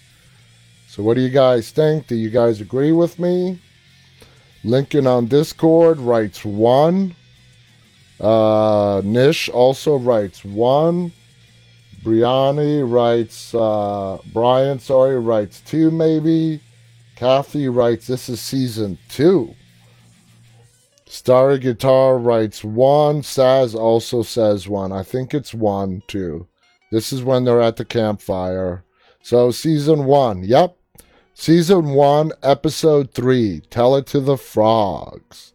So, 0.88 1.02
what 1.02 1.14
do 1.14 1.20
you 1.20 1.30
guys 1.30 1.70
think? 1.70 2.06
Do 2.08 2.16
you 2.16 2.30
guys 2.30 2.60
agree 2.60 2.92
with 2.92 3.18
me? 3.18 3.60
Lincoln 4.64 5.06
on 5.06 5.26
Discord 5.26 5.98
writes 5.98 6.44
one. 6.44 7.14
Uh, 8.20 9.00
Nish 9.04 9.48
also 9.48 9.96
writes 9.96 10.44
one. 10.44 11.12
Briani 12.02 12.90
writes, 12.90 13.54
uh, 13.54 14.18
Brian, 14.32 14.78
sorry, 14.78 15.18
writes 15.18 15.60
two 15.60 15.90
maybe. 15.90 16.60
Kathy 17.16 17.68
writes, 17.68 18.06
this 18.06 18.28
is 18.28 18.40
season 18.40 18.98
two. 19.08 19.54
Starry 21.10 21.58
Guitar 21.58 22.18
writes 22.18 22.62
one. 22.62 23.22
Saz 23.22 23.74
also 23.74 24.22
says 24.22 24.68
one. 24.68 24.92
I 24.92 25.02
think 25.02 25.32
it's 25.32 25.54
one 25.54 26.02
too. 26.06 26.46
This 26.92 27.12
is 27.12 27.22
when 27.22 27.44
they're 27.44 27.60
at 27.60 27.76
the 27.76 27.84
campfire. 27.84 28.84
So 29.22 29.50
season 29.50 30.04
one. 30.04 30.44
Yep. 30.44 30.76
Season 31.34 31.90
one, 31.90 32.32
episode 32.42 33.12
three. 33.12 33.60
Tell 33.70 33.94
it 33.96 34.06
to 34.08 34.20
the 34.20 34.36
frogs. 34.36 35.52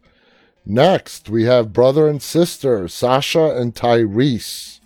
Next, 0.66 1.30
we 1.30 1.44
have 1.44 1.74
brother 1.74 2.08
and 2.08 2.22
sister, 2.22 2.88
Sasha 2.88 3.56
and 3.56 3.76
Tyrese. 3.76 4.80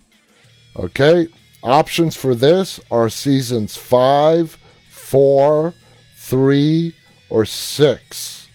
Okay. 0.76 1.28
Options 1.62 2.16
for 2.16 2.34
this 2.34 2.78
are 2.90 3.08
seasons 3.08 3.76
five, 3.76 4.58
four, 4.90 5.72
three, 6.16 6.94
or 7.30 7.44
six. 7.44 8.48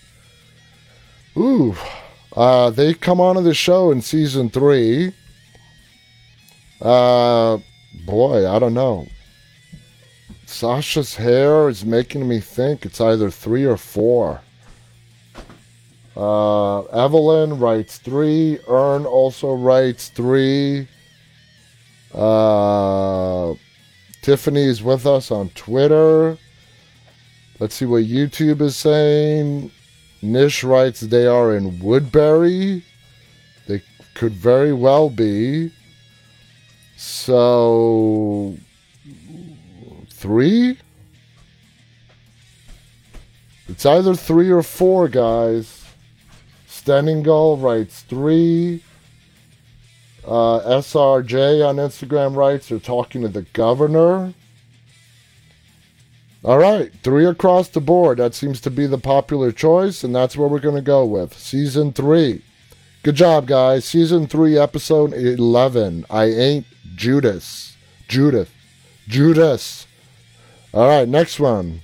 Ooh, 1.36 1.76
uh, 2.36 2.70
they 2.70 2.94
come 2.94 3.22
onto 3.22 3.42
the 3.42 3.54
show 3.54 3.92
in 3.92 4.02
season 4.02 4.50
three. 4.50 5.14
Uh, 6.82 7.58
boy, 8.06 8.50
I 8.50 8.60
don't 8.60 8.74
know. 8.74 9.08
Sasha's 10.46 11.16
hair 11.16 11.70
is 11.70 11.86
making 11.86 12.28
me 12.28 12.40
think 12.40 12.86
it's 12.86 13.02
either 13.02 13.30
three 13.30 13.66
or 13.66 13.78
four. 13.78 14.42
Uh, 16.16 16.82
Evelyn 16.84 17.60
writes 17.60 17.98
three. 17.98 18.60
Ern 18.70 19.06
also 19.06 19.54
writes 19.54 20.10
three. 20.10 20.88
Uh, 22.14 23.56
Tiffany 24.22 24.64
is 24.64 24.84
with 24.84 25.08
us 25.08 25.32
on 25.32 25.50
Twitter. 25.50 26.38
Let's 27.60 27.76
see 27.76 27.86
what 27.86 28.04
YouTube 28.04 28.62
is 28.62 28.76
saying. 28.76 29.72
Nish 30.24 30.64
writes 30.64 31.02
they 31.02 31.28
are 31.28 31.54
in 31.54 31.80
Woodbury. 31.80 32.86
They 33.68 33.84
could 34.16 34.32
very 34.32 34.72
well 34.72 35.10
be. 35.10 35.74
So, 36.96 38.56
three? 40.10 40.78
It's 43.68 43.86
either 43.86 44.16
three 44.16 44.50
or 44.50 44.64
four, 44.64 45.10
guys. 45.10 45.84
Stenningal 46.70 47.62
writes 47.62 48.02
three. 48.04 48.82
Uh, 50.26 50.62
SRJ 50.80 51.68
on 51.68 51.76
Instagram 51.76 52.38
writes 52.38 52.70
they're 52.70 52.80
talking 52.80 53.22
to 53.24 53.28
the 53.28 53.42
governor. 53.42 54.34
All 56.44 56.58
right, 56.58 56.92
three 57.04 57.26
across 57.26 57.70
the 57.70 57.80
board. 57.80 58.18
That 58.18 58.36
seems 58.36 58.60
to 58.62 58.70
be 58.70 58.86
the 58.86 58.98
popular 58.98 59.54
choice, 59.54 60.04
and 60.04 60.14
that's 60.14 60.36
where 60.36 60.50
we're 60.50 60.60
going 60.60 60.76
to 60.76 60.82
go 60.82 61.06
with. 61.06 61.38
Season 61.38 61.94
three. 61.94 62.44
Good 63.02 63.16
job, 63.16 63.48
guys. 63.48 63.86
Season 63.86 64.28
three, 64.28 64.58
episode 64.58 65.14
11. 65.14 66.06
I 66.10 66.26
ain't 66.26 66.66
Judas. 66.96 67.78
Judith. 68.10 68.52
Judas. 69.08 69.88
All 70.74 70.90
right, 70.90 71.08
next 71.08 71.40
one. 71.40 71.80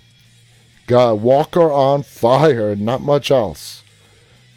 Got 0.88 1.20
Walker 1.20 1.72
on 1.72 2.04
fire, 2.04 2.76
not 2.76 3.02
much 3.02 3.32
else. 3.32 3.84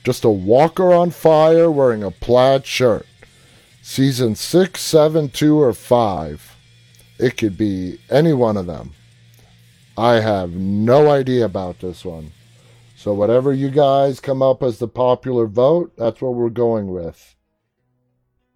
Just 0.02 0.24
a 0.24 0.30
walker 0.30 0.92
on 0.92 1.10
fire 1.10 1.70
wearing 1.70 2.02
a 2.02 2.10
plaid 2.10 2.66
shirt. 2.66 3.06
Season 3.82 4.34
six, 4.34 4.80
seven, 4.80 5.28
two, 5.28 5.60
or 5.60 5.72
5. 5.72 6.56
It 7.20 7.36
could 7.36 7.56
be 7.56 7.98
any 8.10 8.32
one 8.32 8.56
of 8.56 8.66
them. 8.66 8.94
I 9.96 10.20
have 10.20 10.52
no 10.52 11.10
idea 11.10 11.44
about 11.44 11.80
this 11.80 12.04
one. 12.04 12.32
So, 12.96 13.12
whatever 13.12 13.52
you 13.52 13.70
guys 13.70 14.20
come 14.20 14.42
up 14.42 14.62
as 14.62 14.78
the 14.78 14.88
popular 14.88 15.46
vote, 15.46 15.92
that's 15.96 16.20
what 16.20 16.34
we're 16.34 16.50
going 16.50 16.88
with. 16.92 17.34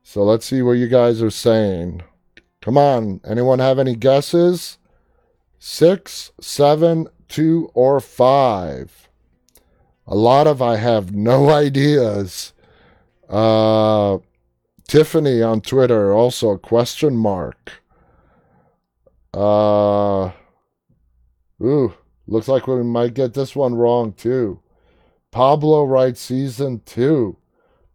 So, 0.03 0.23
let's 0.23 0.47
see 0.47 0.63
what 0.63 0.73
you 0.73 0.87
guys 0.87 1.21
are 1.21 1.31
saying. 1.31 2.03
Come 2.61 2.79
on, 2.79 3.21
anyone 3.25 3.59
have 3.59 3.79
any 3.79 3.97
guesses? 3.97 4.79
Six, 5.59 6.31
seven, 6.41 7.09
two, 7.29 7.71
or 7.75 8.01
five? 8.01 9.09
A 10.07 10.15
lot 10.15 10.47
of 10.47 10.63
I 10.63 10.77
have 10.77 11.13
no 11.13 11.51
ideas. 11.65 12.53
Uh, 13.29 14.19
Tiffany 14.87 15.43
on 15.43 15.61
Twitter 15.61 16.13
also 16.15 16.51
a 16.51 16.59
question 16.59 17.17
mark. 17.17 17.83
Uh, 19.35 20.31
ooh, 21.63 21.95
looks 22.27 22.49
like 22.49 22.67
we 22.67 22.83
might 22.83 23.15
get 23.15 23.35
this 23.35 23.57
one 23.57 23.75
wrong 23.75 24.13
too. 24.13 24.61
Pablo 25.31 25.85
writes 25.85 26.21
season 26.21 26.83
two. 26.87 27.37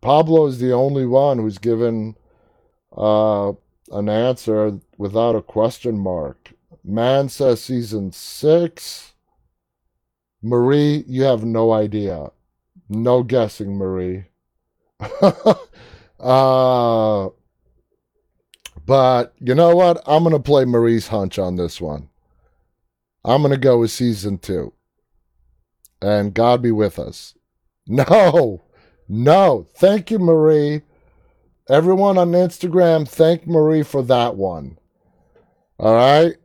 Pablo 0.01 0.47
is 0.47 0.59
the 0.59 0.73
only 0.73 1.05
one 1.05 1.37
who's 1.37 1.57
given 1.57 2.15
uh, 2.95 3.53
an 3.91 4.09
answer 4.09 4.79
without 4.97 5.35
a 5.35 5.41
question 5.41 5.97
mark. 5.97 6.53
Man 6.83 7.29
says 7.29 7.63
season 7.63 8.11
six. 8.11 9.13
Marie, 10.41 11.03
you 11.07 11.23
have 11.23 11.43
no 11.43 11.71
idea. 11.71 12.31
No 12.89 13.23
guessing, 13.23 13.77
Marie. 13.77 14.25
uh, 16.19 17.29
but 18.85 19.33
you 19.39 19.55
know 19.55 19.75
what? 19.75 20.01
I'm 20.05 20.23
going 20.23 20.33
to 20.33 20.39
play 20.39 20.65
Marie's 20.65 21.07
hunch 21.07 21.37
on 21.39 21.55
this 21.55 21.79
one. 21.79 22.09
I'm 23.23 23.41
going 23.41 23.53
to 23.53 23.57
go 23.59 23.79
with 23.79 23.91
season 23.91 24.37
two. 24.37 24.73
And 26.01 26.33
God 26.33 26.61
be 26.61 26.71
with 26.71 26.99
us. 26.99 27.35
No, 27.87 28.61
no. 29.09 29.67
Thank 29.75 30.11
you, 30.11 30.19
Marie. 30.19 30.83
Everyone 31.67 32.17
on 32.17 32.31
Instagram, 32.31 33.07
thank 33.07 33.47
Marie 33.47 33.83
for 33.83 34.03
that 34.03 34.35
one. 34.35 34.77
All 35.79 35.95
right? 35.95 36.35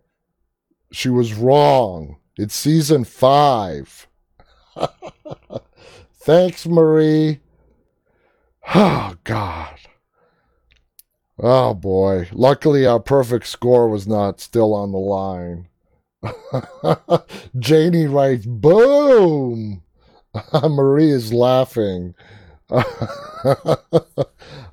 She 0.90 1.08
was 1.08 1.34
wrong. 1.34 2.16
It's 2.36 2.54
season 2.54 3.04
five. 3.04 4.08
Thanks, 6.20 6.66
Marie. 6.66 7.40
Oh, 8.74 9.14
God. 9.22 9.78
Oh, 11.38 11.72
boy. 11.74 12.28
Luckily, 12.32 12.84
our 12.84 12.98
perfect 12.98 13.46
score 13.46 13.88
was 13.88 14.08
not 14.08 14.40
still 14.40 14.74
on 14.74 14.90
the 14.90 14.98
line. 14.98 15.68
Janie 17.58 18.06
writes, 18.06 18.46
boom. 18.46 19.82
Marie 20.62 21.10
is 21.10 21.32
laughing. 21.32 22.14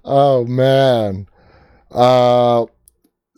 oh, 0.04 0.45
man. 0.45 1.28
Uh, 1.91 2.66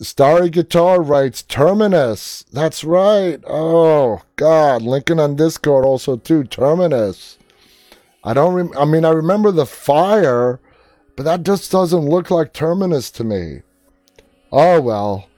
Starry 0.02 0.50
Guitar 0.50 1.02
writes 1.02 1.42
Terminus. 1.42 2.44
That's 2.52 2.84
right. 2.84 3.42
Oh 3.48 4.22
God, 4.36 4.82
Lincoln 4.82 5.22
on 5.22 5.38
Discord 5.38 5.86
also 5.86 6.18
too. 6.18 6.44
Terminus. 6.44 7.38
I 8.24 8.34
don't. 8.34 8.54
Rem- 8.54 8.78
I 8.78 8.84
mean, 8.84 9.06
I 9.06 9.12
remember 9.12 9.52
the 9.52 9.66
fire, 9.66 10.60
but 11.16 11.24
that 11.24 11.44
just 11.44 11.72
doesn't 11.72 12.10
look 12.10 12.30
like 12.30 12.52
Terminus 12.52 13.10
to 13.12 13.24
me. 13.24 13.62
Oh 14.52 14.82
well. 14.82 15.30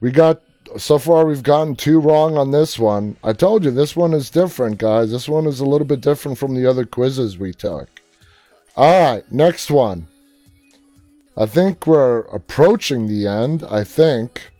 We 0.00 0.10
got 0.10 0.42
so 0.76 0.98
far. 0.98 1.26
We've 1.26 1.42
gotten 1.42 1.76
two 1.76 2.00
wrong 2.00 2.36
on 2.36 2.50
this 2.50 2.78
one. 2.78 3.16
I 3.22 3.32
told 3.32 3.64
you 3.64 3.70
this 3.70 3.96
one 3.96 4.12
is 4.12 4.30
different, 4.30 4.78
guys. 4.78 5.10
This 5.10 5.28
one 5.28 5.46
is 5.46 5.60
a 5.60 5.66
little 5.66 5.86
bit 5.86 6.00
different 6.00 6.38
from 6.38 6.54
the 6.54 6.68
other 6.68 6.84
quizzes 6.84 7.38
we 7.38 7.52
took. 7.52 7.88
All 8.76 9.14
right, 9.14 9.32
next 9.32 9.70
one. 9.70 10.08
I 11.36 11.46
think 11.46 11.86
we're 11.86 12.20
approaching 12.20 13.06
the 13.06 13.26
end. 13.26 13.64
I 13.68 13.84
think. 13.84 14.50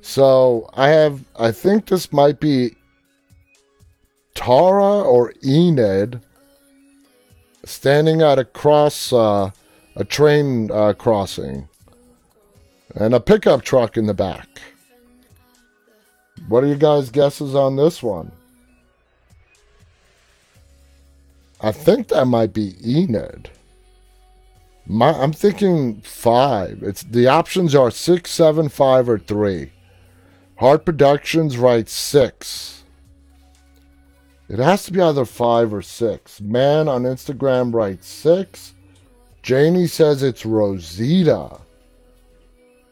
So 0.00 0.70
I 0.74 0.88
have. 0.88 1.24
I 1.38 1.52
think 1.52 1.86
this 1.86 2.12
might 2.12 2.40
be 2.40 2.76
Tara 4.34 5.02
or 5.02 5.32
Enid 5.44 6.20
standing 7.64 8.22
at 8.22 8.38
a 8.38 8.44
cross, 8.44 9.12
uh, 9.12 9.50
a 9.96 10.04
train 10.04 10.70
uh, 10.70 10.94
crossing, 10.94 11.68
and 12.94 13.14
a 13.14 13.20
pickup 13.20 13.62
truck 13.62 13.96
in 13.96 14.06
the 14.06 14.14
back. 14.14 14.46
What 16.46 16.64
are 16.64 16.68
you 16.68 16.76
guys' 16.76 17.10
guesses 17.10 17.54
on 17.54 17.76
this 17.76 18.02
one? 18.02 18.32
I 21.60 21.72
think 21.72 22.08
that 22.08 22.26
might 22.26 22.52
be 22.52 22.76
Enid. 22.84 23.50
My, 24.86 25.10
I'm 25.10 25.32
thinking 25.32 26.00
five. 26.00 26.82
It's 26.82 27.02
the 27.02 27.26
options 27.26 27.74
are 27.74 27.90
six, 27.90 28.30
seven, 28.30 28.68
five, 28.68 29.08
or 29.08 29.18
three. 29.18 29.72
Hard 30.56 30.84
Productions 30.84 31.58
writes 31.58 31.92
six. 31.92 32.84
It 34.48 34.58
has 34.58 34.84
to 34.84 34.92
be 34.92 35.00
either 35.00 35.26
five 35.26 35.74
or 35.74 35.82
six. 35.82 36.40
Man 36.40 36.88
on 36.88 37.02
Instagram 37.02 37.74
writes 37.74 38.08
six. 38.08 38.74
Janie 39.42 39.86
says 39.86 40.22
it's 40.22 40.46
Rosita. 40.46 41.60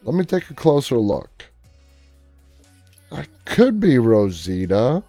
Let 0.03 0.15
me 0.15 0.23
take 0.23 0.49
a 0.49 0.53
closer 0.53 0.97
look. 0.97 1.45
That 3.11 3.27
could 3.45 3.79
be 3.79 3.97
Rosita. 3.97 5.03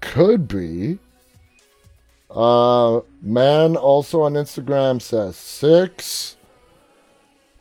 Could 0.00 0.48
be. 0.48 0.98
Uh, 2.30 3.00
man 3.20 3.76
also 3.76 4.22
on 4.22 4.34
Instagram 4.34 5.00
says 5.00 5.36
six. 5.36 6.36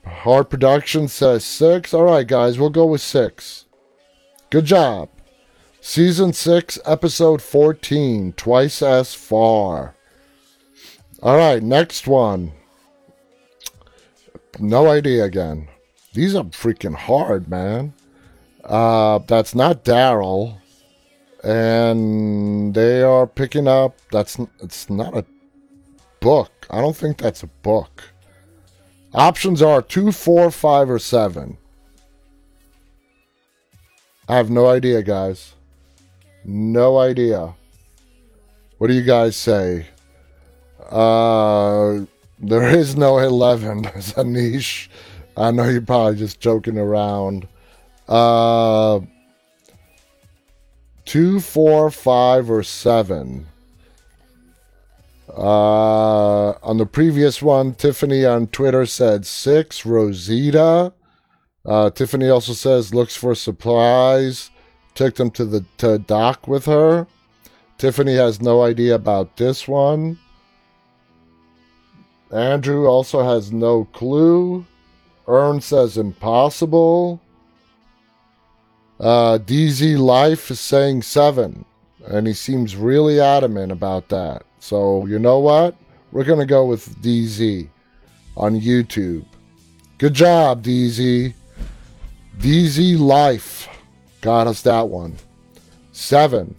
Hard 0.06 0.50
Production 0.50 1.08
says 1.08 1.44
six. 1.44 1.94
All 1.94 2.04
right, 2.04 2.26
guys, 2.28 2.58
we'll 2.58 2.70
go 2.70 2.86
with 2.86 3.02
six. 3.02 3.66
Good 4.50 4.66
job. 4.66 5.10
Season 5.80 6.32
six, 6.32 6.78
episode 6.86 7.42
14, 7.42 8.34
twice 8.34 8.82
as 8.82 9.14
far. 9.14 9.96
All 11.24 11.38
right, 11.38 11.62
next 11.62 12.08
one. 12.08 12.52
No 14.60 14.88
idea 14.90 15.24
again. 15.24 15.68
These 16.14 16.36
are 16.36 16.44
freaking 16.44 16.96
hard, 16.96 17.48
man. 17.48 17.94
Uh, 18.64 19.20
that's 19.20 19.56
not 19.56 19.84
Daryl. 19.84 20.58
And 21.44 22.74
they 22.76 23.02
are 23.02 23.26
picking 23.26 23.68
up 23.68 23.98
that's 24.12 24.38
it's 24.60 24.90
not 24.90 25.18
a 25.18 25.26
book. 26.20 26.68
I 26.70 26.82
don't 26.82 26.96
think 26.96 27.18
that's 27.18 27.42
a 27.42 27.48
book. 27.48 28.04
Options 29.14 29.62
are 29.62 29.82
two 29.82 30.12
four 30.12 30.52
five 30.52 30.90
or 30.90 31.00
seven. 31.00 31.58
I 34.30 34.38
have 34.38 34.52
no 34.52 34.68
idea 34.68 35.02
guys. 35.02 35.56
No 36.46 37.00
idea. 37.00 37.56
What 38.78 38.88
do 38.88 38.94
you 38.94 39.04
guys 39.04 39.36
say? 39.36 39.88
Uh 40.92 42.02
there 42.44 42.68
is 42.70 42.96
no 42.96 43.20
11 43.20 43.82
there's 43.94 44.16
a 44.18 44.24
niche. 44.24 44.90
I 45.38 45.50
know 45.52 45.68
you're 45.68 45.82
probably 45.82 46.18
just 46.18 46.40
joking 46.40 46.78
around 46.78 47.48
uh 48.08 49.00
two, 51.06 51.40
four, 51.40 51.92
five, 51.92 52.50
or 52.50 52.64
seven. 52.64 53.48
Uh, 55.28 56.52
on 56.64 56.78
the 56.78 56.86
previous 56.86 57.42
one, 57.42 57.74
Tiffany 57.74 58.26
on 58.26 58.48
Twitter 58.48 58.86
said 58.86 59.26
six. 59.26 59.86
Rosita. 59.86 60.94
Uh, 61.66 61.90
Tiffany 61.90 62.30
also 62.30 62.54
says 62.54 62.94
looks 62.94 63.16
for 63.16 63.36
supplies. 63.36 64.50
Took 64.94 65.16
them 65.16 65.32
to 65.32 65.46
the 65.46 65.66
to 65.78 66.00
dock 66.00 66.48
with 66.48 66.66
her. 66.66 67.08
Tiffany 67.78 68.16
has 68.16 68.42
no 68.42 68.62
idea 68.62 68.96
about 68.96 69.38
this 69.38 69.68
one. 69.68 70.20
Andrew 72.32 72.88
also 72.88 73.24
has 73.24 73.52
no 73.52 73.86
clue. 73.86 74.66
Ern 75.28 75.62
says 75.62 75.98
impossible. 75.98 77.22
Uh, 79.02 79.40
DZ 79.40 79.98
Life 79.98 80.52
is 80.52 80.60
saying 80.60 81.02
seven, 81.02 81.66
and 82.06 82.28
he 82.28 82.34
seems 82.34 82.76
really 82.76 83.20
adamant 83.20 83.72
about 83.72 84.10
that. 84.10 84.44
So, 84.60 85.08
you 85.08 85.18
know 85.18 85.40
what? 85.40 85.76
We're 86.12 86.24
going 86.24 86.40
to 86.40 86.46
go 86.46 86.66
with 86.68 87.02
DZ 87.02 87.68
on 88.38 88.62
YouTube. 88.62 89.26
Good 89.98 90.14
job, 90.14 90.64
DZ. 90.64 91.34
DZ 92.38 93.00
Life 93.00 93.68
got 94.22 94.46
us 94.46 94.62
that 94.62 94.88
one. 94.88 95.16
Seven. 95.94 96.56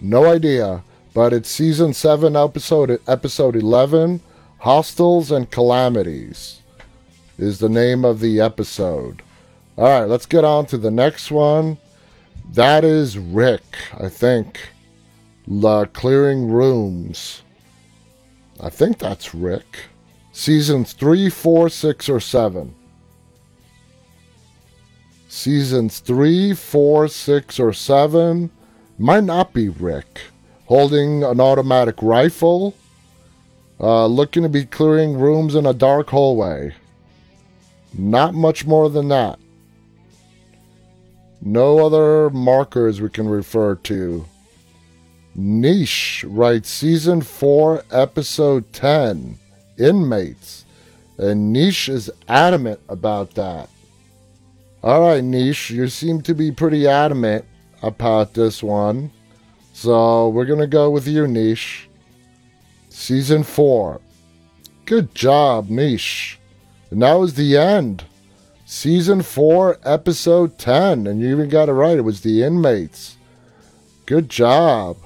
No 0.00 0.26
idea, 0.26 0.82
but 1.14 1.32
it's 1.32 1.48
season 1.48 1.94
seven, 1.94 2.34
episode 2.34 3.00
episode 3.06 3.54
eleven. 3.54 4.20
Hostiles 4.58 5.30
and 5.30 5.48
Calamities 5.50 6.60
is 7.38 7.60
the 7.60 7.68
name 7.68 8.04
of 8.04 8.18
the 8.18 8.40
episode. 8.40 9.22
All 9.76 9.84
right, 9.84 10.08
let's 10.08 10.26
get 10.26 10.44
on 10.44 10.66
to 10.66 10.78
the 10.78 10.90
next 10.90 11.32
one. 11.32 11.78
That 12.52 12.84
is 12.84 13.18
Rick, 13.18 13.64
I 13.98 14.08
think. 14.08 14.68
La 15.48 15.84
Clearing 15.84 16.48
Rooms. 16.48 17.42
I 18.60 18.70
think 18.70 18.98
that's 18.98 19.34
Rick. 19.34 19.86
Seasons 20.32 20.92
3, 20.92 21.28
4, 21.28 21.68
6, 21.68 22.08
or 22.08 22.20
7. 22.20 22.74
Seasons 25.28 25.98
3, 25.98 26.54
4, 26.54 27.08
6, 27.08 27.60
or 27.60 27.72
7. 27.72 28.50
Might 28.96 29.24
not 29.24 29.52
be 29.52 29.68
Rick. 29.68 30.20
Holding 30.66 31.24
an 31.24 31.40
automatic 31.40 31.96
rifle. 32.00 32.76
Uh, 33.80 34.06
looking 34.06 34.44
to 34.44 34.48
be 34.48 34.64
clearing 34.64 35.18
rooms 35.18 35.56
in 35.56 35.66
a 35.66 35.74
dark 35.74 36.10
hallway. 36.10 36.74
Not 37.92 38.34
much 38.34 38.64
more 38.64 38.88
than 38.88 39.08
that. 39.08 39.40
No 41.46 41.84
other 41.84 42.30
markers 42.30 43.02
we 43.02 43.10
can 43.10 43.28
refer 43.28 43.74
to. 43.74 44.24
Niche 45.34 46.24
writes 46.26 46.70
season 46.70 47.20
4, 47.20 47.84
episode 47.90 48.72
10 48.72 49.38
Inmates. 49.78 50.64
And 51.18 51.52
Niche 51.52 51.90
is 51.90 52.10
adamant 52.28 52.80
about 52.88 53.34
that. 53.34 53.68
Alright, 54.82 55.22
Niche, 55.22 55.70
you 55.70 55.86
seem 55.88 56.22
to 56.22 56.34
be 56.34 56.50
pretty 56.50 56.88
adamant 56.88 57.44
about 57.82 58.32
this 58.32 58.62
one. 58.62 59.10
So 59.74 60.30
we're 60.30 60.46
going 60.46 60.60
to 60.60 60.66
go 60.66 60.88
with 60.88 61.06
you, 61.06 61.26
Niche. 61.26 61.90
Season 62.88 63.42
4. 63.42 64.00
Good 64.86 65.14
job, 65.14 65.68
Niche. 65.68 66.38
And 66.90 67.02
that 67.02 67.14
was 67.14 67.34
the 67.34 67.58
end. 67.58 68.04
Season 68.74 69.22
4, 69.22 69.78
Episode 69.84 70.58
10. 70.58 71.06
And 71.06 71.20
you 71.20 71.30
even 71.30 71.48
got 71.48 71.68
it 71.68 71.72
right. 71.74 71.96
It 71.96 72.00
was 72.00 72.22
The 72.22 72.42
Inmates. 72.42 73.16
Good 74.04 74.28
job. 74.28 74.96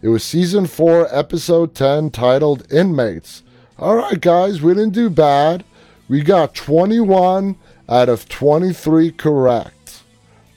It 0.00 0.08
was 0.08 0.22
Season 0.22 0.64
4, 0.68 1.08
Episode 1.14 1.74
10, 1.74 2.10
titled 2.10 2.72
Inmates. 2.72 3.42
All 3.80 3.96
right, 3.96 4.18
guys, 4.18 4.62
we 4.62 4.74
didn't 4.74 4.94
do 4.94 5.10
bad. 5.10 5.64
We 6.08 6.22
got 6.22 6.54
21 6.54 7.56
out 7.88 8.08
of 8.08 8.28
23 8.28 9.10
correct. 9.10 10.02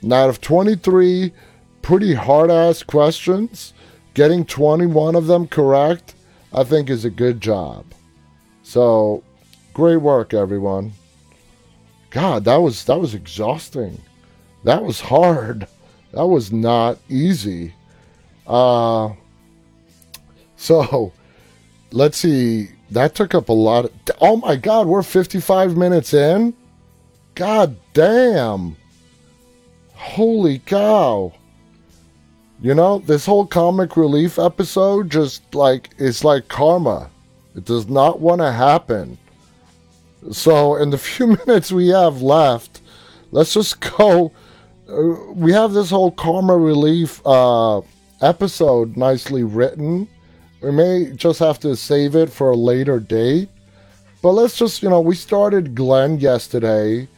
And 0.03 0.13
out 0.13 0.29
of 0.29 0.39
23 0.39 1.33
pretty 1.81 2.13
hard 2.13 2.51
ass 2.51 2.83
questions, 2.83 3.73
getting 4.13 4.45
21 4.45 5.15
of 5.15 5.25
them 5.25 5.47
correct, 5.47 6.13
I 6.53 6.63
think 6.63 6.91
is 6.91 7.03
a 7.03 7.09
good 7.09 7.41
job. 7.41 7.83
So, 8.61 9.23
great 9.73 9.97
work, 9.97 10.35
everyone. 10.35 10.93
God, 12.13 12.43
that 12.43 12.57
was 12.57 12.85
that 12.85 12.99
was 12.99 13.15
exhausting. 13.15 13.99
That 14.63 14.83
was 14.83 15.01
hard. 15.01 15.67
That 16.11 16.27
was 16.27 16.51
not 16.51 16.99
easy. 17.09 17.73
Uh 18.45 19.13
so 20.55 21.11
let's 21.91 22.19
see. 22.19 22.69
That 22.91 23.15
took 23.15 23.33
up 23.33 23.49
a 23.49 23.53
lot 23.53 23.85
of 23.85 23.91
Oh 24.21 24.37
my 24.37 24.55
god, 24.55 24.85
we're 24.85 25.01
55 25.01 25.75
minutes 25.75 26.13
in? 26.13 26.53
God 27.33 27.75
damn. 27.93 28.77
Holy 29.95 30.59
cow. 30.59 31.33
You 32.61 32.75
know, 32.75 32.99
this 32.99 33.25
whole 33.25 33.47
comic 33.47 33.97
relief 33.97 34.37
episode 34.37 35.09
just 35.09 35.55
like 35.55 35.89
it's 35.97 36.23
like 36.23 36.47
karma. 36.47 37.09
It 37.55 37.65
does 37.65 37.89
not 37.89 38.19
want 38.19 38.41
to 38.41 38.51
happen. 38.51 39.17
So, 40.31 40.75
in 40.75 40.89
the 40.89 40.97
few 41.09 41.27
minutes 41.45 41.71
we 41.71 41.89
have 41.89 42.21
left, 42.21 42.81
let's 43.31 43.53
just 43.53 43.79
go. 43.79 44.31
Uh, 44.87 45.31
we 45.33 45.51
have 45.51 45.73
this 45.73 45.89
whole 45.89 46.11
karma 46.11 46.57
relief 46.57 47.21
uh, 47.25 47.81
episode 48.21 48.97
nicely 48.97 49.43
written. 49.43 50.07
We 50.61 50.71
may 50.71 51.11
just 51.15 51.39
have 51.39 51.59
to 51.59 51.75
save 51.75 52.15
it 52.15 52.31
for 52.31 52.51
a 52.51 52.55
later 52.55 52.99
date. 52.99 53.49
But 54.21 54.31
let's 54.31 54.57
just, 54.57 54.81
you 54.81 54.89
know, 54.89 55.01
we 55.01 55.15
started 55.15 55.75
Glenn 55.75 56.19
yesterday 56.19 57.09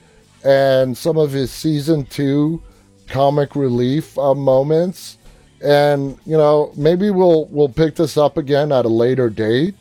and 0.43 0.97
some 0.97 1.17
of 1.17 1.31
his 1.31 1.51
season 1.51 2.05
two 2.05 2.63
comic 3.07 3.55
relief 3.55 4.17
uh, 4.17 4.33
moments. 4.33 5.19
And, 5.63 6.17
you 6.25 6.35
know, 6.37 6.71
maybe 6.75 7.11
we'll 7.11 7.45
we'll 7.45 7.69
pick 7.69 7.95
this 7.95 8.17
up 8.17 8.37
again 8.37 8.71
at 8.71 8.85
a 8.85 8.89
later 8.89 9.29
date. 9.29 9.75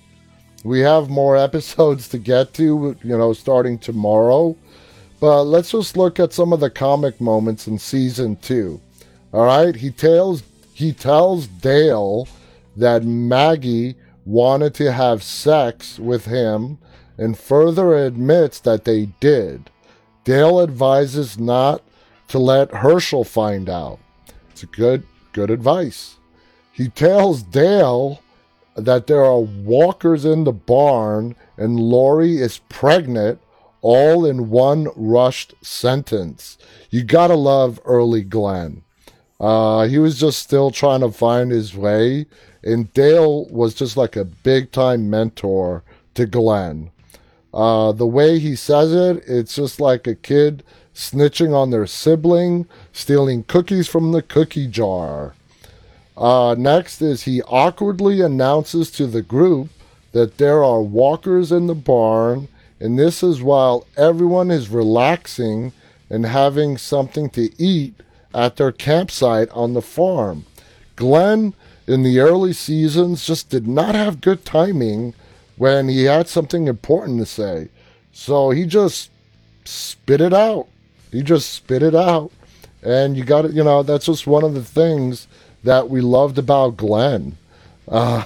We 0.64 0.80
have 0.80 1.08
more 1.08 1.36
episodes 1.48 2.08
to 2.08 2.18
get 2.18 2.52
to, 2.54 2.96
you 3.04 3.16
know, 3.16 3.32
starting 3.32 3.78
tomorrow. 3.78 4.56
But 5.20 5.44
let's 5.44 5.70
just 5.70 5.96
look 5.96 6.18
at 6.18 6.32
some 6.32 6.52
of 6.52 6.60
the 6.60 6.70
comic 6.70 7.20
moments 7.20 7.68
in 7.68 7.78
season 7.78 8.36
two. 8.36 8.80
All 9.32 9.44
right, 9.44 9.74
he 9.74 9.90
tells 9.90 10.42
he 10.74 10.92
tells 10.92 11.46
Dale 11.46 12.26
that 12.76 13.04
Maggie 13.04 13.94
wanted 14.24 14.74
to 14.74 14.92
have 14.92 15.22
sex 15.22 15.98
with 15.98 16.24
him 16.26 16.78
and 17.16 17.38
further 17.38 17.94
admits 17.94 18.58
that 18.60 18.84
they 18.84 19.06
did. 19.20 19.70
Dale 20.24 20.60
advises 20.60 21.38
not 21.38 21.82
to 22.28 22.38
let 22.38 22.70
Hershel 22.70 23.24
find 23.24 23.68
out. 23.68 23.98
It's 24.50 24.62
a 24.62 24.66
good 24.66 25.06
good 25.32 25.50
advice. 25.50 26.16
He 26.72 26.88
tells 26.88 27.42
Dale 27.42 28.20
that 28.76 29.06
there 29.06 29.24
are 29.24 29.40
walkers 29.40 30.24
in 30.24 30.44
the 30.44 30.52
barn 30.52 31.36
and 31.56 31.78
Lori 31.78 32.38
is 32.38 32.58
pregnant 32.68 33.40
all 33.80 34.24
in 34.24 34.48
one 34.48 34.88
rushed 34.96 35.54
sentence. 35.62 36.56
You 36.90 37.04
gotta 37.04 37.36
love 37.36 37.78
early 37.84 38.22
Glenn. 38.22 38.82
Uh, 39.38 39.86
he 39.86 39.98
was 39.98 40.18
just 40.18 40.38
still 40.38 40.70
trying 40.70 41.00
to 41.00 41.10
find 41.10 41.50
his 41.50 41.76
way, 41.76 42.24
and 42.62 42.92
Dale 42.94 43.44
was 43.46 43.74
just 43.74 43.96
like 43.96 44.16
a 44.16 44.24
big 44.24 44.72
time 44.72 45.10
mentor 45.10 45.82
to 46.14 46.24
Glenn. 46.24 46.90
Uh, 47.52 47.92
the 47.92 48.06
way 48.06 48.38
he 48.38 48.56
says 48.56 48.92
it, 48.92 49.22
it's 49.28 49.54
just 49.54 49.80
like 49.80 50.06
a 50.06 50.14
kid 50.14 50.64
snitching 50.94 51.54
on 51.54 51.70
their 51.70 51.86
sibling, 51.86 52.66
stealing 52.92 53.42
cookies 53.44 53.86
from 53.86 54.12
the 54.12 54.22
cookie 54.22 54.66
jar. 54.66 55.34
Uh, 56.16 56.54
next 56.56 57.02
is 57.02 57.22
he 57.22 57.42
awkwardly 57.42 58.20
announces 58.20 58.90
to 58.92 59.06
the 59.06 59.22
group 59.22 59.68
that 60.12 60.38
there 60.38 60.62
are 60.62 60.80
walkers 60.80 61.50
in 61.50 61.66
the 61.66 61.74
barn, 61.74 62.48
and 62.78 62.98
this 62.98 63.22
is 63.22 63.42
while 63.42 63.86
everyone 63.96 64.50
is 64.50 64.68
relaxing 64.68 65.72
and 66.08 66.26
having 66.26 66.78
something 66.78 67.28
to 67.30 67.50
eat 67.60 67.94
at 68.32 68.56
their 68.56 68.72
campsite 68.72 69.50
on 69.50 69.74
the 69.74 69.82
farm. 69.82 70.44
Glenn, 70.96 71.54
in 71.86 72.02
the 72.02 72.20
early 72.20 72.52
seasons, 72.52 73.26
just 73.26 73.50
did 73.50 73.66
not 73.66 73.94
have 73.94 74.20
good 74.20 74.44
timing 74.44 75.14
when 75.56 75.88
he 75.88 76.04
had 76.04 76.28
something 76.28 76.68
important 76.68 77.18
to 77.18 77.26
say. 77.26 77.68
So 78.12 78.50
he 78.50 78.64
just 78.64 79.10
spit 79.64 80.20
it 80.20 80.32
out. 80.32 80.68
He 81.10 81.22
just 81.22 81.52
spit 81.52 81.82
it 81.82 81.94
out. 81.94 82.30
And 82.82 83.16
you 83.16 83.24
got 83.24 83.42
to, 83.42 83.48
you 83.48 83.64
know, 83.64 83.82
that's 83.82 84.06
just 84.06 84.26
one 84.26 84.44
of 84.44 84.54
the 84.54 84.64
things 84.64 85.26
that 85.64 85.90
we 85.90 86.00
loved 86.00 86.38
about 86.38 86.76
Glenn. 86.76 87.36
Uh, 87.88 88.24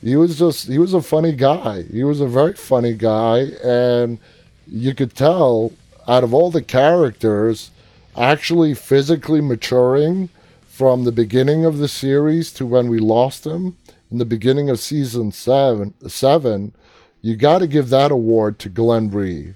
he 0.00 0.16
was 0.16 0.38
just, 0.38 0.68
he 0.68 0.78
was 0.78 0.94
a 0.94 1.02
funny 1.02 1.32
guy. 1.32 1.82
He 1.82 2.04
was 2.04 2.20
a 2.20 2.26
very 2.26 2.54
funny 2.54 2.94
guy. 2.94 3.48
And 3.62 4.18
you 4.66 4.94
could 4.94 5.14
tell 5.14 5.72
out 6.06 6.24
of 6.24 6.32
all 6.32 6.50
the 6.50 6.62
characters, 6.62 7.70
actually 8.16 8.74
physically 8.74 9.40
maturing 9.40 10.28
from 10.66 11.04
the 11.04 11.12
beginning 11.12 11.64
of 11.64 11.78
the 11.78 11.88
series 11.88 12.52
to 12.52 12.64
when 12.64 12.88
we 12.88 12.98
lost 12.98 13.46
him 13.46 13.76
in 14.10 14.18
the 14.18 14.24
beginning 14.24 14.70
of 14.70 14.80
season 14.80 15.30
seven, 15.32 15.92
seven 16.08 16.72
you 17.20 17.36
got 17.36 17.58
to 17.58 17.66
give 17.66 17.88
that 17.90 18.10
award 18.10 18.58
to 18.60 18.68
Glenn 18.68 19.10
Rhee. 19.10 19.54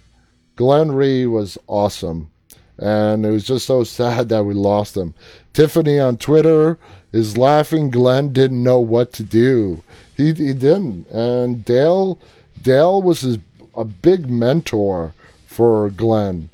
Glenn 0.57 0.93
Rhee 0.93 1.27
was 1.27 1.57
awesome. 1.67 2.31
And 2.79 3.25
it 3.25 3.31
was 3.31 3.45
just 3.45 3.67
so 3.67 3.85
sad 3.99 4.29
that 4.31 4.45
we 4.45 4.55
lost 4.55 4.97
him. 4.97 5.15
Tiffany 5.53 5.99
on 5.99 6.17
Twitter 6.17 6.79
is 7.13 7.37
laughing. 7.37 7.91
Glenn 7.91 8.33
didn't 8.33 8.63
know 8.63 8.81
what 8.81 9.13
to 9.15 9.23
do. 9.23 9.83
He, 10.17 10.27
he 10.33 10.53
didn't. 10.53 11.07
And 11.09 11.65
Dale 11.65 12.19
Dale 12.61 13.03
was 13.03 13.21
his, 13.21 13.39
a 13.75 13.85
big 13.85 14.29
mentor 14.31 15.15
for 15.47 15.91
Glenn. 15.91 16.49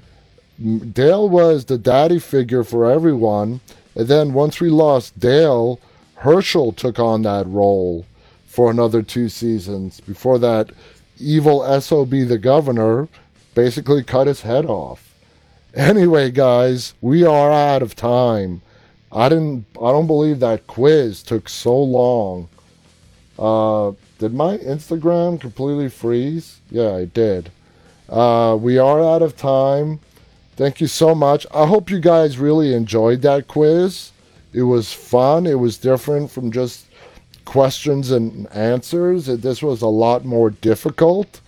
Dale 0.92 1.28
was 1.28 1.66
the 1.66 1.78
daddy 1.78 2.18
figure 2.18 2.64
for 2.64 2.90
everyone. 2.90 3.60
And 3.94 4.08
then 4.08 4.32
once 4.32 4.60
we 4.60 4.70
lost 4.70 5.18
Dale, 5.18 5.78
Hershel 6.16 6.72
took 6.72 6.98
on 6.98 7.22
that 7.22 7.46
role 7.46 8.06
for 8.46 8.70
another 8.70 9.02
two 9.02 9.28
seasons. 9.28 10.00
Before 10.00 10.38
that, 10.38 10.70
evil 11.18 11.80
SOB 11.80 12.10
the 12.10 12.38
governor 12.38 13.08
basically 13.54 14.02
cut 14.02 14.26
his 14.26 14.42
head 14.42 14.66
off. 14.66 15.14
Anyway, 15.74 16.30
guys, 16.30 16.94
we 17.00 17.24
are 17.24 17.52
out 17.52 17.82
of 17.82 17.94
time. 17.94 18.62
I 19.12 19.28
didn't 19.28 19.66
I 19.76 19.92
don't 19.92 20.06
believe 20.06 20.40
that 20.40 20.66
quiz 20.66 21.22
took 21.22 21.48
so 21.48 21.76
long. 21.78 22.48
Uh 23.38 23.92
did 24.18 24.34
my 24.34 24.58
Instagram 24.58 25.40
completely 25.40 25.88
freeze? 25.88 26.60
Yeah, 26.70 26.96
it 26.96 27.14
did. 27.14 27.50
Uh 28.08 28.56
we 28.60 28.78
are 28.78 29.02
out 29.02 29.22
of 29.22 29.36
time. 29.36 30.00
Thank 30.56 30.80
you 30.80 30.88
so 30.88 31.14
much. 31.14 31.46
I 31.54 31.66
hope 31.66 31.90
you 31.90 32.00
guys 32.00 32.38
really 32.38 32.74
enjoyed 32.74 33.22
that 33.22 33.46
quiz. 33.46 34.10
It 34.52 34.62
was 34.62 34.92
fun. 34.92 35.46
It 35.46 35.58
was 35.60 35.78
different 35.78 36.30
from 36.30 36.50
just 36.50 36.86
questions 37.44 38.10
and 38.10 38.46
answers. 38.52 39.26
This 39.26 39.62
was 39.62 39.82
a 39.82 39.86
lot 39.86 40.24
more 40.24 40.50
difficult. 40.50 41.40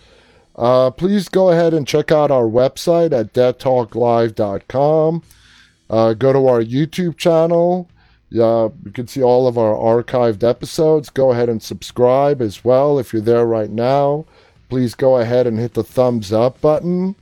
Uh, 0.55 0.91
please 0.91 1.29
go 1.29 1.49
ahead 1.49 1.73
and 1.73 1.87
check 1.87 2.11
out 2.11 2.31
our 2.31 2.43
website 2.45 3.11
at 3.13 3.33
deadtalklive.com. 3.33 5.23
Uh, 5.91 6.13
go 6.13 6.31
to 6.31 6.47
our 6.47 6.63
YouTube 6.63 7.17
channel. 7.17 7.89
Uh, 8.33 8.69
you 8.85 8.91
can 8.93 9.07
see 9.07 9.21
all 9.21 9.45
of 9.45 9.57
our 9.57 9.75
archived 9.75 10.41
episodes. 10.41 11.09
Go 11.09 11.33
ahead 11.33 11.49
and 11.49 11.61
subscribe 11.61 12.41
as 12.41 12.63
well 12.63 12.97
if 12.97 13.11
you're 13.11 13.21
there 13.21 13.45
right 13.45 13.69
now. 13.69 14.25
Please 14.69 14.95
go 14.95 15.17
ahead 15.17 15.45
and 15.45 15.59
hit 15.59 15.73
the 15.73 15.83
thumbs 15.83 16.31
up 16.31 16.61
button. 16.61 17.13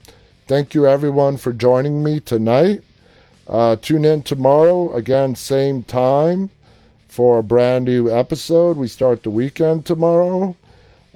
Thank 0.48 0.76
you, 0.76 0.86
everyone, 0.86 1.38
for 1.38 1.52
joining 1.52 2.04
me 2.04 2.20
tonight. 2.20 2.84
Uh, 3.48 3.76
tune 3.76 4.06
in 4.06 4.22
tomorrow, 4.22 4.94
again, 4.94 5.34
same 5.34 5.82
time, 5.82 6.52
for 7.08 7.40
a 7.40 7.44
brand 7.44 7.86
new 7.86 8.12
episode. 8.12 8.78
We 8.78 8.88
start 8.88 9.24
the 9.24 9.32
weekend 9.32 9.88
tomorrow. 9.88 10.56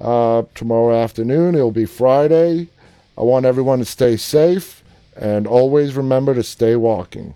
Uh, 0.00 0.42
tomorrow 0.56 1.00
afternoon, 1.00 1.54
it'll 1.54 1.70
be 1.70 1.86
Friday. 1.86 2.68
I 3.16 3.22
want 3.22 3.46
everyone 3.46 3.78
to 3.78 3.84
stay 3.84 4.16
safe 4.16 4.82
and 5.16 5.46
always 5.46 5.94
remember 5.94 6.34
to 6.34 6.42
stay 6.42 6.74
walking. 6.74 7.34